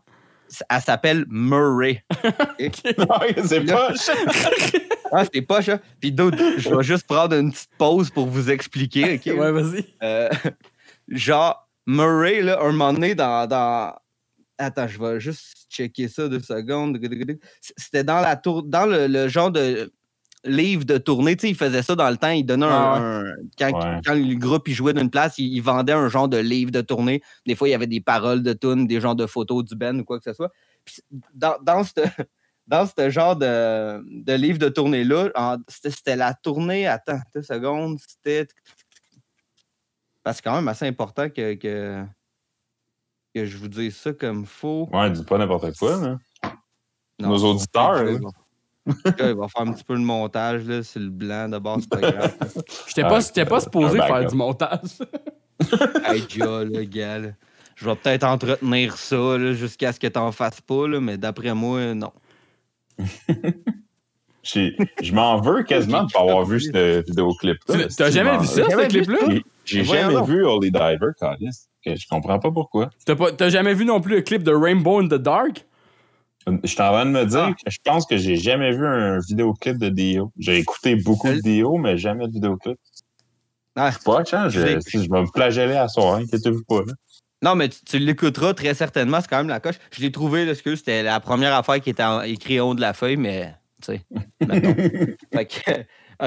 Elle 0.70 0.82
s'appelle 0.82 1.26
Murray. 1.30 2.04
c'est 2.60 3.66
pas. 3.66 3.94
Ah, 5.12 5.24
c'est 5.32 5.44
pas 5.44 5.62
ça. 5.62 5.80
Puis 6.02 6.12
d'autres, 6.12 6.38
je 6.58 6.76
vais 6.76 6.84
juste 6.84 7.06
prendre 7.06 7.36
une 7.36 7.52
petite 7.52 7.70
pause 7.78 8.10
pour 8.10 8.26
vous 8.26 8.50
expliquer. 8.50 9.16
OK? 9.16 9.38
Ouais, 9.38 9.52
vas-y. 9.52 9.86
Euh, 10.02 10.30
genre, 11.08 11.70
Murray, 11.86 12.42
là, 12.42 12.60
un 12.62 12.72
moment 12.72 12.92
donné, 12.92 13.14
dans, 13.16 13.48
dans- 13.48 13.96
Attends, 14.58 14.88
je 14.88 15.00
vais 15.00 15.20
juste 15.20 15.68
checker 15.70 16.08
ça 16.08 16.28
deux 16.28 16.40
secondes. 16.40 17.00
C'était 17.78 18.04
dans, 18.04 18.20
la 18.20 18.36
tour... 18.36 18.64
dans 18.64 18.86
le, 18.86 19.08
le 19.08 19.28
genre 19.28 19.52
de 19.52 19.94
livre 20.46 20.86
de 20.86 20.98
tournée. 20.98 21.36
Tu 21.36 21.42
sais, 21.42 21.50
il 21.50 21.56
faisait 21.56 21.82
ça 21.82 21.96
dans 21.96 22.10
le 22.10 22.18
temps. 22.18 22.30
Il 22.30 22.46
donnait 22.46 22.66
un. 22.66 22.70
Ah 22.70 22.98
un- 22.98 23.24
Quand, 23.58 23.74
Ouais. 23.74 24.02
quand 24.06 24.14
le 24.14 24.36
groupe 24.36 24.68
il 24.68 24.74
jouait 24.74 24.94
d'une 24.94 25.10
place, 25.10 25.38
il, 25.38 25.54
il 25.54 25.62
vendait 25.62 25.94
un 25.94 26.08
genre 26.08 26.28
de 26.30 26.38
livre 26.38 26.72
de 26.72 26.82
tournée. 26.82 27.22
Des 27.46 27.56
fois, 27.56 27.68
il 27.68 27.72
y 27.72 27.76
avait 27.76 27.88
des 27.88 28.02
paroles 28.02 28.44
de 28.44 28.54
tunes, 28.54 28.88
des 28.88 29.02
genres 29.02 29.16
de 29.16 29.26
photos 29.26 29.64
du 29.66 29.76
Ben 29.76 30.00
ou 30.00 30.04
quoi 30.06 30.18
que 30.20 30.26
ce 30.26 30.34
soit. 30.34 30.52
Puis 30.86 31.02
dans, 31.34 31.56
dans 31.62 31.84
ce 31.84 31.92
dans 32.68 32.88
ce 32.88 33.10
genre 33.10 33.36
de, 33.36 34.02
de 34.24 34.34
livre 34.34 34.58
de 34.60 34.70
tournée-là, 34.70 35.30
c'était 35.68 36.16
la 36.16 36.34
tournée. 36.34 36.88
Attends, 36.88 37.20
deux 37.34 37.44
secondes. 37.44 37.98
C'était. 38.08 38.48
Parce 40.24 40.38
que 40.38 40.44
c'est 40.44 40.50
quand 40.50 40.56
même 40.56 40.68
assez 40.68 40.88
important 40.88 41.30
que, 41.30 41.54
que, 41.54 42.04
que 43.36 43.46
je 43.46 43.58
vous 43.58 43.68
dise 43.68 43.96
ça 43.96 44.12
comme 44.14 44.46
faux. 44.46 44.90
Ouais, 44.92 45.12
dis 45.12 45.24
pas 45.24 45.38
n'importe 45.38 45.78
quoi. 45.78 46.18
Non, 47.20 47.30
Nos 47.30 47.44
auditeurs, 47.44 48.04
là. 48.86 49.30
il 49.30 49.36
va 49.36 49.48
faire 49.48 49.62
un 49.64 49.72
petit 49.74 49.84
peu 49.84 49.94
le 49.94 50.00
montage, 50.02 50.66
là, 50.66 50.84
c'est 50.84 51.00
le 51.00 51.10
blanc 51.10 51.50
de 51.50 51.58
base, 51.58 51.82
c'est 51.82 51.90
pas 52.02 52.12
grave. 52.12 52.36
J'étais 52.88 53.02
pas, 53.04 53.20
j'étais 53.20 53.46
pas 53.46 53.60
supposé 53.60 53.98
faire 54.00 54.26
du 54.26 54.36
montage. 54.36 54.80
hey, 56.06 56.22
Dia, 56.30 56.64
le 56.64 56.84
gars, 56.84 57.20
là. 57.20 57.28
Je 57.76 57.86
vais 57.86 57.96
peut-être 57.96 58.24
entretenir 58.24 58.96
ça 58.98 59.38
là, 59.38 59.54
jusqu'à 59.54 59.92
ce 59.94 60.00
que 60.00 60.08
t'en 60.08 60.32
fasses 60.32 60.62
pas, 60.62 60.88
là, 60.88 61.00
mais 61.02 61.18
d'après 61.18 61.54
moi, 61.54 61.94
non. 61.94 62.12
J'ai- 64.44 64.76
Je 65.02 65.12
m'en 65.14 65.42
veux 65.42 65.64
quasiment 65.64 66.04
de 66.04 66.12
pas 66.12 66.20
avoir 66.22 66.46
vu 66.46 66.60
ce 66.62 67.04
vidéoclip-là. 67.04 67.88
Tu- 67.88 67.96
T'as 67.96 68.12
jamais 68.12 68.38
vu 68.38 68.46
ça, 68.46 68.64
ce 68.70 68.88
clip-là? 68.88 69.18
J'ai- 69.28 69.44
J'ai 69.66 69.82
Voyons 69.82 70.02
jamais 70.04 70.14
donc. 70.16 70.28
vu 70.30 70.46
Holy 70.46 70.72
Diver, 70.72 71.12
Calis. 71.20 71.66
Je 71.86 72.08
comprends 72.10 72.38
pas 72.40 72.52
pourquoi. 72.52 72.90
T'as 73.06 73.16
pas- 73.16 73.32
t'as 73.32 73.50
jamais 73.50 73.74
vu 73.74 73.86
non 73.86 74.00
plus 74.02 74.16
le 74.18 74.22
clip 74.22 74.44
de 74.44 74.54
Rainbow 74.54 75.00
in 75.02 75.08
the 75.08 75.16
Dark? 75.16 75.66
Je 76.48 76.68
suis 76.68 76.82
en 76.82 76.92
train 76.92 77.06
de 77.06 77.12
me 77.12 77.26
dire 77.26 77.48
Ah. 77.50 77.54
que 77.54 77.72
je 77.72 77.78
pense 77.84 78.06
que 78.06 78.18
j'ai 78.18 78.36
jamais 78.36 78.72
vu 78.72 78.86
un 78.86 79.20
vidéoclip 79.20 79.78
de 79.78 79.90
Dio. 79.90 80.32
J'ai 80.38 80.58
écouté 80.58 80.96
beaucoup 80.96 81.30
de 81.30 81.40
Dio, 81.40 81.78
mais 81.78 81.98
jamais 81.98 82.28
de 82.28 82.34
vidéoclip. 82.34 82.78
Ah. 83.76 83.92
C'est 83.92 84.04
pas, 84.04 84.24
je, 84.24 84.60
vais 84.60 84.76
me 85.22 85.26
flageller 85.26 85.76
à 85.76 85.88
soir, 85.88 86.16
inquiétez-vous 86.16 86.64
pas. 86.68 86.82
Là. 86.86 86.94
Non, 87.42 87.56
mais 87.56 87.70
tu, 87.70 87.84
tu 87.84 88.00
l'écouteras 88.00 88.54
très 88.54 88.74
certainement, 88.74 89.20
c'est 89.22 89.28
quand 89.30 89.38
même 89.38 89.50
la 89.50 89.60
coche. 89.60 89.76
Je 89.92 90.02
l'ai 90.02 90.12
trouvé, 90.12 90.50
excuse, 90.50 90.80
c'était 90.80 91.04
la 91.04 91.20
première 91.20 91.54
affaire 91.54 91.82
qui 91.82 91.90
était 91.90 92.04
en- 92.04 92.22
écrite 92.22 92.62
en 92.62 92.70
haut 92.70 92.74
de 92.76 92.82
la 92.82 92.94
feuille, 92.94 93.18
mais 93.18 93.54
tu 93.82 93.94
sais. 93.94 94.02
fait 95.34 95.46
que, 95.46 95.72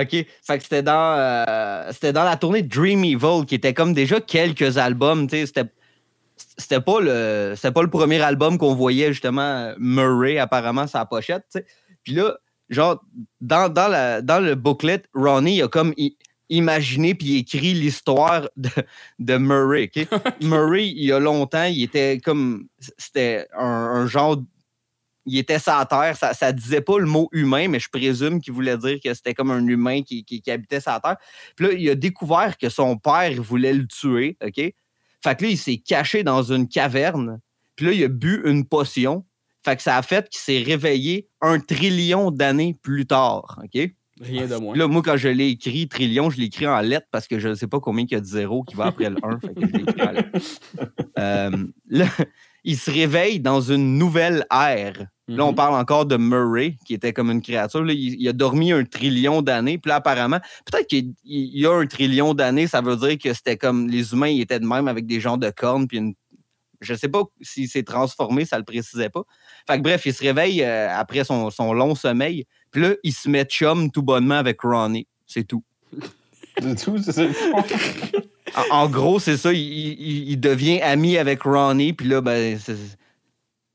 OK. 0.00 0.26
Fait 0.42 0.58
que 0.58 0.62
c'était 0.62 0.82
dans, 0.82 1.14
euh, 1.16 1.88
c'était 1.92 2.12
dans 2.12 2.24
la 2.24 2.36
tournée 2.36 2.62
Dream 2.62 3.02
Evil, 3.04 3.46
qui 3.46 3.54
était 3.54 3.72
comme 3.72 3.94
déjà 3.94 4.20
quelques 4.20 4.76
albums, 4.76 5.26
tu 5.26 5.38
sais. 5.38 5.46
C'était, 5.46 5.64
c'était 6.56 6.80
pas 6.80 7.00
le 7.00 7.54
c'était 7.56 7.72
pas 7.72 7.82
le 7.82 7.90
premier 7.90 8.20
album 8.20 8.58
qu'on 8.58 8.74
voyait 8.74 9.12
justement 9.12 9.72
Murray 9.78 10.38
apparemment 10.38 10.86
sa 10.86 11.04
pochette. 11.04 11.64
Puis 12.02 12.14
là, 12.14 12.38
genre 12.68 13.02
dans, 13.40 13.72
dans, 13.72 13.88
la, 13.88 14.22
dans 14.22 14.40
le 14.40 14.54
booklet, 14.54 15.02
Ronnie 15.14 15.62
a 15.62 15.68
comme 15.68 15.94
imaginé 16.48 17.14
puis 17.14 17.38
écrit 17.38 17.74
l'histoire 17.74 18.48
de, 18.56 18.70
de 19.18 19.36
Murray. 19.36 19.90
Murray, 20.42 20.88
il 20.88 21.04
y 21.04 21.12
a 21.12 21.18
longtemps, 21.18 21.64
il 21.64 21.82
était 21.82 22.18
comme 22.18 22.68
c'était 22.98 23.46
un, 23.56 23.64
un 23.64 24.06
genre 24.06 24.38
il 25.28 25.38
était 25.38 25.58
la 25.66 25.84
terre, 25.84 26.16
ça, 26.16 26.32
ça 26.32 26.52
disait 26.52 26.80
pas 26.80 26.98
le 26.98 27.06
mot 27.06 27.28
humain, 27.32 27.68
mais 27.68 27.78
je 27.78 27.88
présume 27.90 28.40
qu'il 28.40 28.54
voulait 28.54 28.78
dire 28.78 28.98
que 29.02 29.12
c'était 29.12 29.34
comme 29.34 29.50
un 29.50 29.66
humain 29.66 30.02
qui, 30.02 30.24
qui, 30.24 30.40
qui 30.40 30.50
habitait 30.50 30.80
la 30.86 31.00
terre. 31.00 31.16
Puis 31.54 31.66
là, 31.66 31.72
il 31.74 31.90
a 31.90 31.94
découvert 31.94 32.56
que 32.56 32.68
son 32.68 32.96
père 32.96 33.30
voulait 33.42 33.74
le 33.74 33.86
tuer, 33.86 34.38
OK? 34.42 34.72
Fait 35.22 35.36
que 35.36 35.44
là, 35.44 35.50
il 35.50 35.58
s'est 35.58 35.78
caché 35.78 36.22
dans 36.22 36.42
une 36.42 36.68
caverne. 36.68 37.40
Puis 37.76 37.86
là, 37.86 37.92
il 37.92 38.04
a 38.04 38.08
bu 38.08 38.42
une 38.44 38.64
potion. 38.64 39.24
Fait 39.64 39.76
que 39.76 39.82
ça 39.82 39.96
a 39.96 40.02
fait 40.02 40.28
qu'il 40.28 40.40
s'est 40.40 40.62
réveillé 40.62 41.28
un 41.40 41.58
trillion 41.60 42.30
d'années 42.30 42.76
plus 42.80 43.06
tard, 43.06 43.60
OK? 43.62 43.90
Rien 44.20 44.46
de 44.46 44.56
moins. 44.56 44.76
Là, 44.76 44.88
moi, 44.88 45.02
quand 45.04 45.16
je 45.16 45.28
l'ai 45.28 45.48
écrit, 45.48 45.88
trillion, 45.88 46.30
je 46.30 46.38
l'ai 46.38 46.46
écrit 46.46 46.66
en 46.66 46.80
lettres 46.80 47.06
parce 47.10 47.28
que 47.28 47.38
je 47.38 47.48
ne 47.48 47.54
sais 47.54 47.68
pas 47.68 47.78
combien 47.78 48.04
il 48.04 48.12
y 48.12 48.16
a 48.16 48.20
de 48.20 48.26
zéro 48.26 48.62
qui 48.64 48.74
va 48.74 48.86
après 48.86 49.10
le 49.10 49.16
1. 49.22 49.38
fait 49.40 49.54
que 49.54 49.60
je 49.60 49.66
l'ai 49.66 49.82
écrit 49.82 50.02
en 50.02 50.12
lettres. 50.12 50.38
Euh, 51.18 51.50
là, 51.88 52.06
il 52.62 52.78
se 52.78 52.92
réveille 52.92 53.40
dans 53.40 53.60
une 53.60 53.98
nouvelle 53.98 54.46
ère. 54.52 55.08
Là, 55.28 55.44
on 55.44 55.50
Mhm. 55.50 55.54
parle 55.56 55.74
encore 55.74 56.06
de 56.06 56.16
Murray, 56.16 56.76
qui 56.86 56.94
était 56.94 57.12
comme 57.12 57.30
une 57.30 57.42
créature. 57.42 57.84
Là, 57.84 57.92
il, 57.92 58.20
il 58.20 58.26
a 58.28 58.32
dormi 58.32 58.72
un 58.72 58.84
trillion 58.84 59.42
d'années. 59.42 59.76
Puis 59.78 59.90
là, 59.90 59.96
apparemment, 59.96 60.40
peut-être 60.64 60.86
qu'il 60.88 61.12
il 61.24 61.60
y 61.60 61.66
a 61.66 61.72
un 61.72 61.86
trillion 61.86 62.32
d'années, 62.34 62.66
ça 62.66 62.80
veut 62.80 62.96
dire 62.96 63.18
que 63.18 63.32
c'était 63.34 63.56
comme 63.58 63.88
les 63.88 64.12
humains, 64.12 64.28
ils 64.28 64.40
étaient 64.40 64.58
de 64.60 64.66
même 64.66 64.88
avec 64.88 65.06
des 65.06 65.20
genres 65.20 65.36
de 65.38 65.50
cornes. 65.50 65.86
Puis 65.86 65.98
une... 65.98 66.14
je 66.80 66.94
sais 66.94 67.08
pas 67.08 67.24
s'il 67.42 67.68
s'est 67.68 67.82
transformé, 67.82 68.46
ça 68.46 68.56
le 68.56 68.64
précisait 68.64 69.10
pas. 69.10 69.22
Fait 69.66 69.76
que 69.76 69.82
bref, 69.82 70.06
il 70.06 70.14
se 70.14 70.22
réveille 70.22 70.62
euh, 70.62 70.88
après 70.96 71.24
son, 71.24 71.50
son 71.50 71.74
long 71.74 71.94
sommeil. 71.94 72.46
Puis 72.70 72.80
là, 72.82 72.94
il 73.02 73.12
se 73.12 73.28
met 73.28 73.44
chum 73.44 73.90
tout 73.90 74.02
bonnement 74.02 74.36
avec 74.36 74.60
Ronnie. 74.62 75.06
C'est 75.26 75.44
tout. 75.44 75.62
C'est 76.60 76.84
tout, 76.84 76.98
c'est 77.00 77.12
ça. 77.12 77.22
En, 78.72 78.78
en 78.78 78.88
gros, 78.88 79.20
c'est 79.20 79.36
ça. 79.36 79.52
Il, 79.52 79.60
il- 79.60 80.30
il 80.30 80.40
devient 80.40 80.80
ami 80.80 81.16
avec 81.16 81.42
Ronnie. 81.42 81.92
Puis 81.92 82.08
là, 82.08 82.20
ben, 82.20 82.58
c'est- 82.58 82.97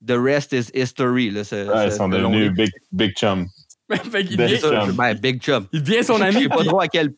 the 0.05 0.17
rest 0.17 0.53
is 0.53 0.69
history. 0.73 1.29
Là, 1.29 1.41
Ouais, 1.51 1.85
ils 1.87 1.91
sont 1.91 2.09
devenus 2.09 2.51
big, 2.51 2.71
big 2.91 3.13
chum. 3.15 3.47
fait 3.89 3.99
Ben, 4.11 4.23
devient, 4.25 4.49
C'est 4.49 4.57
ça, 4.59 4.85
chum. 4.85 4.91
ben, 4.95 5.13
big 5.15 5.41
chum. 5.41 5.67
il 5.71 5.83
devient 5.83 6.03
son 6.03 6.17
Je 6.17 6.23
ami, 6.23 6.43
sais 6.43 6.49
pas 6.49 6.63
trop 6.63 6.81
à 6.81 6.87
quel 6.87 7.13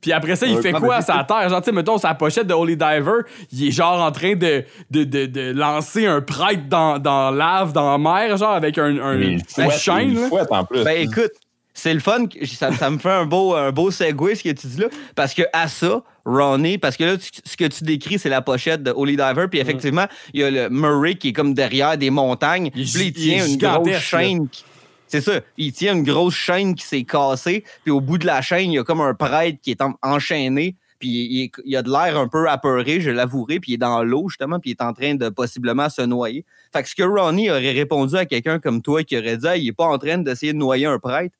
puis 0.00 0.12
après 0.12 0.36
ça, 0.36 0.46
il 0.46 0.58
fait 0.58 0.72
quoi 0.72 0.96
à 0.96 1.02
sa 1.02 1.24
terre? 1.24 1.48
Genre, 1.48 1.60
tu 1.60 1.64
sais, 1.64 1.72
mettons, 1.72 1.98
sa 1.98 2.14
pochette 2.14 2.46
de 2.46 2.54
Holy 2.54 2.76
Diver, 2.76 3.22
il 3.50 3.66
est 3.66 3.70
genre 3.72 4.00
en 4.00 4.12
train 4.12 4.36
de, 4.36 4.64
de, 4.90 5.02
de, 5.02 5.26
de 5.26 5.50
lancer 5.52 6.06
un 6.06 6.20
prêtre 6.20 6.68
dans, 6.68 7.00
dans 7.00 7.32
lave, 7.32 7.72
dans 7.72 7.90
la 7.90 7.98
mer, 7.98 8.36
genre, 8.36 8.52
avec 8.52 8.78
un, 8.78 8.98
un, 8.98 9.16
Mais 9.16 9.32
il 9.32 9.40
un 9.40 9.64
fouette, 9.64 9.78
chaîne, 9.80 10.10
il 10.12 10.28
fouette 10.28 10.52
en 10.52 10.64
plus. 10.64 10.84
Ben 10.84 11.00
écoute, 11.08 11.32
c'est 11.74 11.92
le 11.92 11.98
fun. 11.98 12.26
ça 12.44 12.90
me 12.90 12.98
fait 12.98 13.10
un 13.10 13.26
beau, 13.26 13.54
un 13.54 13.72
beau 13.72 13.90
segue 13.90 14.34
ce 14.34 14.44
que 14.44 14.52
tu 14.52 14.66
dis 14.68 14.78
là. 14.80 14.86
Parce 15.16 15.34
que 15.34 15.42
à 15.52 15.66
ça, 15.66 16.02
Ronnie, 16.26 16.76
parce 16.76 16.96
que 16.96 17.04
là, 17.04 17.16
tu- 17.16 17.30
ce 17.44 17.56
que 17.56 17.64
tu 17.64 17.84
décris, 17.84 18.18
c'est 18.18 18.28
la 18.28 18.42
pochette 18.42 18.82
de 18.82 18.90
Holy 18.90 19.16
Diver, 19.16 19.46
puis 19.48 19.60
effectivement, 19.60 20.06
il 20.34 20.40
y 20.40 20.44
a 20.44 20.50
le 20.50 20.68
Murray 20.68 21.14
qui 21.14 21.28
est 21.28 21.32
comme 21.32 21.54
derrière 21.54 21.96
des 21.96 22.10
montagnes, 22.10 22.70
Il 22.74 22.84
puis 22.84 22.84
il 23.06 23.12
tient 23.12 23.46
une 23.46 23.56
grosse 23.76 23.86
chaîne. 24.00 24.48
qui- 24.48 24.64
C'est 25.08 25.20
ça, 25.20 25.40
il 25.56 25.72
tient 25.72 25.94
une 25.94 26.02
grosse 26.02 26.34
chaîne 26.34 26.74
qui 26.74 26.84
s'est 26.84 27.04
cassée, 27.04 27.62
puis 27.84 27.92
au 27.92 28.00
bout 28.00 28.18
de 28.18 28.26
la 28.26 28.42
chaîne, 28.42 28.72
il 28.72 28.74
y 28.74 28.78
a 28.78 28.82
comme 28.82 29.00
un 29.00 29.14
prêtre 29.14 29.58
qui 29.62 29.70
est 29.70 29.80
en- 29.80 29.94
enchaîné, 30.02 30.74
puis 30.98 31.08
il, 31.08 31.50
il 31.64 31.76
a 31.76 31.82
de 31.82 31.90
l'air 31.90 32.18
un 32.18 32.26
peu 32.26 32.48
apeuré, 32.48 33.00
je 33.00 33.10
l'avouerai, 33.12 33.60
puis 33.60 33.72
il 33.72 33.74
est 33.74 33.78
dans 33.78 34.02
l'eau, 34.02 34.28
justement, 34.28 34.58
puis 34.58 34.70
il 34.70 34.72
est 34.72 34.82
en 34.82 34.92
train 34.92 35.14
de 35.14 35.28
possiblement 35.28 35.88
se 35.88 36.02
noyer. 36.02 36.44
Fait 36.72 36.82
que 36.82 36.88
ce 36.88 36.96
que 36.96 37.04
Ronnie 37.04 37.50
aurait 37.50 37.70
répondu 37.70 38.16
à 38.16 38.26
quelqu'un 38.26 38.58
comme 38.58 38.82
toi 38.82 39.04
qui 39.04 39.16
aurait 39.16 39.36
dit, 39.36 39.46
il 39.58 39.68
est 39.68 39.72
pas 39.72 39.84
en 39.86 39.96
train 39.98 40.18
d'essayer 40.18 40.52
de 40.52 40.58
noyer 40.58 40.86
un 40.86 40.98
prêtre, 40.98 41.36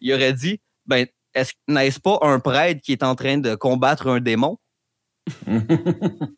il 0.00 0.14
aurait 0.14 0.32
dit, 0.32 0.58
ben, 0.86 1.06
est-ce, 1.34 1.52
n'est-ce 1.68 2.00
pas 2.00 2.18
un 2.22 2.40
prêtre 2.40 2.80
qui 2.82 2.92
est 2.92 3.02
en 3.02 3.14
train 3.14 3.38
de 3.38 3.54
combattre 3.54 4.08
un 4.08 4.20
démon? 4.20 4.58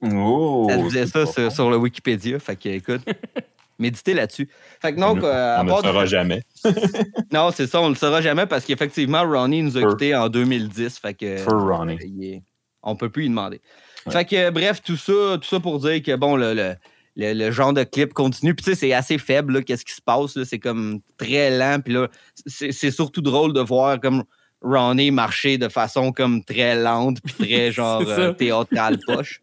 oh, 0.02 0.66
Ça 0.68 0.76
disait 0.76 1.06
ça 1.06 1.50
sur, 1.50 1.70
le 1.70 1.76
Wikipédia. 1.76 2.38
Fait 2.38 2.56
que, 2.56 2.68
écoute, 2.68 3.02
méditez 3.78 4.14
là-dessus. 4.14 4.48
Fait 4.80 4.94
que 4.94 5.00
donc, 5.00 5.22
euh, 5.22 5.56
On 5.60 5.64
ne 5.64 5.70
le 5.70 5.76
du- 5.82 5.86
saura 5.88 6.06
jamais. 6.06 6.42
Non, 7.32 7.50
c'est 7.54 7.66
ça, 7.66 7.80
on 7.80 7.88
le 7.88 7.94
saura 7.94 8.20
jamais 8.20 8.46
parce 8.46 8.64
qu'effectivement, 8.64 9.22
Ronnie 9.22 9.62
nous 9.62 9.76
a 9.78 9.82
quittés 9.90 10.14
en 10.14 10.28
2010. 10.28 10.98
Fait 10.98 11.14
que, 11.14 11.36
Feu 11.38 11.56
Ronnie. 11.56 11.98
est- 12.22 12.42
on 12.82 12.96
peut 12.96 13.08
plus 13.10 13.26
y 13.26 13.28
demander. 13.28 13.60
Ouais. 14.06 14.12
Fait 14.12 14.24
que, 14.24 14.50
bref, 14.50 14.82
tout 14.82 14.96
ça, 14.96 15.38
tout 15.40 15.48
ça 15.48 15.60
pour 15.60 15.78
dire 15.78 16.02
que, 16.02 16.14
bon, 16.16 16.36
le, 16.36 16.52
le- 16.54 16.74
le- 17.16 17.32
le 17.34 17.50
genre 17.50 17.72
de 17.72 17.84
clip 17.84 18.12
continue. 18.12 18.54
Puis, 18.54 18.64
tu 18.64 18.70
sais, 18.72 18.76
c'est 18.76 18.92
assez 18.92 19.18
faible, 19.18 19.64
qu'est-ce 19.64 19.84
qui 19.84 19.92
se 19.94 20.02
passe. 20.02 20.42
C'est 20.44 20.58
comme 20.58 21.00
très 21.16 21.56
lent. 21.56 21.78
Puis 21.82 21.94
là, 21.94 22.08
c'est 22.46 22.90
surtout 22.90 23.20
drôle 23.22 23.52
de 23.52 23.60
voir 23.60 24.00
comme 24.00 24.24
Ronnie 24.62 25.10
marcher 25.10 25.58
de 25.58 25.68
façon 25.68 26.12
comme 26.12 26.42
très 26.44 26.80
lente, 26.80 27.18
puis 27.22 27.34
très 27.34 27.72
genre 27.72 28.02
euh, 28.06 28.32
théâtrale 28.32 28.98
poche. 29.06 29.42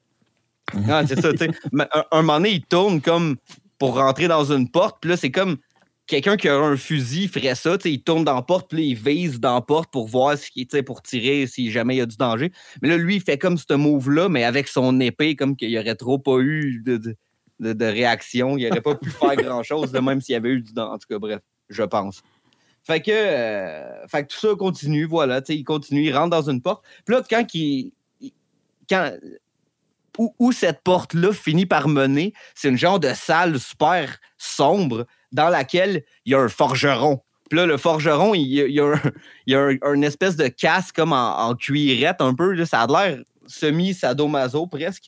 Non, 0.73 1.01
c'est 1.07 1.19
ça, 1.19 1.31
tu 1.31 1.37
sais. 1.39 1.49
Mais 1.71 1.87
Un, 1.93 2.03
un 2.11 2.21
moment 2.21 2.37
donné, 2.37 2.51
il 2.51 2.61
tourne 2.65 3.01
comme 3.01 3.35
pour 3.77 3.95
rentrer 3.95 4.27
dans 4.27 4.51
une 4.51 4.69
porte. 4.69 4.97
Puis 5.01 5.09
là, 5.09 5.17
c'est 5.17 5.31
comme 5.31 5.57
quelqu'un 6.05 6.37
qui 6.37 6.47
a 6.49 6.55
un 6.57 6.75
fusil 6.75 7.27
ferait 7.27 7.55
ça, 7.55 7.77
tu 7.77 7.83
sais, 7.83 7.93
il 7.93 8.01
tourne 8.01 8.23
dans 8.23 8.35
la 8.35 8.41
porte, 8.41 8.69
puis 8.69 8.89
il 8.89 8.95
vise 8.95 9.39
dans 9.39 9.53
la 9.55 9.61
porte 9.61 9.91
pour 9.91 10.07
voir 10.07 10.37
ce 10.37 10.49
qui, 10.49 10.65
tu 10.67 10.75
sais, 10.77 10.83
pour 10.83 11.01
tirer 11.01 11.45
si 11.47 11.71
jamais 11.71 11.95
il 11.95 11.97
y 11.99 12.01
a 12.01 12.05
du 12.05 12.17
danger. 12.17 12.51
Mais 12.81 12.89
là, 12.89 12.97
lui, 12.97 13.15
il 13.17 13.21
fait 13.21 13.37
comme 13.37 13.57
ce 13.57 13.73
move-là, 13.73 14.27
mais 14.29 14.43
avec 14.43 14.67
son 14.67 14.99
épée, 14.99 15.35
comme 15.35 15.55
qu'il 15.55 15.69
n'y 15.69 15.77
aurait 15.79 15.95
trop 15.95 16.17
pas 16.19 16.39
eu 16.39 16.81
de, 16.85 16.97
de, 16.97 17.15
de- 17.59 17.73
de 17.73 17.85
réaction. 17.85 18.57
Il 18.57 18.67
n'aurait 18.67 18.81
pas 18.81 18.95
pu 18.95 19.09
faire 19.11 19.35
grand-chose, 19.37 19.91
de 19.91 19.99
même 19.99 20.19
s'il 20.21 20.33
y 20.33 20.35
avait 20.35 20.49
eu 20.49 20.61
du 20.61 20.73
danger. 20.73 20.93
En 20.93 20.97
tout 20.97 21.07
cas, 21.09 21.19
bref, 21.19 21.39
je 21.69 21.83
pense. 21.83 22.21
Fait 22.83 23.01
que, 23.01 23.11
euh, 23.11 24.07
fait 24.07 24.23
que 24.25 24.33
tout 24.33 24.39
ça 24.39 24.55
continue, 24.55 25.05
voilà, 25.05 25.41
il 25.49 25.63
continue, 25.63 26.05
il 26.05 26.15
rentre 26.15 26.29
dans 26.31 26.49
une 26.49 26.61
porte. 26.61 26.83
Puis 27.05 27.15
là, 27.15 27.21
quand 27.29 27.45
il. 27.53 27.91
Quand, 28.89 29.11
où, 30.17 30.33
où 30.39 30.51
cette 30.51 30.81
porte-là 30.81 31.31
finit 31.31 31.65
par 31.65 31.87
mener, 31.87 32.33
c'est 32.55 32.69
une 32.69 32.77
genre 32.77 32.99
de 32.99 33.13
salle 33.13 33.59
super 33.59 34.17
sombre 34.37 35.05
dans 35.31 35.49
laquelle 35.49 36.03
il 36.25 36.31
y 36.31 36.35
a 36.35 36.39
un 36.39 36.49
forgeron. 36.49 37.21
Puis 37.49 37.57
là, 37.57 37.65
le 37.65 37.77
forgeron, 37.77 38.33
il 38.35 38.47
y 38.47 38.61
a, 38.61 38.65
il 38.67 38.73
y 38.73 38.79
a 38.79 38.85
un, 38.85 39.01
il 39.45 39.53
y 39.53 39.55
a 39.55 39.61
un- 39.61 39.93
une 39.93 40.03
espèce 40.03 40.35
de 40.35 40.47
casque 40.47 40.95
comme 40.95 41.13
en, 41.13 41.39
en 41.49 41.55
cuirette 41.55 42.17
un 42.21 42.33
peu. 42.33 42.53
là. 42.53 42.65
ça 42.65 42.81
a 42.81 42.87
l'air 42.87 43.19
semi-sadomaso 43.47 44.67
presque. 44.67 45.05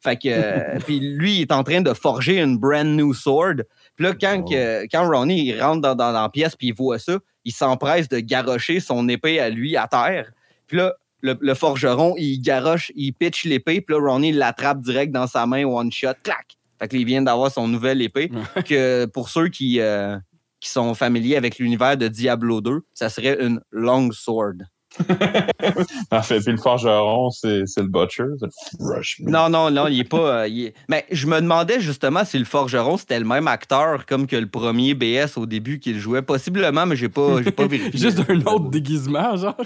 Fait 0.00 0.16
que, 0.16 0.28
euh, 0.28 0.78
puis 0.84 1.00
lui, 1.00 1.36
il 1.36 1.40
est 1.42 1.52
en 1.52 1.62
train 1.64 1.80
de 1.80 1.92
forger 1.92 2.40
une 2.40 2.58
brand 2.58 2.86
new 2.86 3.12
sword. 3.14 3.62
Puis 3.96 4.04
là, 4.06 4.12
quand, 4.20 4.42
Oh. 4.44 4.50
que- 4.50 4.82
quand 4.90 5.08
Ronnie 5.08 5.46
il 5.48 5.60
rentre 5.62 5.80
dans, 5.80 5.94
dans, 5.94 6.12
dans 6.12 6.22
la 6.22 6.28
pièce 6.28 6.56
puis 6.56 6.68
il 6.68 6.74
voit 6.74 6.98
ça, 6.98 7.18
il 7.44 7.52
s'empresse 7.52 8.08
de 8.08 8.18
garrocher 8.20 8.80
son 8.80 9.08
épée 9.08 9.38
à 9.40 9.50
lui 9.50 9.76
à 9.76 9.86
terre. 9.86 10.32
Puis 10.66 10.76
là, 10.78 10.94
le, 11.20 11.36
le 11.40 11.54
forgeron, 11.54 12.14
il 12.18 12.40
garoche, 12.40 12.90
il 12.96 13.12
pitch 13.12 13.44
l'épée, 13.44 13.80
puis 13.80 13.94
là, 13.96 14.00
Ronnie 14.12 14.32
l'attrape 14.32 14.80
direct 14.80 15.12
dans 15.12 15.26
sa 15.26 15.46
main, 15.46 15.64
one 15.64 15.90
shot, 15.92 16.08
clac! 16.22 16.56
Fait 16.78 16.88
qu'il 16.88 17.04
vient 17.06 17.22
d'avoir 17.22 17.50
son 17.50 17.68
nouvelle 17.68 18.02
épée. 18.02 18.30
que 18.66 19.06
pour 19.06 19.28
ceux 19.28 19.48
qui, 19.48 19.80
euh, 19.80 20.18
qui 20.60 20.68
sont 20.70 20.92
familiers 20.94 21.36
avec 21.36 21.58
l'univers 21.58 21.96
de 21.96 22.08
Diablo 22.08 22.60
2, 22.60 22.80
ça 22.94 23.08
serait 23.08 23.38
une 23.40 23.60
long 23.70 24.10
sword. 24.12 24.54
En 26.10 26.22
fait, 26.22 26.40
puis 26.40 26.52
le 26.52 26.56
forgeron, 26.58 27.30
c'est 27.30 27.62
c'est 27.66 27.80
le 27.82 27.88
butcher. 27.88 28.24
c'est 28.38 28.46
le 28.46 28.94
Rush. 28.94 29.20
Non, 29.20 29.48
non, 29.48 29.70
non, 29.70 29.88
il 29.88 30.00
est 30.00 30.04
pas. 30.04 30.40
euh, 30.42 30.48
il 30.48 30.66
est- 30.66 30.74
Mais 30.88 31.04
je 31.10 31.26
me 31.26 31.40
demandais 31.40 31.80
justement 31.80 32.24
si 32.24 32.38
le 32.38 32.44
forgeron 32.44 32.96
c'était 32.96 33.18
le 33.18 33.24
même 33.24 33.48
acteur 33.48 34.06
comme 34.06 34.26
que 34.26 34.36
le 34.36 34.46
premier 34.48 34.94
BS 34.94 35.36
au 35.36 35.46
début 35.46 35.78
qu'il 35.80 35.98
jouait. 35.98 36.22
Possiblement, 36.22 36.86
mais 36.86 36.96
j'ai 36.96 37.08
pas, 37.08 37.42
j'ai 37.42 37.50
pas 37.50 37.66
vérifié. 37.68 37.98
Juste 37.98 38.20
un 38.28 38.40
autre 38.42 38.70
déguisement, 38.70 39.36
genre. 39.36 39.56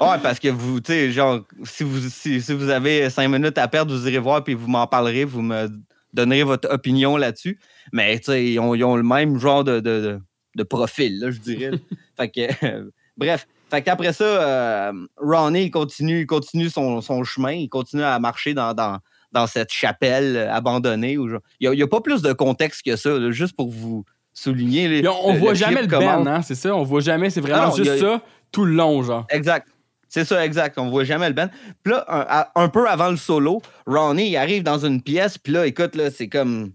Ouais, 0.00 0.18
parce 0.22 0.40
que 0.40 0.48
vous, 0.48 0.80
tu 0.80 0.92
sais, 0.92 1.12
genre, 1.12 1.40
si 1.62 1.84
vous, 1.84 2.00
si, 2.08 2.40
si 2.40 2.52
vous 2.52 2.68
avez 2.68 3.08
cinq 3.10 3.28
minutes 3.28 3.58
à 3.58 3.68
perdre, 3.68 3.94
vous 3.94 4.08
irez 4.08 4.18
voir 4.18 4.42
puis 4.42 4.54
vous 4.54 4.66
m'en 4.66 4.86
parlerez, 4.88 5.24
vous 5.24 5.40
me 5.42 5.68
donnerez 6.12 6.42
votre 6.42 6.68
opinion 6.72 7.16
là-dessus. 7.16 7.60
Mais, 7.92 8.18
tu 8.18 8.24
sais, 8.26 8.44
ils 8.44 8.58
ont, 8.58 8.74
ils 8.74 8.82
ont 8.82 8.96
le 8.96 9.02
même 9.04 9.38
genre 9.38 9.62
de, 9.62 9.78
de, 9.80 10.00
de- 10.00 10.20
de 10.56 10.62
profil, 10.64 11.20
là, 11.20 11.30
je 11.30 11.38
dirais. 11.38 11.70
fait 12.16 12.28
que, 12.28 12.64
euh, 12.66 12.90
bref. 13.16 13.46
Fait 13.74 13.82
qu'après 13.82 14.12
ça, 14.12 14.24
euh, 14.24 14.92
Ronnie 15.16 15.70
continue, 15.70 16.26
continue 16.26 16.68
son, 16.70 17.00
son 17.00 17.24
chemin, 17.24 17.52
il 17.52 17.68
continue 17.68 18.02
à 18.04 18.18
marcher 18.18 18.54
dans, 18.54 18.72
dans, 18.74 18.98
dans 19.32 19.46
cette 19.46 19.72
chapelle 19.72 20.36
abandonnée. 20.52 21.18
où 21.18 21.28
genre- 21.28 21.40
Il 21.60 21.70
n'y 21.70 21.82
a, 21.82 21.86
pas 21.88 22.00
plus 22.00 22.22
de 22.22 22.32
contexte 22.32 22.82
que 22.84 22.94
ça, 22.96 23.10
là, 23.18 23.30
juste 23.32 23.56
pour 23.56 23.70
vous 23.70 24.04
souligner. 24.32 24.88
les- 24.88 25.08
on, 25.08 25.32
le- 25.32 25.38
voit 25.38 25.50
le 25.50 25.56
jamais 25.56 25.82
le 25.82 25.88
Ben, 25.88 26.26
hein, 26.26 26.42
c'est 26.42 26.54
ça? 26.54 26.74
On 26.74 26.82
voit 26.84 27.00
jamais, 27.00 27.30
c'est 27.30 27.40
vraiment 27.40 27.68
non, 27.68 27.74
juste 27.76 27.90
a- 27.90 27.98
ça 27.98 28.22
tout 28.52 28.64
le 28.64 28.74
long, 28.74 29.02
genre. 29.02 29.26
Exact. 29.30 29.66
C'est 30.08 30.24
ça, 30.24 30.44
exact. 30.44 30.78
On 30.78 30.90
voit 30.90 31.02
jamais 31.02 31.26
le 31.26 31.34
band. 31.34 31.48
Puis 31.82 31.92
là, 31.92 32.48
un 32.54 32.68
peu 32.68 32.88
avant 32.88 33.10
le 33.10 33.16
solo, 33.16 33.60
Ronnie, 33.86 34.30
il 34.30 34.36
arrive 34.36 34.62
dans 34.62 34.78
une 34.86 35.02
pièce, 35.02 35.38
puis 35.38 35.52
là, 35.52 35.66
écoute, 35.66 35.96
là, 35.96 36.10
c'est 36.12 36.28
comme. 36.28 36.70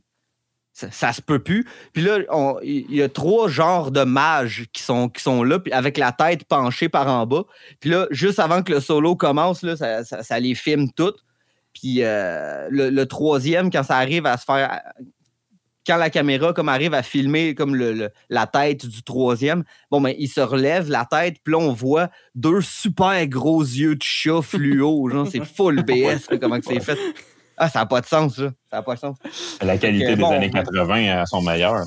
Ça, 0.80 0.92
ça 0.92 1.12
se 1.14 1.22
peut 1.22 1.40
plus. 1.40 1.66
Puis 1.94 2.02
là, 2.04 2.20
il 2.64 2.96
y 2.96 3.02
a 3.02 3.10
trois 3.10 3.50
genres 3.50 3.92
de 3.92 4.04
mages 4.04 4.66
qui 4.72 4.82
sont, 4.82 5.10
qui 5.10 5.22
sont 5.22 5.44
là, 5.44 5.60
puis 5.60 5.74
avec 5.74 5.98
la 5.98 6.12
tête 6.14 6.46
penchée 6.46 6.88
par 6.88 7.08
en 7.08 7.26
bas. 7.26 7.44
Puis 7.82 7.90
là, 7.90 8.08
juste 8.12 8.40
avant 8.40 8.64
que 8.64 8.72
le 8.72 8.80
solo 8.80 9.16
commence, 9.18 9.62
là, 9.62 9.76
ça, 9.76 10.04
ça- 10.06 10.24
ça 10.24 10.40
les 10.40 10.56
filme 10.56 10.90
toutes. 10.96 11.20
Puis 11.74 11.98
euh, 12.04 12.68
le, 12.72 12.90
le 12.90 13.06
troisième, 13.08 13.70
quand 13.72 13.84
ça 13.84 13.98
arrive 13.98 14.26
à 14.26 14.38
se 14.38 14.46
faire. 14.46 14.82
Quand 15.88 15.98
la 15.98 16.10
caméra 16.12 16.54
comme 16.54 16.70
arrive 16.70 16.94
à 16.94 17.02
filmer 17.02 17.56
comme 17.56 17.74
le- 17.76 17.94
le- 17.94 18.10
la 18.30 18.46
tête 18.46 18.86
du 18.86 19.02
troisième, 19.02 19.64
bon, 19.90 20.00
ben, 20.02 20.14
il 20.20 20.28
se 20.28 20.42
relève 20.42 20.90
la 20.90 21.06
tête, 21.06 21.38
puis 21.44 21.54
là, 21.54 21.58
on 21.60 21.72
voit 21.74 22.10
deux 22.36 22.62
super 22.62 23.26
gros 23.28 23.62
yeux 23.62 23.96
de 23.96 24.04
chat 24.04 24.42
fluo. 24.44 25.10
genre, 25.10 25.26
c'est 25.28 25.44
full 25.44 25.84
BS, 25.84 26.28
comment 26.40 26.60
que 26.60 26.66
c'est 26.66 26.80
fait. 26.80 26.98
Ah, 27.60 27.70
ça 27.70 27.80
n'a 27.80 27.86
pas 27.86 28.02
de 28.02 28.06
sens, 28.06 28.36
ça. 28.38 28.44
Ça 28.72 28.78
n'a 28.78 28.82
pas 28.84 28.96
de 28.96 29.00
sens. 29.00 29.18
La 29.62 29.78
qualité 29.78 30.08
des 30.08 30.16
bon. 30.16 30.32
années 30.32 30.50
80 30.50 31.20
à 31.22 31.26
son 31.26 31.42
meilleur. 31.42 31.84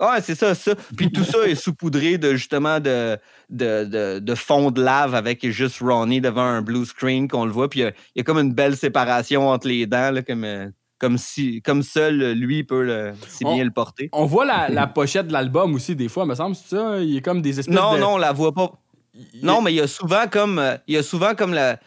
Ouais, 0.00 0.20
c'est 0.22 0.34
ça, 0.34 0.54
ça. 0.54 0.72
Puis 0.96 1.10
tout 1.12 1.22
ça 1.24 1.38
est 1.46 1.54
saupoudré 1.54 2.18
de 2.18 2.32
justement 2.34 2.80
de, 2.80 3.16
de, 3.50 3.84
de, 3.84 4.18
de 4.18 4.34
fond 4.34 4.70
de 4.70 4.82
lave 4.82 5.14
avec 5.14 5.48
juste 5.50 5.78
Ronnie 5.80 6.20
devant 6.20 6.42
un 6.42 6.62
blue 6.62 6.84
screen 6.86 7.28
qu'on 7.28 7.44
le 7.44 7.52
voit. 7.52 7.68
Puis 7.68 7.80
il 7.80 7.82
y 7.82 7.86
a- 7.86 7.92
il 8.14 8.18
y, 8.18 8.20
a 8.20 8.24
comme 8.24 8.38
une 8.38 8.52
belle 8.54 8.76
séparation 8.76 9.48
entre 9.48 9.68
les 9.68 9.86
dents, 9.86 10.10
là, 10.10 10.22
comme, 10.22 10.42
euh, 10.44 10.68
comme, 10.98 11.18
si, 11.18 11.62
comme 11.62 11.82
seul 11.84 12.32
lui 12.32 12.64
peut 12.64 12.82
le- 12.84 13.12
si 13.28 13.44
On- 13.44 13.54
bien 13.54 13.64
le 13.64 13.70
porter. 13.70 14.08
On 14.12 14.26
voit 14.26 14.44
la, 14.44 14.68
la 14.70 14.86
pochette 14.88 15.28
de 15.28 15.32
l'album 15.32 15.74
aussi, 15.74 15.94
des 15.94 16.08
fois, 16.08 16.26
me 16.26 16.34
semble, 16.34 16.56
c'est 16.56 16.74
ça? 16.76 16.98
Il 17.00 17.10
y 17.10 17.18
a 17.18 17.20
comme 17.20 17.40
des 17.42 17.60
espèces 17.60 17.74
Non, 17.74 17.94
de... 17.94 17.98
non, 18.00 18.14
on 18.14 18.18
la 18.18 18.32
voit 18.32 18.52
pas. 18.54 18.72
il- 19.14 19.44
Non, 19.44 19.62
mais 19.62 19.72
il 19.72 19.76
y 19.76 19.80
a 19.80 19.86
souvent 19.88 20.26
comme 20.28 20.58
euh, 20.58 20.76
il 20.88 20.94
y 20.94 20.98
a 20.98 21.02
souvent 21.04 21.34
comme 21.36 21.54
la 21.54 21.78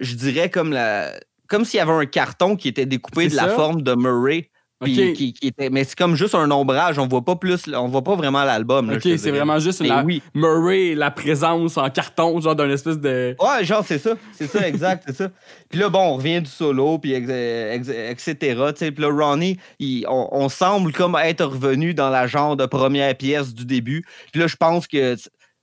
je 0.00 0.14
dirais 0.14 0.50
comme 0.50 0.72
la 0.72 1.12
comme 1.50 1.64
s'il 1.66 1.76
y 1.78 1.80
avait 1.80 1.92
un 1.92 2.06
carton 2.06 2.56
qui 2.56 2.68
était 2.68 2.86
découpé 2.86 3.28
de 3.28 3.36
la 3.36 3.48
forme 3.48 3.82
de 3.82 3.94
Murray. 3.94 4.48
qui, 4.82 5.34
qui 5.34 5.48
était, 5.48 5.68
mais 5.68 5.84
c'est 5.84 5.94
comme 5.98 6.16
juste 6.16 6.34
un 6.34 6.50
ombrage, 6.50 6.98
on 6.98 7.06
voit 7.06 7.22
pas 7.22 7.36
plus, 7.36 7.64
on 7.74 7.88
voit 7.88 8.02
pas 8.02 8.14
vraiment 8.14 8.44
l'album. 8.44 8.88
Ok, 8.88 9.02
c'est 9.02 9.30
vraiment 9.30 9.58
juste 9.58 9.82
la... 9.84 10.02
oui. 10.02 10.22
Murray, 10.32 10.94
la 10.94 11.10
présence 11.10 11.76
en 11.76 11.90
carton, 11.90 12.40
genre 12.40 12.56
d'un 12.56 12.70
espèce 12.70 12.98
de... 12.98 13.36
Ouais, 13.38 13.62
genre, 13.62 13.84
c'est 13.86 13.98
ça. 13.98 14.12
C'est 14.32 14.46
ça, 14.46 14.66
exact, 14.66 15.02
c'est 15.06 15.14
ça. 15.16 15.28
Puis 15.68 15.78
là, 15.78 15.90
bon, 15.90 16.00
on 16.00 16.16
revient 16.16 16.40
du 16.40 16.48
solo, 16.50 16.98
puis 16.98 17.12
etc. 17.12 18.34
Puis 18.74 18.94
là, 18.98 19.08
Ronnie, 19.10 19.58
il- 19.78 20.06
on, 20.08 20.28
on 20.32 20.48
semble 20.48 20.92
comme 20.92 21.14
être 21.22 21.44
revenu 21.44 21.92
dans 21.92 22.08
la 22.08 22.26
genre 22.26 22.56
de 22.56 22.64
première 22.64 23.14
pièce 23.16 23.52
du 23.52 23.66
début. 23.66 24.02
Puis 24.32 24.40
là, 24.40 24.46
je 24.46 24.56
pense 24.56 24.86
que 24.86 25.14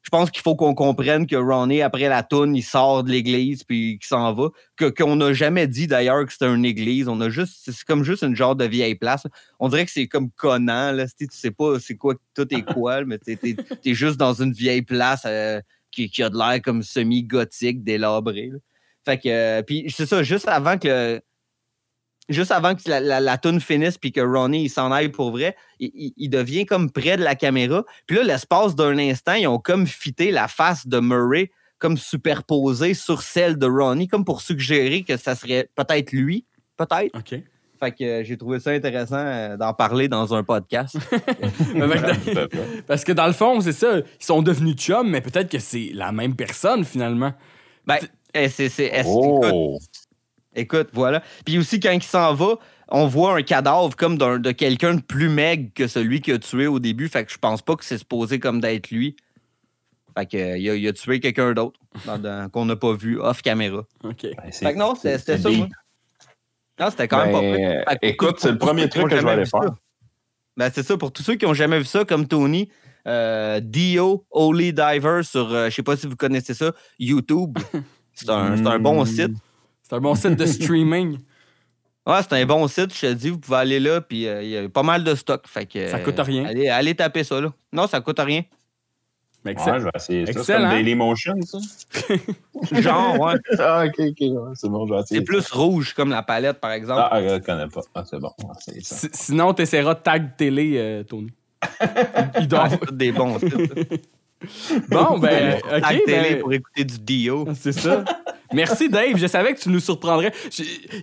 je 0.07 0.09
pense 0.09 0.31
qu'il 0.31 0.41
faut 0.41 0.55
qu'on 0.55 0.73
comprenne 0.73 1.27
que 1.27 1.35
Ronnie, 1.35 1.81
après 1.81 2.07
la 2.07 2.23
toune, 2.23 2.55
il 2.55 2.61
sort 2.63 3.03
de 3.03 3.11
l'église 3.11 3.65
puis 3.65 3.99
qu'il 3.99 4.07
s'en 4.07 4.31
va. 4.33 4.47
Que, 4.77 4.85
qu'on 4.85 5.17
n'a 5.17 5.33
jamais 5.33 5.67
dit 5.67 5.85
d'ailleurs 5.85 6.25
que 6.25 6.31
c'était 6.31 6.47
une 6.47 6.63
église. 6.63 7.09
On 7.09 7.19
a 7.19 7.27
juste. 7.29 7.59
C'est 7.65 7.83
comme 7.83 8.05
juste 8.05 8.23
une 8.23 8.33
genre 8.33 8.55
de 8.55 8.63
vieille 8.63 8.95
place. 8.95 9.27
On 9.59 9.67
dirait 9.67 9.85
que 9.85 9.91
c'est 9.91 10.07
comme 10.07 10.31
Conan, 10.31 10.93
là. 10.93 11.07
Tu 11.09 11.27
sais, 11.29 11.51
pas 11.51 11.77
c'est 11.81 11.97
quoi 11.97 12.15
tout 12.33 12.47
est 12.53 12.61
quoi, 12.73 13.03
mais 13.03 13.17
t'es, 13.17 13.35
t'es- 13.35 13.57
t'es 13.83 13.93
juste 13.93 14.15
dans 14.15 14.33
une 14.41 14.53
vieille 14.53 14.81
place. 14.81 15.23
euh, 15.25 15.59
qui, 15.91 16.09
qui 16.09 16.23
a 16.23 16.29
de 16.29 16.37
l'air 16.37 16.61
comme 16.61 16.83
semi-gothique, 16.83 17.83
délabré. 17.83 18.49
là. 18.53 18.59
Fait 19.03 19.17
que, 19.17 19.27
euh, 19.29 19.61
puis 19.63 19.85
c'est 19.89 20.05
ça, 20.05 20.21
juste 20.23 20.47
avant 20.47 20.77
que, 20.77 21.19
juste 22.29 22.51
avant 22.51 22.75
que 22.75 22.81
la, 22.89 22.99
la, 22.99 23.19
la 23.19 23.37
toune 23.37 23.59
finisse 23.61 23.97
puis 23.97 24.11
que 24.11 24.21
Ronnie 24.21 24.63
il 24.65 24.69
s'en 24.69 24.91
aille 24.91 25.09
pour 25.09 25.31
vrai, 25.31 25.55
il, 25.79 25.91
il- 25.93 26.13
il 26.17 26.29
devient 26.29 26.65
comme 26.65 26.91
près 26.91 27.17
de 27.17 27.23
la 27.23 27.35
caméra. 27.35 27.83
Puis 28.05 28.17
là, 28.17 28.23
l'espace 28.23 28.75
d'un 28.75 28.97
instant, 28.97 29.33
ils 29.33 29.47
ont 29.47 29.59
comme 29.59 29.87
fité 29.87 30.31
la 30.31 30.47
face 30.47 30.87
de 30.87 30.99
Murray 30.99 31.51
comme 31.79 31.97
superposées 31.97 32.95
sur 32.95 33.21
celle 33.21 33.57
de 33.57 33.67
Ronnie, 33.67 34.07
comme 34.07 34.25
pour 34.25 34.41
suggérer 34.41 35.03
que 35.03 35.15
ça 35.15 35.35
serait 35.35 35.69
peut-être 35.75 36.11
lui, 36.11 36.45
peut-être. 36.75 37.15
OK. 37.15 37.39
Fait 37.79 37.91
que 37.91 38.03
euh, 38.03 38.23
j'ai 38.23 38.35
trouvé 38.37 38.59
ça 38.59 38.71
intéressant 38.71 39.17
euh, 39.19 39.55
d'en 39.55 39.71
parler 39.75 40.07
dans 40.07 40.33
un 40.33 40.43
podcast. 40.43 40.97
À 41.79 41.87
fait. 41.87 42.47
Parce 42.87 43.03
que 43.03 43.11
dans 43.11 43.27
le 43.27 43.33
fond, 43.33 43.61
c'est 43.61 43.71
ça. 43.73 43.99
Ils 43.99 44.25
sont 44.25 44.41
devenus 44.41 44.75
chums, 44.75 45.07
mais 45.07 45.21
peut-être 45.21 45.51
que 45.51 45.59
c'est 45.59 45.91
la 45.93 46.11
même 46.11 46.35
personne 46.35 46.83
finalement. 46.83 47.33
ben, 47.85 47.97
eh, 48.33 48.49
c'est, 48.49 48.69
c'est- 48.69 49.03
Oh! 49.05 49.77
Écoute, 50.57 50.89
voilà. 50.93 51.23
Puis 51.45 51.57
aussi, 51.57 51.79
quand 51.79 51.91
il 51.91 52.03
s'en 52.03 52.33
va, 52.33 52.55
on 52.89 53.07
voit 53.07 53.35
un 53.37 53.41
cadavre 53.41 53.95
comme 53.95 54.17
d'un- 54.17 54.39
de 54.39 54.51
quelqu'un 54.51 54.95
de 54.95 55.01
plus 55.01 55.29
maigre 55.29 55.69
que 55.73 55.87
celui 55.87 56.21
qu'il 56.21 56.33
a 56.33 56.39
tué 56.39 56.67
au 56.67 56.79
début. 56.79 57.07
Fait 57.07 57.23
que 57.25 57.31
je 57.31 57.37
pense 57.37 57.61
pas 57.61 57.75
que 57.75 57.85
c'est 57.85 57.97
supposé 57.97 58.39
comme 58.39 58.59
d'être 58.61 58.89
lui. 58.91 59.15
Fait 60.17 60.25
que, 60.25 60.37
euh, 60.37 60.57
il, 60.57 60.69
a, 60.69 60.75
il 60.75 60.87
a 60.87 60.93
tué 60.93 61.19
quelqu'un 61.19 61.53
d'autre 61.53 61.79
dans- 62.05 62.17
dans- 62.17 62.49
qu'on 62.49 62.65
n'a 62.65 62.75
pas 62.75 62.93
vu 62.93 63.19
off 63.19 63.41
caméra. 63.41 63.83
OK. 64.03 64.21
Ben, 64.23 64.33
c'est- 64.51 64.65
Fait 64.65 64.73
que 64.73 64.79
non, 64.79 64.95
c'était, 64.95 65.17
c'était 65.17 65.37
c'est 65.37 65.43
ça, 65.43 65.49
moi. 65.51 65.67
Non, 66.79 66.89
c'était 66.91 67.07
quand 67.07 67.23
même 67.23 67.31
pas 67.31 67.41
Ben, 67.41 67.55
pire. 67.85 67.97
Écoute, 68.03 68.35
c'est 68.39 68.51
le 68.51 68.57
premier 68.57 68.87
truc 68.89 69.09
que 69.09 69.17
je 69.17 69.23
vais 69.23 69.31
aller 69.31 69.45
ça. 69.45 69.59
faire. 69.61 69.71
Ben, 70.55 70.71
c'est 70.73 70.83
ça. 70.83 70.97
Pour 70.97 71.11
tous 71.11 71.23
ceux 71.23 71.35
qui 71.35 71.45
n'ont 71.45 71.53
jamais 71.53 71.77
vu 71.79 71.85
ça, 71.85 72.03
comme 72.05 72.27
Tony, 72.27 72.69
euh, 73.07 73.59
Dio 73.59 74.25
Holy 74.31 74.73
Diver 74.73 75.21
sur, 75.23 75.51
euh, 75.53 75.69
je 75.69 75.75
sais 75.75 75.83
pas 75.83 75.95
si 75.97 76.07
vous 76.07 76.15
connaissez 76.15 76.53
ça, 76.53 76.71
YouTube. 76.99 77.57
C'est 78.13 78.29
un, 78.29 78.57
c'est 78.57 78.65
un 78.67 78.79
bon 78.79 79.03
Hmm. 79.03 79.05
site. 79.05 79.31
C'est 79.87 79.95
un 79.95 79.99
bon 80.01 80.15
site 80.15 80.35
de 80.35 80.45
streaming. 80.45 81.17
Ouais, 82.05 82.19
c'est 82.21 82.33
un 82.33 82.45
bon 82.45 82.67
site, 82.67 82.93
je 82.93 83.01
te 83.07 83.13
dis. 83.13 83.29
Vous 83.29 83.37
pouvez 83.39 83.57
aller 83.57 83.79
là, 83.79 84.01
puis 84.01 84.27
euh, 84.27 84.41
il 84.43 84.49
y 84.49 84.57
a 84.57 84.67
pas 84.69 84.83
mal 84.83 85.03
de 85.03 85.13
stock. 85.15 85.47
Fait 85.47 85.65
que, 85.65 85.87
Ça 85.89 85.99
coûte 85.99 86.19
rien. 86.19 86.45
Allez, 86.45 86.69
allez 86.69 86.95
taper 86.95 87.23
ça, 87.23 87.39
là. 87.41 87.51
Non, 87.73 87.87
ça 87.87 87.99
coûte 88.01 88.19
rien. 88.19 88.43
Mais 89.45 89.51
Ouais, 89.51 89.57
excellent. 89.59 89.79
je 89.79 89.83
vais 89.85 89.91
essayer 89.95 90.25
ça. 90.25 90.31
C'est 90.33 90.39
Excellent. 90.39 90.69
comme 90.69 90.77
Dailymotion, 90.77 91.33
ça? 91.41 91.57
Genre, 92.81 93.19
ouais. 93.19 93.33
Ah, 93.59 93.85
ok, 93.85 93.93
ok. 93.99 94.15
ouais, 94.19 94.53
c'est 94.55 94.67
bon, 94.69 94.87
je 94.87 94.93
vais 94.93 94.99
essayer 95.01 95.19
C'est 95.19 95.25
plus 95.25 95.49
rouge 95.51 95.93
comme 95.93 96.09
la 96.09 96.23
palette, 96.23 96.59
par 96.59 96.71
exemple. 96.71 97.01
Ah, 97.11 97.21
je 97.21 97.33
ne 97.35 97.37
connais 97.39 97.67
pas. 97.67 97.81
Ah, 97.95 98.03
c'est 98.09 98.19
bon. 98.19 98.31
Ça. 98.59 98.71
Si- 98.81 99.09
Sinon, 99.13 99.53
t'essaieras 99.53 99.93
de 99.93 99.99
tag 99.99 100.35
télé, 100.37 100.73
euh, 100.77 101.03
Tony. 101.03 101.31
Il 102.39 102.47
doit 102.47 102.67
Ah, 102.71 102.91
des 102.91 103.11
bons 103.11 103.39
sites. 103.39 104.09
Bon, 104.89 105.17
ben, 105.17 105.55
OK. 105.55 105.81
Tag 105.81 106.03
télé 106.05 106.29
ben, 106.35 106.39
pour 106.41 106.53
écouter 106.53 106.83
du 106.83 106.99
Dio. 106.99 107.47
C'est 107.59 107.71
ça. 107.71 108.03
Merci, 108.53 108.87
Dave. 108.87 109.17
Je 109.17 109.27
savais 109.27 109.53
que 109.53 109.59
tu 109.59 109.67
nous 109.69 109.79
surprendrais. 109.81 110.31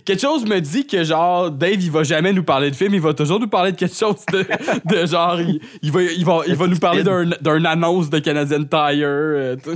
Quelque 0.03 0.19
chose 0.19 0.45
me 0.45 0.59
dit 0.59 0.87
que, 0.87 1.03
genre, 1.03 1.51
Dave, 1.51 1.75
il 1.79 1.91
va 1.91 2.01
jamais 2.03 2.33
nous 2.33 2.43
parler 2.43 2.71
de 2.71 2.75
film. 2.75 2.93
Il 2.95 3.01
va 3.01 3.13
toujours 3.13 3.39
nous 3.39 3.47
parler 3.47 3.71
de 3.71 3.77
quelque 3.77 3.95
chose 3.95 4.25
de, 4.31 4.45
de 4.85 5.05
genre, 5.05 5.39
il, 5.39 5.59
il 5.83 5.91
va, 5.91 6.01
il, 6.01 6.25
va, 6.25 6.41
il 6.47 6.55
va 6.55 6.65
nous 6.67 6.77
parler 6.79 7.03
d'un 7.03 7.25
d'un 7.41 7.63
annonce 7.65 8.09
de 8.09 8.17
Canadian 8.19 8.63
Tire. 8.63 9.05
euh, 9.05 9.55
tout. 9.57 9.75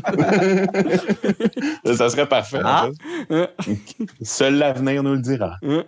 Ça 1.93 2.09
serait 2.09 2.27
parfait. 2.27 2.59
Ah. 2.63 2.87
en 3.29 3.35
fait. 3.35 3.75
Seul 4.23 4.55
l'avenir 4.55 5.03
nous 5.03 5.13
le 5.13 5.19
dira. 5.21 5.57
Hein? 5.63 5.83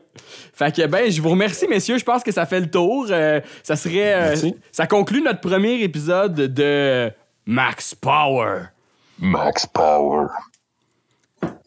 Fait 0.53 0.75
que, 0.75 0.85
ben, 0.85 1.09
je 1.11 1.21
vous 1.21 1.29
remercie, 1.29 1.67
messieurs. 1.67 1.97
Je 1.97 2.05
pense 2.05 2.21
que 2.23 2.31
ça 2.31 2.45
fait 2.45 2.59
le 2.59 2.69
tour. 2.69 3.07
Euh, 3.09 3.39
ça 3.63 3.75
serait. 3.75 4.13
euh, 4.13 4.27
Merci. 4.29 4.55
ça 4.71 4.85
conclut 4.87 5.21
notre 5.23 5.39
premier 5.41 5.81
épisode 5.81 6.35
de 6.35 7.11
Max 7.45 7.95
Power. 7.95 8.69
Max 9.17 9.65
Power. 9.65 10.27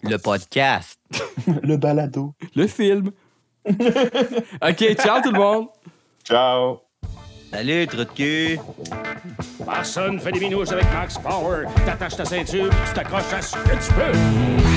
Le 0.03 0.17
podcast. 0.19 0.99
Le 1.63 1.77
balado. 1.77 2.35
Le 2.55 2.67
film. 2.67 3.11
OK, 3.67 4.95
ciao 4.97 5.21
tout 5.23 5.33
le 5.33 5.39
monde. 5.39 5.69
Ciao. 6.25 6.81
Salut, 7.51 7.87
trou 7.87 7.99
de 7.99 8.05
cul. 8.05 8.59
Personne 9.65 10.19
fait 10.21 10.33
des 10.33 10.41
minouches 10.41 10.73
avec 10.73 10.85
Max 10.93 11.19
Power. 11.19 11.67
T'attaches 11.87 12.17
ta 12.17 12.25
ceinture, 12.25 12.71
tu 12.71 12.95
t'accroches 12.95 13.33
à 13.33 13.43
ce 13.43 13.57
que 13.57 13.87
tu 13.87 13.93
peux. 13.95 14.74